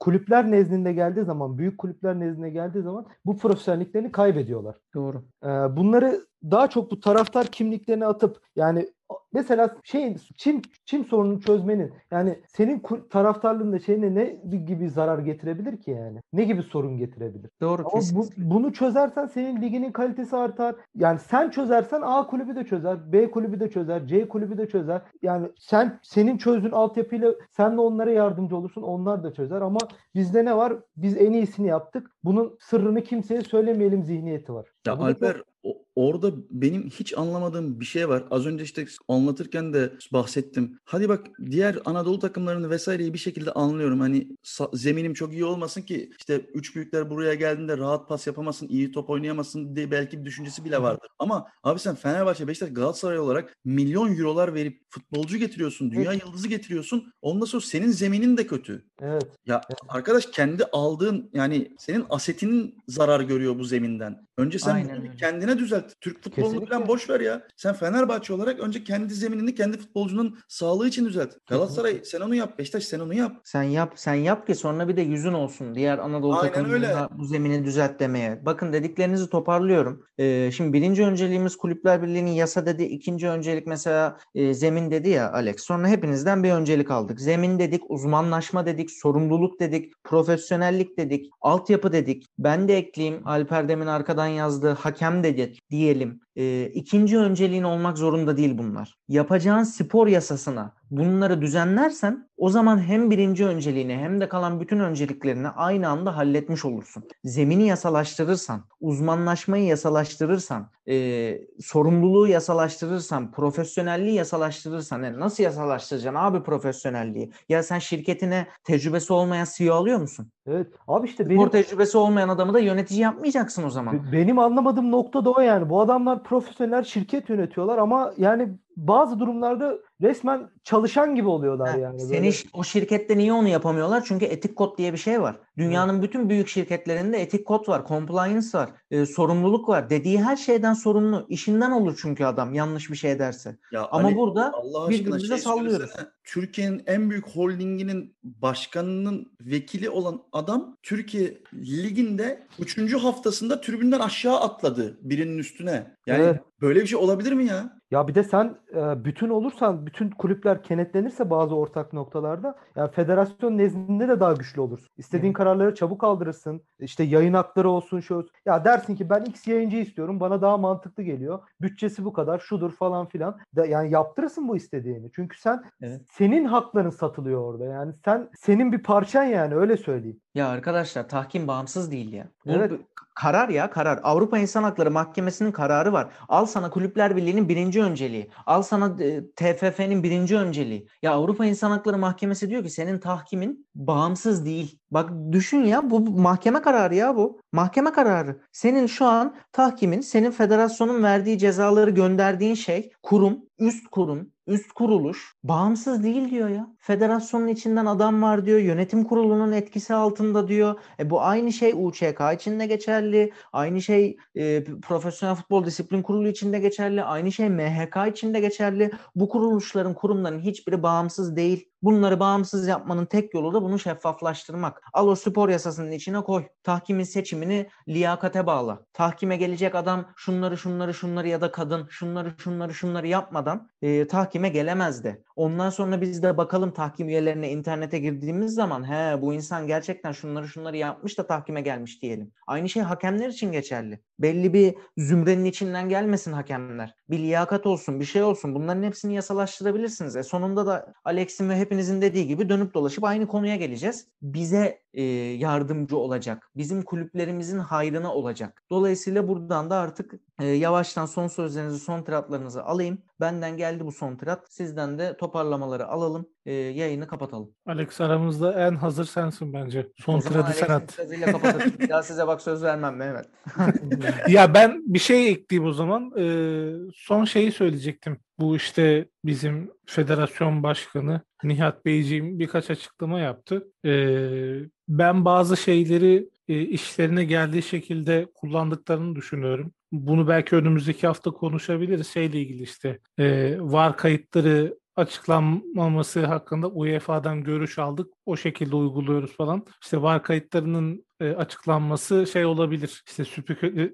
kulüpler 0.00 0.50
nezdinde 0.50 0.92
geldiği 0.92 1.24
zaman, 1.24 1.58
büyük 1.58 1.78
kulüpler 1.78 2.20
nezdinde 2.20 2.50
geldiği 2.50 2.82
zaman 2.82 3.06
bu 3.26 3.38
profesyonelliklerini 3.38 4.12
kaybediyorlar. 4.12 4.76
Doğru. 4.94 5.22
Ee, 5.44 5.48
bunları 5.48 6.20
daha 6.50 6.70
çok 6.70 6.90
bu 6.90 7.00
taraftar 7.00 7.46
kimliklerini 7.46 8.06
atıp 8.06 8.40
yani 8.56 8.88
mesela 9.32 9.76
şeyin 9.84 10.16
çim 10.36 10.62
çim 10.84 11.04
sorununu 11.04 11.40
çözmenin 11.40 11.92
yani 12.10 12.38
senin 12.48 12.82
taraftarlığında 13.10 13.78
şeyine 13.78 14.14
ne 14.14 14.56
gibi 14.66 14.88
zarar 14.90 15.18
getirebilir 15.18 15.76
ki 15.76 15.90
yani? 15.90 16.18
Ne 16.32 16.44
gibi 16.44 16.62
sorun 16.62 16.96
getirebilir? 16.98 17.50
Doğru 17.60 17.82
Ama 17.92 18.02
bu, 18.12 18.26
bunu 18.36 18.72
çözersen 18.72 19.26
senin 19.26 19.62
liginin 19.62 19.92
kalitesi 19.92 20.36
artar. 20.36 20.74
Yani 20.94 21.18
sen 21.18 21.50
çözersen 21.50 22.00
A 22.04 22.26
kulübü 22.26 22.56
de 22.56 22.64
çözer, 22.64 23.12
B 23.12 23.30
kulübü 23.30 23.60
de 23.60 23.70
çözer, 23.70 24.06
C 24.06 24.28
kulübü 24.28 24.58
de 24.58 24.68
çözer. 24.68 25.02
Yani 25.22 25.48
sen 25.58 25.98
senin 26.02 26.38
çözdüğün 26.38 26.70
altyapıyla 26.70 27.34
sen 27.50 27.76
de 27.76 27.80
onlara 27.80 28.10
yardımcı 28.10 28.56
olursun, 28.56 28.82
onlar 28.82 29.24
da 29.24 29.32
çözer 29.34 29.60
ama 29.60 29.78
bizde 30.14 30.44
ne 30.44 30.56
var? 30.56 30.72
Biz 30.96 31.16
en 31.16 31.32
iyisini 31.32 31.66
yaptık. 31.66 32.10
Bunun 32.24 32.56
sırrını 32.60 33.02
kimseye 33.02 33.40
söylemeyelim 33.40 34.02
zihniyeti 34.04 34.54
var. 34.54 34.66
Ya 34.86 34.98
Bu 34.98 35.02
da 35.04 35.12
çok- 35.14 35.22
Alper 35.22 35.42
o- 35.62 35.78
orada 35.96 36.30
benim 36.50 36.82
hiç 36.82 37.18
anlamadığım 37.18 37.80
bir 37.80 37.84
şey 37.84 38.08
var. 38.08 38.24
Az 38.30 38.46
önce 38.46 38.64
işte 38.64 38.84
anlatırken 39.22 39.72
de 39.72 39.92
bahsettim. 40.12 40.78
Hadi 40.84 41.08
bak 41.08 41.26
diğer 41.50 41.78
Anadolu 41.84 42.18
takımlarını 42.18 42.70
vesaireyi 42.70 43.12
bir 43.12 43.18
şekilde 43.18 43.52
anlıyorum. 43.52 44.00
Hani 44.00 44.28
zeminim 44.72 45.14
çok 45.14 45.32
iyi 45.32 45.44
olmasın 45.44 45.82
ki 45.82 46.10
işte 46.18 46.40
üç 46.54 46.76
büyükler 46.76 47.10
buraya 47.10 47.34
geldiğinde 47.34 47.78
rahat 47.78 48.08
pas 48.08 48.26
yapamasın, 48.26 48.68
iyi 48.68 48.92
top 48.92 49.10
oynayamasın 49.10 49.76
diye 49.76 49.90
belki 49.90 50.20
bir 50.20 50.24
düşüncesi 50.24 50.64
bile 50.64 50.82
vardır. 50.82 51.08
Ama 51.18 51.46
abi 51.62 51.78
sen 51.78 51.94
Fenerbahçe, 51.94 52.48
Beşiktaş, 52.48 52.74
Galatasaray 52.74 53.18
olarak 53.18 53.56
milyon 53.64 54.16
eurolar 54.16 54.54
verip 54.54 54.82
futbolcu 54.88 55.36
getiriyorsun, 55.36 55.90
dünya 55.90 56.12
yıldızı 56.12 56.48
getiriyorsun. 56.48 57.12
Ondan 57.22 57.46
sonra 57.46 57.62
senin 57.62 57.90
zeminin 57.90 58.36
de 58.36 58.46
kötü. 58.46 58.84
Evet. 59.00 59.26
Ya 59.46 59.60
arkadaş 59.88 60.26
kendi 60.26 60.64
aldığın 60.64 61.30
yani 61.32 61.72
senin 61.78 62.04
asetinin 62.10 62.74
zarar 62.88 63.20
görüyor 63.20 63.58
bu 63.58 63.64
zeminden. 63.64 64.26
Önce 64.38 64.58
sen 64.58 64.74
Aynen 64.74 65.16
kendine 65.16 65.58
düzelt. 65.58 65.92
Türk 66.00 66.24
futbolunu 66.24 66.66
falan 66.66 66.88
boş 66.88 67.10
ver 67.10 67.20
ya. 67.20 67.46
Sen 67.56 67.74
Fenerbahçe 67.74 68.32
olarak 68.32 68.60
önce 68.60 68.84
kendi 68.84 69.11
kendi 69.12 69.20
zeminini 69.20 69.54
kendi 69.54 69.78
futbolcunun 69.78 70.38
sağlığı 70.48 70.88
için 70.88 71.04
düzelt. 71.04 71.32
Galatasaray 71.46 72.00
sen 72.04 72.20
onu 72.20 72.34
yap. 72.34 72.58
Beşiktaş 72.58 72.84
sen 72.84 73.00
onu 73.00 73.14
yap. 73.14 73.32
Sen 73.44 73.62
yap, 73.62 73.92
sen 73.96 74.14
yap 74.14 74.46
ki 74.46 74.54
sonra 74.54 74.88
bir 74.88 74.96
de 74.96 75.02
yüzün 75.02 75.32
olsun 75.32 75.74
diğer 75.74 75.98
Anadolu 75.98 76.40
takımlarına 76.40 77.08
bu 77.18 77.24
zemini 77.24 77.64
düzelt 77.64 78.00
demeye. 78.00 78.46
Bakın 78.46 78.72
dediklerinizi 78.72 79.30
toparlıyorum. 79.30 80.04
Ee, 80.18 80.50
şimdi 80.52 80.72
birinci 80.72 81.04
önceliğimiz 81.04 81.56
Kulüpler 81.56 82.02
Birliği'nin 82.02 82.30
yasa 82.30 82.66
dedi. 82.66 82.82
ikinci 82.82 83.28
öncelik 83.28 83.66
mesela 83.66 84.18
e, 84.34 84.54
zemin 84.54 84.90
dedi 84.90 85.08
ya 85.08 85.32
Alex. 85.32 85.60
Sonra 85.60 85.88
hepinizden 85.88 86.42
bir 86.42 86.50
öncelik 86.50 86.90
aldık. 86.90 87.20
Zemin 87.20 87.58
dedik, 87.58 87.90
uzmanlaşma 87.90 88.66
dedik, 88.66 88.90
sorumluluk 88.90 89.60
dedik, 89.60 89.92
profesyonellik 90.04 90.98
dedik, 90.98 91.30
altyapı 91.40 91.92
dedik. 91.92 92.26
Ben 92.38 92.68
de 92.68 92.76
ekleyeyim. 92.76 93.26
Alper 93.26 93.68
demin 93.68 93.86
arkadan 93.86 94.26
yazdığı 94.26 94.72
hakem 94.72 95.24
dedik 95.24 95.60
diyelim. 95.70 96.20
Ee, 96.36 96.70
ikinci 96.74 97.18
önceliğin 97.18 97.62
olmak 97.62 97.98
zorunda 97.98 98.36
değil 98.36 98.58
bunlar. 98.58 98.98
Yapacağın 99.08 99.62
spor 99.62 100.06
yasasına 100.06 100.74
bunları 100.96 101.40
düzenlersen 101.40 102.28
o 102.36 102.48
zaman 102.48 102.78
hem 102.88 103.10
birinci 103.10 103.46
önceliğini 103.46 103.96
hem 103.96 104.20
de 104.20 104.28
kalan 104.28 104.60
bütün 104.60 104.80
önceliklerini 104.80 105.48
aynı 105.48 105.88
anda 105.88 106.16
halletmiş 106.16 106.64
olursun. 106.64 107.04
Zemini 107.24 107.66
yasalaştırırsan, 107.66 108.60
uzmanlaşmayı 108.80 109.64
yasalaştırırsan, 109.64 110.70
e, 110.88 111.38
sorumluluğu 111.60 112.28
yasalaştırırsan, 112.28 113.32
profesyonelliği 113.32 114.14
yasalaştırırsan, 114.14 115.02
yani 115.02 115.20
nasıl 115.20 115.42
yasalaştıracaksın 115.42 116.20
abi 116.20 116.42
profesyonelliği? 116.42 117.32
Ya 117.48 117.62
sen 117.62 117.78
şirketine 117.78 118.46
tecrübesi 118.64 119.12
olmayan 119.12 119.46
CEO 119.56 119.74
alıyor 119.74 119.98
musun? 119.98 120.28
Evet. 120.46 120.66
Abi 120.88 121.06
işte 121.08 121.24
Spor 121.24 121.34
benim 121.34 121.48
tecrübesi 121.48 121.98
olmayan 121.98 122.28
adamı 122.28 122.54
da 122.54 122.58
yönetici 122.58 123.00
yapmayacaksın 123.00 123.64
o 123.64 123.70
zaman. 123.70 123.94
Be- 123.94 124.12
Benim 124.12 124.38
anlamadığım 124.38 124.90
nokta 124.90 125.24
da 125.24 125.30
o 125.30 125.40
yani. 125.40 125.70
Bu 125.70 125.80
adamlar 125.80 126.22
profesyoneller 126.22 126.82
şirket 126.82 127.28
yönetiyorlar 127.28 127.78
ama 127.78 128.12
yani 128.16 128.48
bazı 128.76 129.20
durumlarda 129.20 129.78
resmen 130.02 130.50
çalışan 130.64 131.14
gibi 131.14 131.28
oluyorlar 131.28 131.68
Ha, 131.70 131.78
yani. 131.78 132.00
Seni 132.00 132.10
Böyle. 132.10 132.32
ş- 132.32 132.48
o 132.52 132.64
şirkette 132.64 133.18
niye 133.18 133.32
onu 133.32 133.48
yapamıyorlar? 133.48 134.04
Çünkü 134.06 134.24
etik 134.24 134.56
kod 134.56 134.78
diye 134.78 134.92
bir 134.92 134.98
şey 134.98 135.22
var. 135.22 135.36
Dünyanın 135.58 136.02
bütün 136.02 136.28
büyük 136.28 136.48
şirketlerinde 136.48 137.18
etik 137.18 137.46
kod 137.46 137.68
var, 137.68 137.86
compliance 137.88 138.46
var, 138.54 138.70
e, 138.90 139.06
sorumluluk 139.06 139.68
var. 139.68 139.90
Dediği 139.90 140.22
her 140.22 140.36
şeyden 140.36 140.74
sorumlu. 140.74 141.26
İşinden 141.28 141.70
olur 141.70 141.98
çünkü 142.02 142.24
adam 142.24 142.54
yanlış 142.54 142.90
bir 142.90 142.96
şey 142.96 143.12
ederse. 143.12 143.56
Ya 143.72 143.88
Ama 143.90 144.08
Ali, 144.08 144.16
burada 144.16 144.52
Allah 144.54 144.90
birbirimize 144.90 145.26
şey 145.26 145.38
sallıyoruz. 145.38 145.90
Türkiye'nin 146.24 146.82
en 146.86 147.10
büyük 147.10 147.28
holdinginin 147.28 148.16
başkanının 148.24 149.32
vekili 149.40 149.90
olan 149.90 150.22
adam 150.32 150.76
Türkiye 150.82 151.38
liginde 151.54 152.46
3. 152.58 152.92
haftasında 152.94 153.60
tribünden 153.60 154.00
aşağı 154.00 154.40
atladı 154.40 154.98
birinin 155.02 155.38
üstüne. 155.38 155.96
Yani 156.06 156.22
Evet. 156.24 156.40
böyle 156.60 156.80
bir 156.80 156.86
şey 156.86 156.98
olabilir 156.98 157.32
mi 157.32 157.46
ya? 157.46 157.81
Ya 157.92 158.08
bir 158.08 158.14
de 158.14 158.24
sen 158.24 158.56
e, 158.74 159.04
bütün 159.04 159.28
olursan, 159.28 159.86
bütün 159.86 160.10
kulüpler 160.10 160.62
kenetlenirse 160.62 161.30
bazı 161.30 161.54
ortak 161.56 161.92
noktalarda 161.92 162.54
yani 162.76 162.90
federasyon 162.90 163.58
nezdinde 163.58 164.08
de 164.08 164.20
daha 164.20 164.32
güçlü 164.32 164.60
olursun. 164.60 164.88
İstediğin 164.96 165.32
Hı. 165.32 165.36
kararları 165.36 165.74
çabuk 165.74 166.04
aldırırsın. 166.04 166.62
İşte 166.80 167.04
yayın 167.04 167.34
hakları 167.34 167.70
olsun 167.70 168.00
şu. 168.00 168.26
Ya 168.46 168.64
dersin 168.64 168.96
ki 168.96 169.10
ben 169.10 169.24
X 169.24 169.46
yayıncı 169.48 169.76
istiyorum. 169.76 170.20
Bana 170.20 170.42
daha 170.42 170.56
mantıklı 170.56 171.02
geliyor. 171.02 171.38
Bütçesi 171.60 172.04
bu 172.04 172.12
kadar, 172.12 172.38
şudur 172.38 172.72
falan 172.72 173.06
filan. 173.06 173.38
Da, 173.56 173.66
yani 173.66 173.90
yaptırırsın 173.92 174.48
bu 174.48 174.56
istediğini. 174.56 175.10
Çünkü 175.16 175.40
sen 175.40 175.64
Evet. 175.82 176.00
senin 176.12 176.44
hakların 176.44 176.90
satılıyor 176.90 177.40
orada. 177.40 177.64
Yani 177.64 177.92
sen 178.04 178.28
senin 178.38 178.72
bir 178.72 178.82
parçan 178.82 179.24
yani 179.24 179.54
öyle 179.54 179.76
söyleyeyim. 179.76 180.20
Ya 180.34 180.48
arkadaşlar 180.48 181.08
tahkim 181.08 181.48
bağımsız 181.48 181.90
değil 181.90 182.12
ya. 182.12 182.28
Bu 182.46 182.50
Evet. 182.52 182.72
karar 183.14 183.48
ya 183.48 183.70
karar. 183.70 184.00
Avrupa 184.02 184.38
İnsan 184.38 184.62
Hakları 184.62 184.90
Mahkemesi'nin 184.90 185.52
kararı 185.52 185.92
var. 185.92 186.08
Al 186.28 186.46
sana 186.46 186.70
Kulüpler 186.70 187.16
Birliği'nin 187.16 187.48
birinci 187.48 187.81
önceliği. 187.82 188.30
Al 188.46 188.62
sana 188.62 189.02
e, 189.02 189.30
TFF'nin 189.36 190.02
birinci 190.02 190.36
önceliği. 190.36 190.86
Ya 191.02 191.12
Avrupa 191.12 191.46
İnsan 191.46 191.70
Hakları 191.70 191.98
Mahkemesi 191.98 192.50
diyor 192.50 192.64
ki 192.64 192.70
senin 192.70 192.98
tahkimin 192.98 193.66
bağımsız 193.74 194.46
değil. 194.46 194.78
Bak 194.90 195.10
düşün 195.32 195.64
ya 195.64 195.90
bu 195.90 196.06
bu 196.06 196.10
mahkeme 196.10 196.62
kararı 196.62 196.94
ya 196.94 197.16
bu. 197.16 197.40
Mahkeme 197.52 197.92
kararı. 197.92 198.40
Senin 198.52 198.86
şu 198.86 199.04
an 199.06 199.36
tahkimin, 199.52 200.00
senin 200.00 200.30
federasyonun 200.30 201.02
verdiği 201.02 201.38
cezaları 201.38 201.90
gönderdiğin 201.90 202.54
şey 202.54 202.92
kurum, 203.02 203.38
üst 203.58 203.88
kurum, 203.88 204.30
üst 204.46 204.72
kuruluş 204.72 205.34
bağımsız 205.44 206.04
değil 206.04 206.30
diyor 206.30 206.48
ya. 206.48 206.76
Federasyonun 206.78 207.48
içinden 207.48 207.86
adam 207.86 208.22
var 208.22 208.46
diyor. 208.46 208.58
Yönetim 208.58 209.04
kurulunun 209.04 209.52
etkisi 209.52 209.94
altında 209.94 210.48
diyor. 210.48 210.80
E 210.98 211.10
bu 211.10 211.22
aynı 211.22 211.52
şey 211.52 211.72
UÇK 211.76 212.20
içinde 212.34 212.66
geçerli. 212.66 213.32
Aynı 213.52 213.82
şey 213.82 214.16
e, 214.34 214.64
Profesyonel 214.64 215.34
Futbol 215.34 215.64
Disiplin 215.64 216.02
Kurulu 216.02 216.28
içinde 216.28 216.58
geçerli. 216.58 217.02
Aynı 217.02 217.32
şey 217.32 217.48
MHK 217.48 217.96
içinde 218.10 218.40
geçerli. 218.40 218.90
Bu 219.14 219.28
kuruluşların, 219.28 219.94
kurumların 219.94 220.40
hiçbiri 220.40 220.82
bağımsız 220.82 221.36
değil. 221.36 221.71
Bunları 221.82 222.20
bağımsız 222.20 222.66
yapmanın 222.66 223.06
tek 223.06 223.34
yolu 223.34 223.54
da 223.54 223.62
bunu 223.62 223.78
şeffaflaştırmak. 223.78 224.82
Al 224.92 225.08
o 225.08 225.14
spor 225.14 225.48
yasasının 225.48 225.90
içine 225.90 226.20
koy. 226.20 226.44
Tahkimin 226.62 227.04
seçimini 227.04 227.68
liyakate 227.88 228.46
bağla. 228.46 228.86
Tahkime 228.92 229.36
gelecek 229.36 229.74
adam 229.74 230.12
şunları 230.16 230.58
şunları 230.58 230.94
şunları 230.94 231.28
ya 231.28 231.40
da 231.40 231.52
kadın 231.52 231.86
şunları 231.90 232.34
şunları 232.38 232.74
şunları 232.74 233.06
yapmadan 233.06 233.70
e, 233.82 234.06
tahkime 234.06 234.48
gelemez 234.48 235.04
de. 235.04 235.22
Ondan 235.36 235.70
sonra 235.70 236.00
biz 236.00 236.22
de 236.22 236.36
bakalım 236.36 236.70
tahkim 236.72 237.08
üyelerine 237.08 237.50
internete 237.50 237.98
girdiğimiz 237.98 238.54
zaman 238.54 238.90
he 238.90 239.22
bu 239.22 239.34
insan 239.34 239.66
gerçekten 239.66 240.12
şunları 240.12 240.48
şunları 240.48 240.76
yapmış 240.76 241.18
da 241.18 241.26
tahkime 241.26 241.60
gelmiş 241.60 242.02
diyelim. 242.02 242.32
Aynı 242.46 242.68
şey 242.68 242.82
hakemler 242.82 243.28
için 243.28 243.52
geçerli. 243.52 244.00
Belli 244.18 244.52
bir 244.52 244.74
zümrenin 244.98 245.44
içinden 245.44 245.88
gelmesin 245.88 246.32
hakemler. 246.32 246.94
Bir 247.10 247.18
liyakat 247.18 247.66
olsun, 247.66 248.00
bir 248.00 248.04
şey 248.04 248.22
olsun. 248.22 248.54
Bunların 248.54 248.82
hepsini 248.82 249.14
yasalaştırabilirsiniz. 249.14 250.16
E 250.16 250.22
sonunda 250.22 250.66
da 250.66 250.94
Alex'in 251.04 251.48
ve 251.48 251.56
hepinizin 251.56 252.02
dediği 252.02 252.26
gibi 252.26 252.48
dönüp 252.48 252.74
dolaşıp 252.74 253.04
aynı 253.04 253.26
konuya 253.26 253.56
geleceğiz. 253.56 254.08
Bize 254.22 254.82
e, 254.94 255.02
yardımcı 255.02 255.96
olacak. 255.96 256.50
Bizim 256.56 256.82
kulüplerimizin 256.82 257.58
hayrına 257.58 258.14
olacak. 258.14 258.62
Dolayısıyla 258.70 259.28
buradan 259.28 259.70
da 259.70 259.76
artık 259.76 260.14
e, 260.40 260.46
yavaştan 260.46 261.06
son 261.06 261.28
sözlerinizi, 261.28 261.78
son 261.78 262.02
tiratlarınızı 262.02 262.64
alayım. 262.64 262.98
Benden 263.20 263.56
geldi 263.56 263.86
bu 263.86 263.92
son 263.92 264.16
tirat. 264.16 264.52
Sizden 264.52 264.98
de 264.98 265.16
toparlamaları 265.22 265.86
alalım. 265.86 266.26
E, 266.46 266.52
yayını 266.52 267.06
kapatalım. 267.06 267.50
Alex 267.66 268.00
aramızda 268.00 268.66
en 268.66 268.74
hazır 268.76 269.04
sensin 269.04 269.52
bence. 269.52 269.88
Son 269.96 270.14
Alex'in 270.14 270.52
sen 270.52 270.68
at. 270.68 270.98
Bir 271.80 271.88
daha 271.88 272.02
size 272.02 272.26
bak 272.26 272.42
söz 272.42 272.62
vermem 272.62 272.96
Mehmet. 272.96 273.26
Ya 274.28 274.54
ben 274.54 274.82
bir 274.86 274.98
şey 274.98 275.28
ekleyeyim 275.28 275.70
o 275.70 275.72
zaman. 275.72 276.12
Ee, 276.18 276.72
son 276.94 277.24
şeyi 277.24 277.52
söyleyecektim. 277.52 278.18
Bu 278.38 278.56
işte 278.56 279.08
bizim 279.24 279.70
federasyon 279.86 280.62
başkanı 280.62 281.20
Nihat 281.44 281.84
Beyciğim 281.84 282.38
birkaç 282.38 282.70
açıklama 282.70 283.20
yaptı. 283.20 283.68
Ee, 283.84 284.58
ben 284.88 285.24
bazı 285.24 285.56
şeyleri 285.56 286.28
e, 286.48 286.60
işlerine 286.60 287.24
geldiği 287.24 287.62
şekilde 287.62 288.26
kullandıklarını 288.34 289.16
düşünüyorum. 289.16 289.72
Bunu 289.92 290.28
belki 290.28 290.56
önümüzdeki 290.56 291.06
hafta 291.06 291.30
konuşabiliriz. 291.30 292.08
Şeyle 292.08 292.40
ilgili 292.40 292.62
işte 292.62 292.98
e, 293.18 293.56
var 293.60 293.96
kayıtları 293.96 294.81
açıklanmaması 294.96 296.26
hakkında 296.26 296.68
UEFA'dan 296.68 297.44
görüş 297.44 297.78
aldık. 297.78 298.12
O 298.26 298.36
şekilde 298.36 298.76
uyguluyoruz 298.76 299.36
falan. 299.36 299.66
İşte 299.82 300.02
var 300.02 300.22
kayıtlarının 300.22 301.04
e, 301.22 301.36
açıklanması 301.36 302.26
şey 302.32 302.44
olabilir. 302.44 303.02
İşte 303.06 303.24
süpük 303.24 303.64
e, 303.64 303.92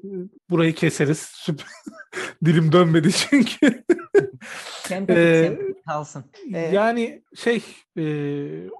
burayı 0.50 0.74
keseriz. 0.74 1.18
Süp 1.18 1.62
Dilim 2.44 2.72
dönmedi 2.72 3.12
çünkü. 3.12 3.84
Ee, 4.90 5.58
kalsın. 5.86 6.24
Ee, 6.54 6.58
yani 6.58 7.22
şey 7.36 7.62
e, 7.98 8.04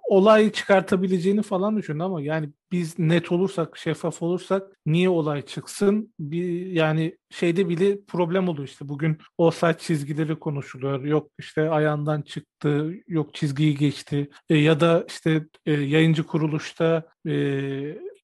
olay 0.08 0.52
çıkartabileceğini 0.52 1.42
falan 1.42 1.76
düşündü 1.76 2.02
ama 2.02 2.22
yani 2.22 2.50
biz 2.72 2.98
net 2.98 3.32
olursak, 3.32 3.76
şeffaf 3.76 4.22
olursak 4.22 4.62
niye 4.86 5.08
olay 5.08 5.42
çıksın? 5.42 6.14
Bir 6.20 6.66
yani 6.66 7.16
şeyde 7.30 7.68
bile 7.68 8.04
problem 8.04 8.48
oluyor 8.48 8.68
işte. 8.68 8.88
Bugün 8.88 9.18
offside 9.38 9.78
çizgileri 9.78 10.38
konuşuluyor. 10.38 11.04
Yok 11.04 11.30
işte 11.38 11.70
ayağından 11.70 12.22
çıktı, 12.22 12.94
yok 13.08 13.34
çizgiyi 13.34 13.76
geçti. 13.76 14.30
E, 14.50 14.56
ya 14.56 14.80
da 14.80 15.04
işte 15.08 15.46
e, 15.66 15.72
yayıncı 15.72 16.22
kuruluşta 16.22 17.02
e, 17.26 17.32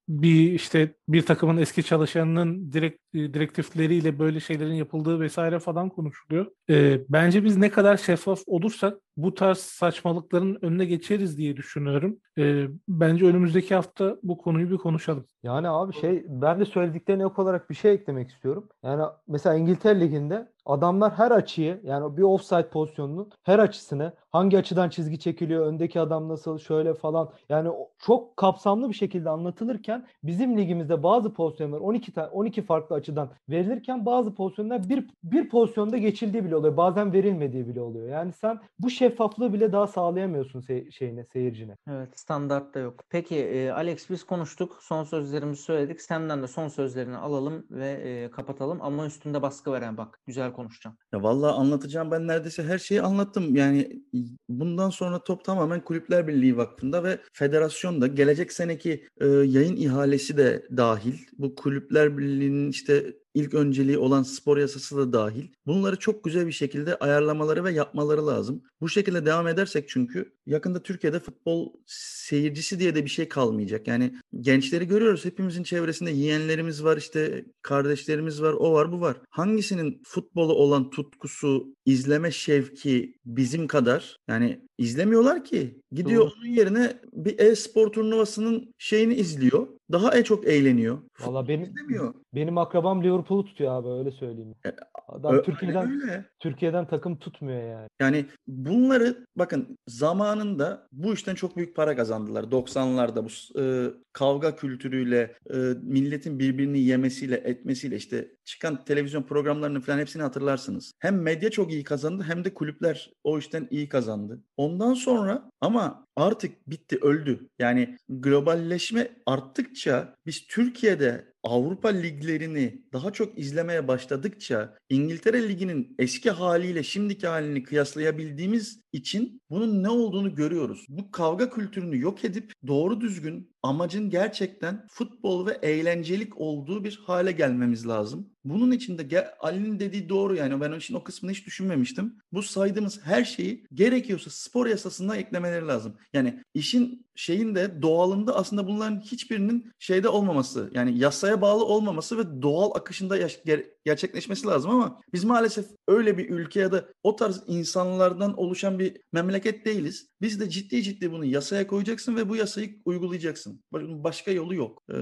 bir 0.09 0.53
işte 0.53 0.95
bir 1.09 1.23
takımın 1.23 1.57
eski 1.57 1.83
çalışanının 1.83 2.73
direkt 2.73 3.15
e, 3.15 3.35
direktifleriyle 3.35 4.19
böyle 4.19 4.41
şeylerin 4.41 4.75
yapıldığı 4.75 5.21
vesaire 5.21 5.59
falan 5.59 5.89
konuşuluyor. 5.89 6.47
E, 6.71 7.01
bence 7.09 7.45
biz 7.45 7.57
ne 7.57 7.71
kadar 7.71 7.97
şeffaf 7.97 8.43
olursak 8.47 8.99
bu 9.17 9.35
tarz 9.35 9.59
saçmalıkların 9.59 10.59
önüne 10.63 10.85
geçeriz 10.85 11.39
diye 11.39 11.57
düşünüyorum. 11.57 12.21
E, 12.39 12.67
bence 12.89 13.27
önümüzdeki 13.27 13.75
hafta 13.75 14.17
bu 14.23 14.39
konuyu 14.39 14.71
bir 14.71 14.77
konuşalım. 14.77 15.27
Yani 15.43 15.69
abi 15.69 15.93
şey 15.93 16.25
ben 16.29 16.61
de 16.61 16.65
söylediklerine 16.65 17.23
ek 17.23 17.43
olarak 17.43 17.71
bir 17.71 17.75
şey 17.75 17.93
eklemek 17.93 18.31
istiyorum. 18.31 18.69
Yani 18.83 19.03
mesela 19.29 19.55
İngiltere 19.57 20.01
Ligi'nde 20.01 20.53
adamlar 20.67 21.13
her 21.13 21.31
açıyı 21.31 21.81
yani 21.85 22.17
bir 22.17 22.23
offside 22.23 22.69
pozisyonunun 22.69 23.31
her 23.43 23.59
açısını 23.59 24.13
hangi 24.33 24.59
açıdan 24.59 24.89
çizgi 24.89 25.19
çekiliyor, 25.19 25.67
öndeki 25.67 26.01
adam 26.01 26.29
nasıl 26.29 26.59
şöyle 26.59 26.95
falan 26.95 27.31
yani 27.49 27.69
çok 27.99 28.37
kapsamlı 28.37 28.89
bir 28.89 28.95
şekilde 28.95 29.31
anlatılırken 29.31 30.07
bizim 30.23 30.59
ligimizde 30.59 31.03
bazı 31.03 31.35
pozisyonlar 31.35 31.81
12 31.81 32.13
tane 32.13 32.29
12 32.29 32.63
farklı 32.63 32.97
açıdan 32.97 33.31
verilirken 33.49 34.07
bazı 34.07 34.35
pozisyonlar 34.35 34.89
bir 34.89 35.07
bir 35.23 35.49
pozisyonda 35.49 35.99
geçildiği 35.99 36.45
bile 36.45 36.57
oluyor. 36.57 36.77
Bazen 36.77 37.13
verilmediği 37.13 37.69
bile 37.69 37.81
oluyor. 37.81 38.09
Yani 38.09 38.33
sen 38.33 38.61
bu 38.79 38.91
şeffaflığı 39.05 39.53
bile 39.53 39.73
daha 39.73 39.87
sağlayamıyorsun 39.87 40.61
se- 40.61 40.93
şeyine, 40.93 41.27
seyircine. 41.33 41.77
Evet, 41.91 42.09
standartta 42.21 42.81
yok. 42.81 43.05
Peki 43.11 43.37
e, 43.37 43.71
Alex 43.71 44.11
biz 44.11 44.25
konuştuk. 44.25 44.79
Son 44.83 45.05
sözlerimizi 45.05 45.63
söyledik. 45.63 46.01
Senden 46.01 46.43
de 46.43 46.47
son 46.47 46.69
sözlerini 46.69 47.17
alalım 47.17 47.67
ve 47.71 47.89
e, 47.91 48.31
kapatalım. 48.31 48.79
Ama 48.83 49.07
üstünde 49.07 49.43
baskı 49.43 49.73
veren 49.73 49.97
bak. 49.97 50.21
Güzel 50.27 50.53
konuşacağım. 50.53 50.97
Ya 51.13 51.23
vallahi 51.23 51.53
anlatacağım 51.53 52.11
ben 52.11 52.29
neredeyse 52.29 52.63
her 52.63 52.79
şeyi 52.79 53.03
anlattım. 53.03 53.57
Yani 53.57 54.03
bundan 54.49 54.91
sonra 54.91 55.25
top 55.25 55.45
tamamen 55.45 55.81
Kulüpler 55.81 56.29
Birliği 56.29 56.57
Vakfı'nda 56.57 57.05
ve 57.05 57.19
federasyonda 57.33 58.07
gelecek 58.07 58.53
seneki 58.53 59.05
e, 59.21 59.27
yayın 59.27 59.77
ihalesi 59.77 60.37
de 60.37 60.67
dahil. 60.77 61.19
Bu 61.39 61.55
Kulüpler 61.55 62.19
Birliği'nin 62.19 62.71
işte 62.71 63.15
ilk 63.35 63.55
önceliği 63.55 63.99
olan 63.99 64.23
spor 64.23 64.59
yasası 64.59 64.97
da 64.97 65.13
dahil. 65.13 65.49
Bunları 65.67 65.97
çok 65.97 66.25
güzel 66.25 66.47
bir 66.47 66.53
şekilde 66.53 66.97
ayarlamaları 66.97 67.65
ve 67.65 67.73
yapmaları 67.73 68.27
lazım. 68.27 68.63
Bu 68.81 68.89
şekilde 68.89 69.27
devam 69.27 69.49
edersek 69.49 69.89
çünkü 69.89 70.33
yakında 70.47 70.83
Türkiye'de 70.83 71.21
futbol 71.21 71.73
seyircisi 71.87 72.81
diye 72.81 72.95
de 72.95 73.05
bir 73.05 73.11
şey 73.11 73.29
kalmayacak. 73.29 73.89
Yani 73.89 74.15
gençleri 74.41 74.89
görüyoruz. 74.89 75.25
Hepimizin 75.25 75.63
çevresinde 75.63 76.11
yeğenlerimiz 76.11 76.85
var, 76.85 76.97
işte 76.97 77.45
kardeşlerimiz 77.63 78.43
var, 78.43 78.53
o 78.53 78.73
var, 78.73 78.93
bu 78.93 79.01
var. 79.01 79.17
Hangisinin 79.31 80.03
futbolu 80.05 80.53
olan 80.53 80.91
tutkusu, 80.91 81.75
izleme 81.87 82.31
şevki 82.31 83.15
bizim 83.25 83.67
kadar 83.67 84.17
yani 84.29 84.61
izlemiyorlar 84.79 85.45
ki. 85.45 85.81
Gidiyor 85.93 86.23
Doğru. 86.23 86.31
onun 86.39 86.47
yerine 86.51 86.93
bir 87.13 87.39
e-spor 87.39 87.93
turnuvasının 87.93 88.75
şeyini 88.79 89.15
izliyor. 89.15 89.69
Daha 89.93 90.19
e 90.19 90.25
çok 90.25 90.47
eğleniyor. 90.47 90.99
Valla 91.21 91.49
benim 91.49 91.65
İzlemiyor. 91.65 92.15
benim 92.35 92.59
akrabam 92.59 93.05
Liverpool'u 93.05 93.45
tutuyor 93.45 93.73
abi 93.73 93.89
öyle 93.89 94.11
söyleyeyim. 94.11 94.55
E, 94.67 94.69
Adam 95.09 95.35
Ö- 95.35 95.43
Türkiye'den 95.43 95.91
öyle. 96.03 96.25
Türkiye'den 96.41 96.87
takım 96.89 97.17
tutmuyor 97.19 97.63
yani. 97.63 97.89
Yani 98.01 98.27
bunları 98.47 99.27
bakın 99.37 99.79
zamanında 99.89 100.87
bu 100.93 101.15
işten 101.15 101.35
çok 101.35 101.57
büyük 101.57 101.77
para 101.77 101.97
kazandılar. 101.97 102.43
90'larda 102.45 103.25
bu 103.25 103.61
e, 103.61 103.91
kavga 104.13 104.57
kültürüyle, 104.57 105.35
e, 105.51 105.57
milletin 105.83 106.39
birbirini 106.39 106.79
yemesiyle, 106.79 107.37
etmesiyle 107.37 107.97
işte 107.97 108.29
çıkan 108.45 108.85
televizyon 108.85 109.23
programlarının 109.23 109.81
falan 109.81 109.99
hepsini 109.99 110.23
hatırlarsınız. 110.23 110.93
Hem 110.99 111.23
medya 111.23 111.51
çok 111.51 111.73
iyi 111.75 111.85
kazandı 111.85 112.25
hem 112.29 112.45
de 112.45 112.55
kulüpler 112.55 113.13
o 113.25 113.39
işten 113.39 113.69
iyi 113.71 113.89
kazandı. 113.89 114.41
Ondan 114.57 114.95
sonra 114.95 115.51
ama 115.61 116.07
artık 116.17 116.71
bitti, 116.71 116.99
öldü. 117.03 117.49
Yani 117.59 117.97
globalleşme 118.09 119.11
arttıkça 119.27 120.15
biz 120.27 120.47
Türkiye'de 120.47 121.35
Avrupa 121.45 121.89
liglerini 121.89 122.83
daha 122.93 123.13
çok 123.13 123.39
izlemeye 123.39 123.89
başladıkça 123.89 124.75
İngiltere 124.89 125.49
Ligi'nin 125.49 125.95
eski 125.99 126.31
haliyle 126.31 126.83
şimdiki 126.83 127.27
halini 127.27 127.63
kıyaslayabildiğimiz 127.63 128.81
için 128.93 129.41
bunun 129.51 129.83
ne 129.83 129.89
olduğunu 129.89 130.35
görüyoruz. 130.35 130.87
Bu 130.89 131.11
kavga 131.11 131.51
kültürünü 131.51 132.01
yok 132.01 132.25
edip 132.25 132.53
doğru 132.67 133.01
düzgün 133.01 133.55
amacın 133.63 134.11
gerçekten 134.11 134.87
futbol 134.91 135.47
ve 135.47 135.59
eğlencelik 135.63 136.41
olduğu 136.41 136.85
bir 136.85 137.01
hale 137.07 137.33
gelmemiz 137.33 137.87
lazım. 137.89 138.31
Bunun 138.45 138.71
için 138.71 138.99
de 138.99 139.35
Ali'nin 139.41 139.81
dediği 139.81 140.09
doğru 140.09 140.37
yani 140.37 140.61
ben 140.61 140.73
için 140.73 140.95
o 140.95 141.05
kısmını 141.05 141.33
hiç 141.33 141.47
düşünmemiştim. 141.47 142.19
Bu 142.33 142.43
saydığımız 142.43 143.01
her 143.03 143.25
şeyi 143.25 143.67
gerekiyorsa 143.75 144.31
spor 144.31 144.67
yasasına 144.67 145.17
eklemeleri 145.17 145.67
lazım. 145.67 145.97
Yani 146.13 146.43
işin 146.55 147.05
şeyinde 147.15 147.83
doğalında 147.83 148.37
aslında 148.37 148.67
bunların 148.67 149.01
hiçbirinin 149.01 149.73
şeyde 149.79 150.09
olmaması 150.09 150.71
yani 150.75 150.99
yasaya 150.99 151.41
bağlı 151.41 151.65
olmaması 151.65 152.19
ve 152.19 152.43
doğal 152.43 152.71
akışında 152.75 153.19
ger- 153.19 153.67
gerçekleşmesi 153.85 154.47
lazım 154.47 154.71
ama 154.71 155.01
biz 155.13 155.25
maalesef 155.25 155.67
öyle 155.89 156.19
bir 156.19 156.31
ülke 156.31 156.61
ya 156.61 156.73
da 156.73 156.85
o 157.03 157.17
tarz 157.17 157.43
insanlardan 157.47 158.39
oluşan 158.39 158.79
bir 158.79 158.97
memleket 159.13 159.67
değiliz. 159.67 160.09
Biz 160.21 160.41
de 160.41 160.51
ciddi 160.51 160.83
ciddi 160.83 161.13
bunu 161.13 161.25
yasaya 161.25 161.67
koyacaksın 161.67 162.17
ve 162.17 162.29
bu 162.29 162.37
yasayı 162.37 162.79
uygulayacaksın. 162.85 163.61
Başka 163.73 164.31
yolu 164.31 164.55
yok. 164.55 164.83
Ee, 164.91 164.95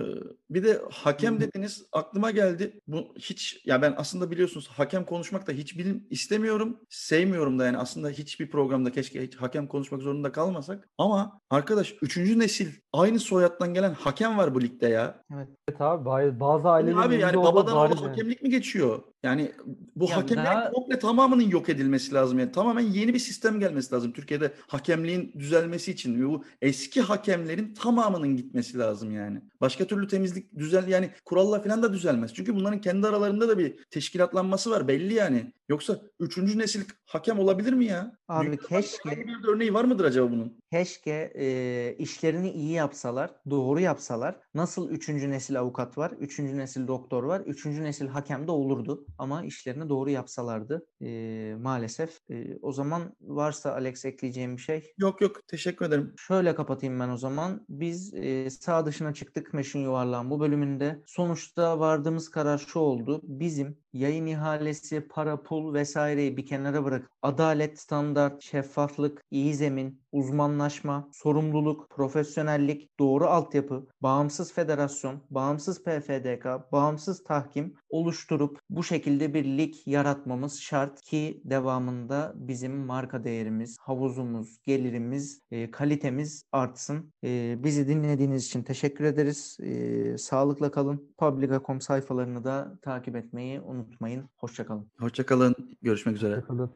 bir 0.50 0.64
de 0.64 0.82
hakem 0.90 1.40
dediniz 1.40 1.84
aklıma 1.92 2.30
geldi. 2.30 2.80
Bu 2.86 3.14
hiç 3.18 3.62
ya 3.64 3.82
ben 3.82 3.94
aslında 3.96 4.30
biliyorsunuz 4.30 4.68
hakem 4.68 5.05
konuşmak 5.05 5.46
da 5.46 5.53
hiç 5.53 5.78
bilim 5.78 6.07
istemiyorum. 6.11 6.80
Sevmiyorum 6.88 7.59
da 7.59 7.66
yani 7.66 7.78
aslında 7.78 8.11
hiçbir 8.11 8.50
programda 8.50 8.92
keşke 8.92 9.26
hiç 9.26 9.36
hakem 9.36 9.66
konuşmak 9.66 10.03
zorunda 10.03 10.32
kalmasak. 10.32 10.88
Ama 10.99 11.40
arkadaş 11.51 11.95
üçüncü 12.03 12.38
nesil 12.38 12.68
aynı 12.93 13.20
soyattan 13.20 13.74
gelen 13.74 13.95
hakem 13.95 14.38
var 14.38 14.55
bu 14.55 14.62
ligde 14.62 14.86
ya. 14.88 15.22
Evet 15.34 15.80
abi 15.80 16.40
bazı- 16.40 16.68
ailelerin 16.68 16.97
Abi 16.97 17.14
yani 17.18 17.36
babadan 17.36 17.76
oğula 17.76 17.84
yani. 17.88 17.95
hakemlik 18.09 18.43
mi 18.43 18.51
geçiyor? 18.51 19.03
Yani 19.22 19.53
bu 19.97 20.05
Ya 20.11 20.16
hakemlerin 20.16 20.47
daha- 20.47 20.70
komple 20.70 20.99
tamamının 20.99 21.43
yok 21.49 21.68
edilmesi 21.68 22.14
lazım. 22.14 22.38
Yani 22.38 22.53
tamamen 22.53 22.82
yeni 22.82 23.14
bir 23.14 23.18
sistem 23.18 23.61
gelmesi 23.61 23.95
lazım. 23.95 24.12
Türkiye'de 24.12 24.53
hakemliğin 24.68 25.32
düzelmesi 25.38 25.90
için 25.93 26.28
bu 26.28 26.45
eski 26.62 27.01
hakemlerin 27.01 27.74
tamamının 27.74 28.36
gitmesi 28.36 28.78
lazım 28.78 29.11
yani. 29.12 29.40
Başka 29.61 29.84
türlü 29.84 30.09
temizlik 30.09 30.59
düzel 30.59 30.88
yani 30.88 31.11
kuralla 31.24 31.61
falan 31.62 31.82
da 31.82 31.93
düzelmez. 31.93 32.34
Çünkü 32.34 32.55
bunların 32.55 32.80
kendi 32.80 33.07
aralarında 33.07 33.49
da 33.49 33.59
bir 33.59 33.84
teşkilatlanması 33.90 34.70
var 34.70 34.88
belli 34.88 35.14
yani. 35.14 35.53
Yoksa 35.68 36.01
üçüncü 36.20 36.59
nesil 36.59 36.84
hakem 37.07 37.38
olabilir 37.38 37.72
mi 37.72 37.84
ya? 37.84 38.12
Abi 38.28 38.47
Dünyada 38.47 38.62
keşke- 38.68 39.26
bir 39.26 39.49
örneği 39.49 39.74
var 39.74 39.84
mıdır 39.84 40.05
acaba 40.05 40.30
bunun? 40.32 40.61
Keşke 40.72 41.32
e, 41.34 41.96
işlerini 41.98 42.50
iyi 42.50 42.72
yapsalar, 42.72 43.30
doğru 43.50 43.80
yapsalar. 43.80 44.40
Nasıl 44.54 44.90
üçüncü 44.90 45.30
nesil 45.30 45.60
avukat 45.60 45.98
var, 45.98 46.10
üçüncü 46.10 46.58
nesil 46.58 46.86
doktor 46.86 47.24
var, 47.24 47.40
üçüncü 47.40 47.84
nesil 47.84 48.08
hakem 48.08 48.46
de 48.46 48.50
olurdu. 48.50 49.06
Ama 49.18 49.44
işlerini 49.44 49.88
doğru 49.88 50.10
yapsalardı 50.10 50.86
e, 51.02 51.54
maalesef. 51.60 52.30
E, 52.30 52.58
o 52.62 52.72
zaman 52.72 53.16
varsa 53.20 53.72
Alex 53.72 54.04
ekleyeceğim 54.04 54.56
bir 54.56 54.62
şey. 54.62 54.92
Yok 54.98 55.20
yok 55.20 55.48
teşekkür 55.48 55.86
ederim. 55.86 56.14
Şöyle 56.18 56.54
kapatayım 56.54 57.00
ben 57.00 57.08
o 57.08 57.16
zaman. 57.16 57.66
Biz 57.68 58.14
e, 58.14 58.50
sağ 58.50 58.86
dışına 58.86 59.14
çıktık 59.14 59.54
Meşin 59.54 59.80
Yuvarlağın 59.80 60.30
bu 60.30 60.40
bölümünde. 60.40 61.02
Sonuçta 61.06 61.78
vardığımız 61.78 62.30
karar 62.30 62.58
şu 62.58 62.78
oldu. 62.78 63.20
Bizim 63.22 63.78
yayın 63.92 64.26
ihalesi, 64.26 65.08
para, 65.08 65.42
pul 65.42 65.74
vesaireyi 65.74 66.36
bir 66.36 66.46
kenara 66.46 66.84
bırak. 66.84 67.10
Adalet, 67.22 67.78
standart, 67.78 68.42
şeffaflık, 68.42 69.24
iyi 69.30 69.54
zemin, 69.54 70.01
uzmanlaşma, 70.12 71.08
sorumluluk, 71.12 71.90
profesyonellik, 71.90 72.98
doğru 72.98 73.26
altyapı, 73.26 73.86
bağımsız 74.00 74.52
federasyon, 74.52 75.22
bağımsız 75.30 75.84
PFDK, 75.84 76.72
bağımsız 76.72 77.24
tahkim 77.24 77.74
oluşturup 77.90 78.58
bu 78.70 78.84
şekilde 78.84 79.34
bir 79.34 79.44
lig 79.44 79.74
yaratmamız 79.86 80.60
şart 80.60 81.02
ki 81.02 81.40
devamında 81.44 82.32
bizim 82.36 82.76
marka 82.76 83.24
değerimiz, 83.24 83.76
havuzumuz, 83.80 84.58
gelirimiz, 84.62 85.40
e, 85.50 85.70
kalitemiz 85.70 86.44
artsın. 86.52 87.12
E, 87.24 87.56
bizi 87.64 87.88
dinlediğiniz 87.88 88.46
için 88.46 88.62
teşekkür 88.62 89.04
ederiz. 89.04 89.56
E, 89.62 90.18
sağlıkla 90.18 90.70
kalın. 90.70 91.14
Publica.com 91.18 91.80
sayfalarını 91.80 92.44
da 92.44 92.78
takip 92.82 93.16
etmeyi 93.16 93.60
unutmayın. 93.60 94.28
Hoşçakalın. 94.36 94.90
Hoşçakalın. 94.98 95.54
Görüşmek 95.82 96.16
üzere. 96.16 96.36
Bakalım. 96.36 96.74